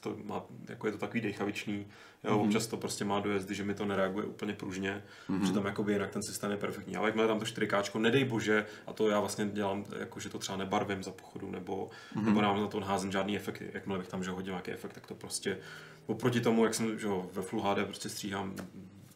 to 0.00 0.16
má, 0.24 0.42
jako 0.68 0.86
je 0.86 0.92
to 0.92 0.98
takový 0.98 1.20
dejchavičný, 1.20 1.86
jo, 2.24 2.30
mm-hmm. 2.30 2.44
občas 2.44 2.66
to 2.66 2.76
prostě 2.76 3.04
má 3.04 3.20
dojezdy, 3.20 3.54
že 3.54 3.64
mi 3.64 3.74
to 3.74 3.84
nereaguje 3.84 4.26
úplně 4.26 4.52
pružně, 4.52 5.02
mm-hmm. 5.30 5.42
přitom 5.42 5.66
jakoby 5.66 5.92
jinak 5.92 6.10
ten 6.10 6.22
systém 6.22 6.50
je 6.50 6.56
perfektní. 6.56 6.96
Ale 6.96 7.08
jakmile 7.08 7.28
tam 7.28 7.38
to 7.38 7.44
4K, 7.44 8.00
nedej 8.00 8.24
bože, 8.24 8.66
a 8.86 8.92
to 8.92 9.08
já 9.08 9.20
vlastně 9.20 9.46
dělám, 9.46 9.84
jako 9.98 10.20
že 10.20 10.28
to 10.28 10.38
třeba 10.38 10.58
nebarvím 10.58 11.02
za 11.02 11.10
pochodu, 11.10 11.50
nebo, 11.50 11.90
mm-hmm. 12.16 12.24
nebo 12.24 12.42
nám 12.42 12.60
na 12.60 12.66
to 12.66 12.80
naházím 12.80 13.12
žádný 13.12 13.36
efekty. 13.36 13.70
Jakmile 13.74 13.98
bych 13.98 14.08
tam 14.08 14.24
že 14.24 14.30
hodil 14.30 14.52
nějaký 14.52 14.70
efekt, 14.70 14.92
tak 14.92 15.06
to 15.06 15.14
prostě 15.14 15.58
oproti 16.06 16.40
tomu, 16.40 16.64
jak 16.64 16.74
jsem 16.74 16.98
že 16.98 17.06
jo, 17.06 17.30
ve 17.32 17.42
Full 17.42 17.62
HD 17.62 17.84
prostě 17.84 18.08
stříhám 18.08 18.54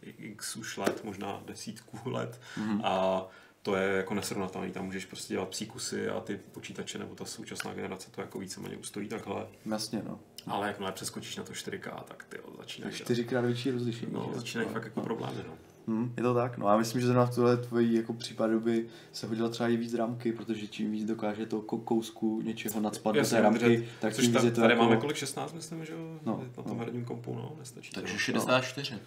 x 0.02 0.56
už 0.56 0.76
let, 0.76 1.04
možná 1.04 1.42
desítku 1.46 2.10
let 2.10 2.40
mm-hmm. 2.58 2.80
a 2.84 3.26
to 3.64 3.76
je 3.76 3.96
jako 3.96 4.14
nesrovnatelný, 4.14 4.70
tam 4.72 4.84
můžeš 4.84 5.04
prostě 5.04 5.34
dělat 5.34 5.48
psí 5.48 5.66
kusy 5.66 6.08
a 6.08 6.20
ty 6.20 6.40
počítače 6.52 6.98
nebo 6.98 7.14
ta 7.14 7.24
současná 7.24 7.74
generace 7.74 8.10
to 8.10 8.20
jako 8.20 8.38
víceméně 8.38 8.76
ustojí 8.76 9.08
takhle. 9.08 9.46
Jasně, 9.66 10.02
no. 10.08 10.18
Ale 10.46 10.66
jakmile 10.66 10.92
přeskočíš 10.92 11.36
na 11.36 11.44
to 11.44 11.52
4K, 11.52 12.02
tak 12.04 12.24
ty 12.28 12.36
jo, 12.36 12.44
začínají, 12.58 12.94
Čtyřikrát 12.94 13.40
větší 13.44 13.70
rozlišení. 13.70 14.12
no, 14.12 14.30
začínají 14.34 14.68
fakt 14.70 14.84
jako 14.84 15.00
problémy. 15.00 15.36
No. 15.48 15.54
Hmm, 15.88 16.12
je 16.16 16.22
to 16.22 16.34
tak, 16.34 16.58
no 16.58 16.68
já 16.68 16.76
myslím, 16.76 17.00
že 17.00 17.06
zrovna 17.06 17.26
v 17.26 17.34
tohle 17.34 17.56
tvojí 17.56 17.94
jako 17.94 18.12
případu 18.12 18.60
by 18.60 18.86
se 19.12 19.26
hodila 19.26 19.48
třeba 19.48 19.68
i 19.68 19.76
víc 19.76 19.94
rámky, 19.94 20.32
protože 20.32 20.66
čím 20.66 20.90
víc 20.92 21.04
dokáže 21.04 21.46
to 21.46 21.60
ko- 21.60 21.84
kousku 21.84 22.40
něčeho 22.44 22.80
nadspat 22.80 23.14
do 23.14 23.24
té 23.24 23.40
rámky, 23.40 23.64
udržet. 23.64 23.84
tak 24.00 24.14
tím 24.14 24.24
víc 24.24 24.32
ta, 24.40 24.44
je 24.44 24.50
to 24.50 24.60
tady 24.60 24.72
jako... 24.72 24.84
máme 24.84 24.96
kolik 24.96 25.16
16, 25.16 25.52
myslím, 25.52 25.84
že 25.84 25.92
jo, 25.92 26.18
No, 26.24 26.44
na 26.56 26.62
tom 26.62 26.78
no. 26.78 26.84
herním 26.84 27.04
kompu, 27.04 27.34
no, 27.34 27.56
nestačí. 27.58 27.90
Takže 27.92 28.12
no. 28.12 28.18
64. 28.18 28.94
No 28.94 29.00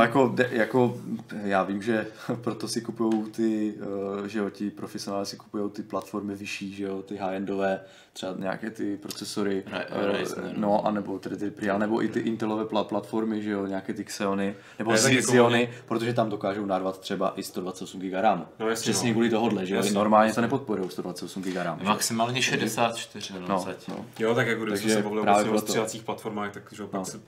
jako, 0.00 0.28
de, 0.34 0.48
jako, 0.52 0.96
já 1.42 1.62
vím, 1.62 1.82
že 1.82 2.06
proto 2.40 2.68
si 2.68 2.80
kupují 2.80 3.22
ty, 3.30 3.74
uh, 4.20 4.24
že 4.26 4.38
jo, 4.38 4.50
ti 4.50 4.70
profesionáli 4.70 5.26
si 5.26 5.36
kupují 5.36 5.70
ty 5.70 5.82
platformy 5.82 6.34
vyšší, 6.34 6.74
že 6.74 6.84
jo, 6.84 7.02
ty 7.02 7.16
high-endové, 7.16 7.80
třeba 8.12 8.34
nějaké 8.38 8.70
ty 8.70 8.96
procesory, 8.96 9.64
Ra- 9.66 9.84
eh, 9.88 10.18
Ryzen, 10.18 10.44
no. 10.56 10.60
no, 10.60 10.86
anebo 10.86 11.18
tedy 11.18 11.36
ty 11.36 11.50
Prial, 11.50 11.78
nebo 11.78 12.04
i 12.04 12.08
ty 12.08 12.20
Intelové 12.20 12.64
pla- 12.64 12.84
platformy, 12.84 13.42
že 13.42 13.50
jo, 13.50 13.66
nějaké 13.66 13.94
ty 13.94 14.04
Xeony, 14.04 14.54
nebo 14.78 14.90
Ne, 14.92 14.96
Xi- 14.98 15.14
jako 15.16 15.26
Xeony, 15.32 15.70
protože 15.86 16.14
tam 16.14 16.30
dokážou 16.30 16.66
narvat 16.66 17.00
třeba 17.00 17.32
i 17.36 17.42
128 17.42 18.00
GB 18.00 18.12
RAM. 18.22 18.46
No 18.58 18.68
jasně, 18.68 18.82
Přesně 18.92 19.08
no. 19.08 19.12
kvůli 19.14 19.30
tohohle, 19.30 19.66
že 19.66 19.74
jo, 19.74 19.82
normálně 19.92 20.26
jasně. 20.28 20.34
to 20.34 20.40
nepodporují 20.40 20.90
128 20.90 21.42
GB 21.42 21.56
RAM. 21.56 21.78
Maximálně 21.82 22.42
64, 22.42 23.34
no, 23.34 23.40
No, 23.48 23.66
no. 23.88 24.04
Jo, 24.18 24.34
tak 24.34 24.46
jako 24.46 24.64
když 24.64 24.72
Takže 24.72 24.88
jsme 24.88 24.96
se 24.96 25.02
bavili 25.02 25.22
vlastně 25.22 25.48
o 25.50 25.52
proto. 25.52 25.66
stříhacích 25.66 26.02
platformách, 26.02 26.52
tak 26.52 26.62
že 26.72 26.82
jo, 26.82 26.88
pak 26.88 26.98
No. 26.98 27.04
se 27.04 27.20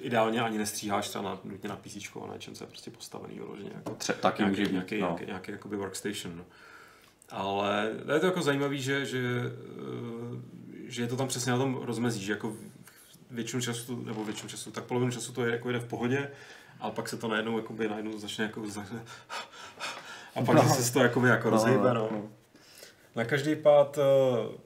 ideálně 0.00 0.40
ani 0.40 0.58
nestříháš 0.58 1.08
třeba 1.08 1.24
na, 1.24 1.38
nutně 1.44 1.68
na 1.68 1.76
PC 1.76 1.96
a 2.24 2.26
na 2.26 2.32
něčem, 2.34 2.54
co 2.54 2.64
je 2.64 2.68
prostě 2.68 2.90
postavený 2.90 3.34
vyloženě. 3.34 3.70
Jako 3.74 3.92
Tře- 3.92 4.14
taky 4.14 4.42
nějaký, 4.42 4.60
může 4.60 4.72
nějaký, 4.72 5.00
no. 5.00 5.06
nějaký, 5.06 5.26
nějaký 5.26 5.52
jakoby 5.52 5.76
workstation. 5.76 6.36
No. 6.36 6.44
Ale 7.30 7.90
je 8.14 8.20
to 8.20 8.26
jako 8.26 8.42
zajímavý, 8.42 8.82
že, 8.82 9.06
že, 9.06 9.18
eh, 9.18 10.40
že 10.86 11.02
je 11.02 11.08
to 11.08 11.16
tam 11.16 11.28
přesně 11.28 11.52
na 11.52 11.58
tom 11.58 11.76
rozmezí, 11.82 12.24
že 12.24 12.32
jako 12.32 12.56
většinu 13.30 13.62
času, 13.62 14.02
nebo 14.04 14.24
většinu 14.24 14.48
času, 14.48 14.70
tak 14.70 14.84
polovinu 14.84 15.12
času 15.12 15.32
to 15.32 15.44
je 15.44 15.52
jako 15.52 15.70
jde 15.72 15.78
v 15.78 15.88
pohodě, 15.88 16.30
ale 16.80 16.92
pak 16.92 17.08
se 17.08 17.16
to 17.16 17.28
najednou, 17.28 17.56
jakoby, 17.58 17.88
najednou 17.88 18.18
začne 18.18 18.44
jako 18.44 18.66
za... 18.70 18.80
a 20.34 20.42
pak 20.44 20.56
No. 20.56 20.74
se 20.74 20.92
to 20.92 21.00
jakoby 21.00 21.28
jako 21.28 21.50
No, 21.50 21.56
rozhýbe, 21.56 21.94
no, 21.94 21.94
no. 21.94 22.08
no. 22.12 22.28
Na 23.16 23.24
každý 23.24 23.56
pád 23.56 23.98
eh, 23.98 24.58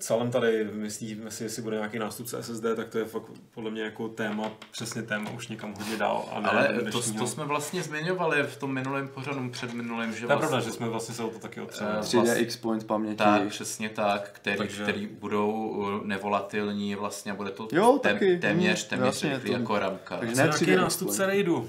Salem 0.00 0.30
tady 0.30 0.64
myslíme 0.72 1.30
si, 1.30 1.44
jestli 1.44 1.62
bude 1.62 1.76
nějaký 1.76 1.98
nástupce 1.98 2.42
SSD, 2.42 2.62
tak 2.76 2.88
to 2.88 2.98
je 2.98 3.04
fakt 3.04 3.22
podle 3.54 3.70
mě 3.70 3.82
jako 3.82 4.08
téma, 4.08 4.50
přesně 4.70 5.02
téma 5.02 5.30
už 5.30 5.48
někam 5.48 5.74
hodně 5.78 5.96
dál. 5.96 6.28
A 6.32 6.40
ne 6.40 6.48
Ale 6.48 6.68
to, 6.68 6.80
dnešního- 6.80 7.18
to 7.24 7.26
jsme 7.30 7.44
vlastně 7.44 7.82
zmiňovali 7.82 8.42
v 8.42 8.56
tom 8.56 8.74
minulém 8.74 9.08
pořadu, 9.08 9.48
před 9.50 9.72
minulým, 9.74 10.12
že 10.12 10.26
to 10.26 10.32
je 10.32 10.36
vlastně, 10.36 10.48
pravda, 10.48 10.60
že 10.60 10.72
jsme 10.72 10.88
vlastně 10.88 11.14
se 11.14 11.22
o 11.22 11.28
to 11.30 11.38
taky 11.38 11.60
otřeli. 11.60 11.90
Eh, 11.98 12.00
3D 12.02 12.34
X 12.40 12.56
point 12.56 12.84
paměti. 12.86 13.16
Tak, 13.16 13.48
přesně 13.48 13.88
tak, 13.88 14.30
který, 14.32 14.56
Takže- 14.58 14.82
který 14.82 15.06
budou 15.06 15.52
uh, 15.52 16.06
nevolatilní 16.06 16.94
vlastně, 16.94 17.32
bude 17.34 17.50
to 17.50 17.68
Jo, 17.72 17.98
tém, 18.02 18.12
taky, 18.12 18.38
téměř, 18.38 18.86
hm, 18.86 18.88
téměř 18.90 19.06
jasně, 19.14 19.28
rychlý 19.34 19.50
to- 19.50 19.56
jako 19.60 19.78
ramka. 19.78 20.16
takže 20.16 20.34
ne 20.34 20.42
nějaký 20.42 20.64
3D 20.64 20.76
nástupce 20.76 21.26
Raidu? 21.26 21.68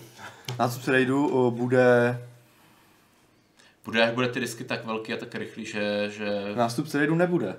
Nástupce 0.60 0.92
Raidu 0.92 1.28
o, 1.28 1.52
bude... 1.52 2.20
Bude, 3.86 4.00
jak 4.00 4.14
bude 4.14 4.28
ty 4.30 4.40
disky 4.40 4.64
tak 4.64 4.86
velký 4.86 5.14
a 5.14 5.18
tak 5.18 5.36
rychlý, 5.36 5.66
že, 5.66 6.10
že 6.10 6.42
Nástupce 6.56 6.98
Raidu 6.98 7.16
nebude. 7.16 7.56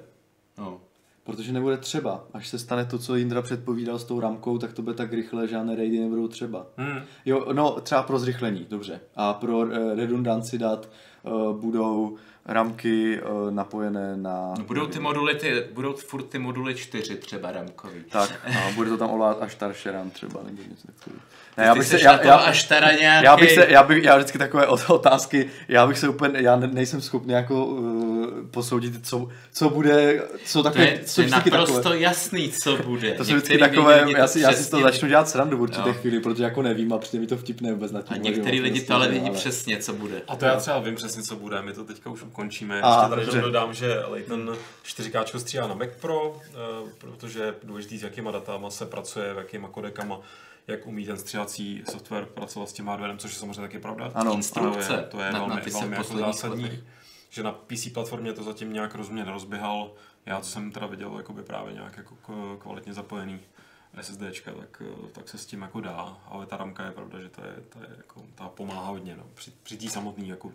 No. 0.61 0.81
Protože 1.25 1.53
nebude 1.53 1.77
třeba. 1.77 2.25
Až 2.33 2.49
se 2.49 2.59
stane 2.59 2.85
to, 2.85 2.99
co 2.99 3.17
Jindra 3.17 3.43
předpovídal 3.43 3.99
s 3.99 4.05
tou 4.05 4.21
ramkou, 4.21 4.59
tak 4.59 4.73
to 4.73 4.83
bude 4.83 4.95
tak 4.95 5.13
rychle, 5.13 5.49
žádné 5.49 5.77
raidy 5.77 6.01
nebudou 6.01 6.29
třeba. 6.29 6.67
Hmm. 6.77 7.01
Jo, 7.25 7.53
no 7.53 7.81
třeba 7.81 8.03
pro 8.03 8.19
zrychlení, 8.19 8.67
dobře. 8.71 9.01
A 9.17 9.35
pro 9.35 9.73
eh, 9.73 9.95
redundanci 9.95 10.59
dat 10.59 10.89
eh, 10.89 11.31
budou 11.53 12.17
ramky 12.45 13.19
eh, 13.19 13.51
napojené 13.51 14.17
na... 14.17 14.55
No, 14.59 14.65
budou 14.65 14.87
ty 14.87 14.99
moduly, 14.99 15.35
ty, 15.35 15.65
budou 15.73 15.93
furt 15.93 16.23
ty 16.23 16.39
moduly 16.39 16.75
4 16.75 17.17
třeba 17.17 17.53
ramkový. 17.53 18.05
Tak, 18.11 18.41
a 18.47 18.73
bude 18.75 18.91
to 18.91 18.97
tam 18.97 19.11
ovládat 19.11 19.43
až 19.43 19.53
starší 19.53 19.91
RAM 19.91 20.11
třeba, 20.11 20.43
nebo 20.43 20.63
něco 20.63 20.87
takového. 20.87 21.23
Ne, 21.61 21.65
Ty 21.65 21.69
já 21.69 21.75
bych 21.75 21.87
se, 21.87 22.01
já, 22.03 22.19
to 22.19 22.27
já, 22.27 22.35
až 22.37 22.63
teda 22.65 22.93
nějaký... 22.93 23.25
já 23.25 23.37
bych 23.37 23.53
se, 23.53 23.67
já 23.69 23.83
bych, 23.83 24.05
já 24.05 24.17
vždycky 24.17 24.39
takové 24.39 24.67
ot- 24.67 24.95
otázky, 24.95 25.47
já 25.69 25.87
bych 25.87 25.99
se 25.99 26.09
úplně, 26.09 26.41
já 26.43 26.57
ne- 26.57 26.67
nejsem 26.73 27.01
schopný 27.01 27.33
jako 27.33 27.67
uh, 27.67 28.27
posoudit, 28.51 29.07
co, 29.07 29.29
co 29.53 29.71
bude, 29.71 30.23
co 30.45 30.59
to 30.59 30.63
takové, 30.63 30.85
je, 30.85 30.91
to 31.15 31.21
je 31.21 31.27
vždycky 31.27 31.51
naprosto 31.51 31.77
takové. 31.77 31.99
jasný, 31.99 32.51
co 32.63 32.77
bude. 32.77 33.13
To 33.13 33.25
jsou 33.25 33.33
vždycky 33.35 33.59
takové, 33.59 34.01
lidi 34.05 34.19
já 34.19 34.27
si, 34.27 34.41
já 34.41 34.49
si 34.49 34.55
přesně 34.55 34.83
začnu 34.83 35.09
dělat 35.09 35.29
srandu 35.29 35.57
v 35.57 35.61
určité 35.63 35.89
Jo. 35.89 35.95
chvíli, 35.95 36.21
protože 36.21 36.45
jako 36.45 36.63
nevím 36.63 36.93
a 36.93 36.99
přijde 36.99 37.21
mi 37.21 37.27
to 37.27 37.37
vtipné 37.37 37.73
vůbec 37.73 37.93
na 37.93 38.03
tím. 38.03 38.17
A 38.17 38.19
některý 38.19 38.61
lidi 38.61 38.75
prostě, 38.81 38.89
to 38.89 38.95
ale 38.95 39.09
vidí 39.09 39.31
přesně, 39.31 39.77
co 39.77 39.93
bude. 39.93 40.23
A 40.29 40.37
to 40.37 40.45
já 40.45 40.57
třeba 40.57 40.79
vím 40.79 40.95
přesně, 40.95 41.23
co 41.23 41.37
bude, 41.37 41.63
my 41.63 41.73
to 41.73 41.85
teďka 41.85 42.11
už 42.11 42.23
ukončíme. 42.23 42.81
A, 42.83 43.11
Ještě 43.17 43.31
tady 43.31 43.43
dodám, 43.43 43.75
že 43.75 44.03
Leighton 44.09 44.57
4K 44.87 45.39
stříhá 45.39 45.67
na 45.69 45.75
Mac 45.75 45.89
Pro, 46.01 46.37
eh, 46.45 46.57
protože 46.99 47.41
je 47.41 47.55
důležitý, 47.63 47.99
s 47.99 48.03
jakýma 48.03 48.31
datama 48.31 48.71
se 48.71 48.87
pracuje, 48.87 49.35
v 49.35 49.39
jakýma 49.39 49.69
kodekama, 49.69 50.21
jak 50.67 50.87
umí 50.87 51.07
ten 51.07 51.17
stříhací 51.19 51.83
software 51.91 52.27
pracovat 52.27 52.69
s 52.69 52.73
tím 52.73 52.89
hardwarem, 52.89 53.19
což 53.19 53.33
je 53.33 53.39
samozřejmě 53.39 53.61
taky 53.61 53.79
pravda. 53.79 54.11
Ano, 54.15 54.35
Instrukce. 54.35 54.87
To 54.89 54.93
je, 54.95 55.03
to 55.03 55.21
je 55.21 55.33
Na- 55.33 55.39
velmi, 55.39 55.55
na 55.55 55.79
velmi 55.81 55.97
jako 55.97 56.17
zásadní, 56.19 56.63
letech. 56.63 56.81
že 57.31 57.43
na 57.43 57.53
PC 57.53 57.89
platformě 57.95 58.33
to 58.33 58.43
zatím 58.43 58.73
nějak 58.73 58.95
rozumně 58.95 59.25
nerozběhal. 59.25 59.93
Já, 60.27 60.41
co 60.41 60.51
jsem 60.51 60.73
teda 60.73 60.87
viděl 60.87 61.17
jakoby 61.17 61.43
právě 61.43 61.75
nějak 61.75 61.97
jako 61.97 62.17
kvalitně 62.59 62.95
zapojený 62.95 63.41
SSDčka, 64.01 64.53
tak, 64.53 64.83
eh, 64.87 65.09
tak 65.13 65.29
se 65.29 65.39
s 65.39 65.47
tím 65.47 65.63
jako 65.63 65.81
dá, 65.81 66.19
ale 66.27 66.47
ta 66.47 66.57
ramka 66.57 66.85
je 66.85 66.91
pravda, 66.91 67.21
že 67.21 67.29
to 67.29 67.45
je, 67.45 67.53
to 67.69 67.79
je 67.79 67.89
jako, 67.97 68.23
ta 68.35 68.49
pomáhá 68.49 68.87
hodně, 68.89 69.17
no. 69.17 69.25
při, 69.35 69.53
při 69.63 69.77
té 69.77 69.89
samotné, 69.91 70.27
jako 70.27 70.53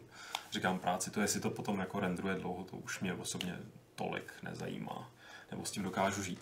říkám, 0.51 0.79
práci, 0.79 1.11
to 1.11 1.21
jestli 1.21 1.39
to 1.39 1.49
potom 1.49 1.79
jako 1.79 1.99
rendruje 1.99 2.35
dlouho, 2.35 2.63
to 2.63 2.77
už 2.77 2.99
mě 2.99 3.13
osobně 3.13 3.59
tolik 3.95 4.33
nezajímá, 4.43 5.09
nebo 5.51 5.65
s 5.65 5.71
tím 5.71 5.83
dokážu 5.83 6.23
žít. 6.23 6.39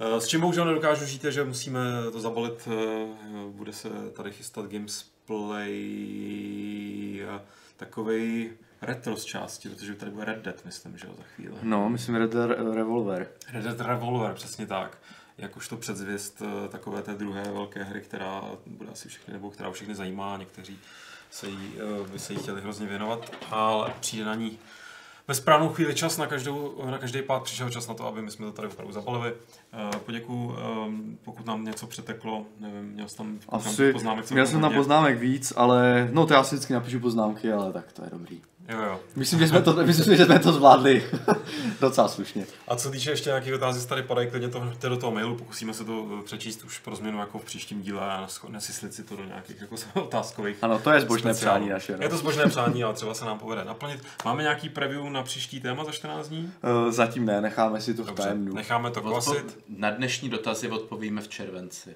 Eh, 0.00 0.20
S 0.20 0.26
čím 0.26 0.40
bohužel 0.40 0.64
nedokážu 0.64 1.06
žít 1.06 1.24
je, 1.24 1.32
že 1.32 1.44
musíme 1.44 1.80
to 2.12 2.20
zabalit, 2.20 2.68
eh, 2.72 3.06
bude 3.50 3.72
se 3.72 3.88
tady 4.12 4.32
chystat 4.32 4.66
Gamesplay 4.66 5.76
takový 7.76 8.50
retro 8.82 9.16
z 9.16 9.24
části, 9.24 9.68
protože 9.68 9.94
tady 9.94 10.10
bude 10.10 10.24
Red 10.24 10.38
Dead, 10.38 10.64
myslím, 10.64 10.98
že 10.98 11.06
jo, 11.06 11.14
za 11.16 11.22
chvíli. 11.22 11.54
No, 11.62 11.88
myslím 11.88 12.14
Red 12.14 12.32
Dead 12.32 12.50
Revolver. 12.74 13.28
Red 13.52 13.64
Dead 13.64 13.80
Revolver, 13.80 14.34
přesně 14.34 14.66
tak. 14.66 14.98
Jakožto 15.38 15.76
předzvěst 15.76 16.42
eh, 16.42 16.68
takové 16.68 17.02
té 17.02 17.14
druhé 17.14 17.42
velké 17.42 17.84
hry, 17.84 18.00
která 18.00 18.42
bude 18.66 18.90
asi 18.90 19.08
všechny, 19.08 19.32
nebo 19.32 19.50
která 19.50 19.70
všechny 19.70 19.94
zajímá, 19.94 20.36
někteří 20.36 20.78
se 21.30 21.48
jí, 21.48 21.74
eh, 21.78 22.08
by 22.08 22.18
se 22.18 22.32
jí 22.32 22.38
chtěli 22.38 22.60
hrozně 22.60 22.86
věnovat, 22.86 23.32
ale 23.50 23.94
přijde 24.00 24.24
na 24.24 24.34
ní 24.34 24.58
ve 25.28 25.34
správnou 25.34 25.68
chvíli 25.68 25.94
čas, 25.94 26.18
na, 26.18 26.26
každou, 26.26 26.82
na 26.90 26.98
každý 26.98 27.22
pád 27.22 27.42
přišel 27.42 27.70
čas 27.70 27.88
na 27.88 27.94
to, 27.94 28.06
aby 28.06 28.22
my 28.22 28.30
jsme 28.30 28.46
to 28.46 28.52
tady 28.52 28.68
opravdu 28.68 28.92
zabalili. 28.92 29.34
Eh, 29.72 29.98
Poděkuju, 29.98 30.56
eh, 30.58 30.62
pokud 31.24 31.46
nám 31.46 31.64
něco 31.64 31.86
přeteklo, 31.86 32.46
nevím, 32.60 32.84
měl 32.84 33.08
jsi 33.08 33.16
tam 33.16 33.38
Asi, 33.48 33.92
poznámek 33.92 34.30
měl 34.30 34.46
jsem 34.46 34.60
tam 34.60 34.74
poznámek 34.74 35.18
víc, 35.18 35.52
ale 35.56 36.08
no 36.12 36.26
to 36.26 36.34
já 36.34 36.44
si 36.44 36.54
vždycky 36.54 36.72
napíšu 36.72 37.00
poznámky, 37.00 37.52
ale 37.52 37.72
tak 37.72 37.92
to 37.92 38.04
je 38.04 38.10
dobrý. 38.10 38.42
Jo, 38.68 38.78
jo. 38.82 39.00
Myslím, 39.16 39.38
že 39.40 39.48
jsme 39.48 39.62
to, 39.62 39.72
myslím, 39.86 40.16
že 40.16 40.24
jsme 40.24 40.38
to 40.38 40.52
zvládli 40.52 41.04
docela 41.80 42.08
slušně. 42.08 42.46
A 42.68 42.76
co 42.76 42.90
týče 42.90 43.10
ještě 43.10 43.30
nějakých 43.30 43.54
otázek, 43.54 43.88
tady 43.88 44.02
padají, 44.02 44.30
klidně 44.30 44.48
to 44.48 44.60
hoďte 44.60 44.88
do 44.88 44.96
toho 44.96 45.12
mailu, 45.12 45.36
pokusíme 45.36 45.74
se 45.74 45.84
to 45.84 46.06
eh, 46.20 46.22
přečíst 46.24 46.64
už 46.64 46.78
pro 46.78 46.96
změnu 46.96 47.18
jako 47.18 47.38
v 47.38 47.44
příštím 47.44 47.82
díle 47.82 48.00
a 48.00 48.26
nesyslit 48.48 48.94
si 48.94 49.02
to 49.04 49.16
do 49.16 49.24
nějakých 49.24 49.60
jako 49.60 49.76
otázkových. 50.00 50.56
Ano, 50.62 50.78
to 50.78 50.90
je 50.90 51.00
zbožné 51.00 51.34
speciálů. 51.34 51.56
přání 51.58 51.70
naše. 51.72 51.92
Je 51.92 51.98
No. 51.98 52.08
to 52.08 52.16
zbožné 52.16 52.46
přání, 52.46 52.84
ale 52.84 52.94
třeba 52.94 53.14
se 53.14 53.24
nám 53.24 53.38
povede 53.38 53.64
naplnit. 53.64 54.00
Máme 54.24 54.42
nějaký 54.42 54.68
preview 54.68 55.04
na 55.10 55.22
příští 55.22 55.60
téma 55.60 55.84
za 55.84 55.92
14 55.92 56.28
dní? 56.28 56.52
Uh, 56.84 56.90
zatím 56.92 57.24
ne, 57.26 57.40
necháme 57.40 57.80
si 57.80 57.94
to 57.94 58.02
v 58.02 58.06
Dobře, 58.06 58.22
tajemnu. 58.22 58.54
necháme 58.54 58.90
to 58.90 59.00
klasit. 59.02 59.32
Odpo- 59.46 59.52
na 59.76 59.90
dnešní 59.90 60.28
dotazy 60.28 60.68
odpovíme 60.70 61.20
v 61.20 61.28
červenci. 61.28 61.90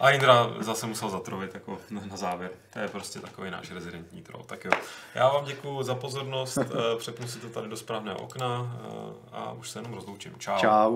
A 0.00 0.10
Indra 0.10 0.50
zase 0.58 0.86
musel 0.86 1.10
zatrovit 1.10 1.54
jako 1.54 1.78
na, 1.90 2.16
závěr. 2.16 2.50
To 2.72 2.78
je 2.78 2.88
prostě 2.88 3.20
takový 3.20 3.50
náš 3.50 3.70
rezidentní 3.70 4.22
troll. 4.22 4.42
Tak 4.42 4.64
jo. 4.64 4.70
Já 5.14 5.28
vám 5.28 5.44
děkuji 5.44 5.82
za 5.82 5.94
pozornost, 5.94 6.58
eh, 6.58 6.96
přepnu 6.98 7.28
si 7.28 7.38
to 7.38 7.48
tady 7.48 7.68
do 7.68 7.76
správného 7.76 8.18
okna 8.18 8.76
eh, 8.84 8.88
a 9.32 9.52
už 9.52 9.70
se 9.70 9.78
jenom 9.78 9.92
rozloučím. 9.92 10.34
Čau. 10.38 10.58
Čau. 10.58 10.88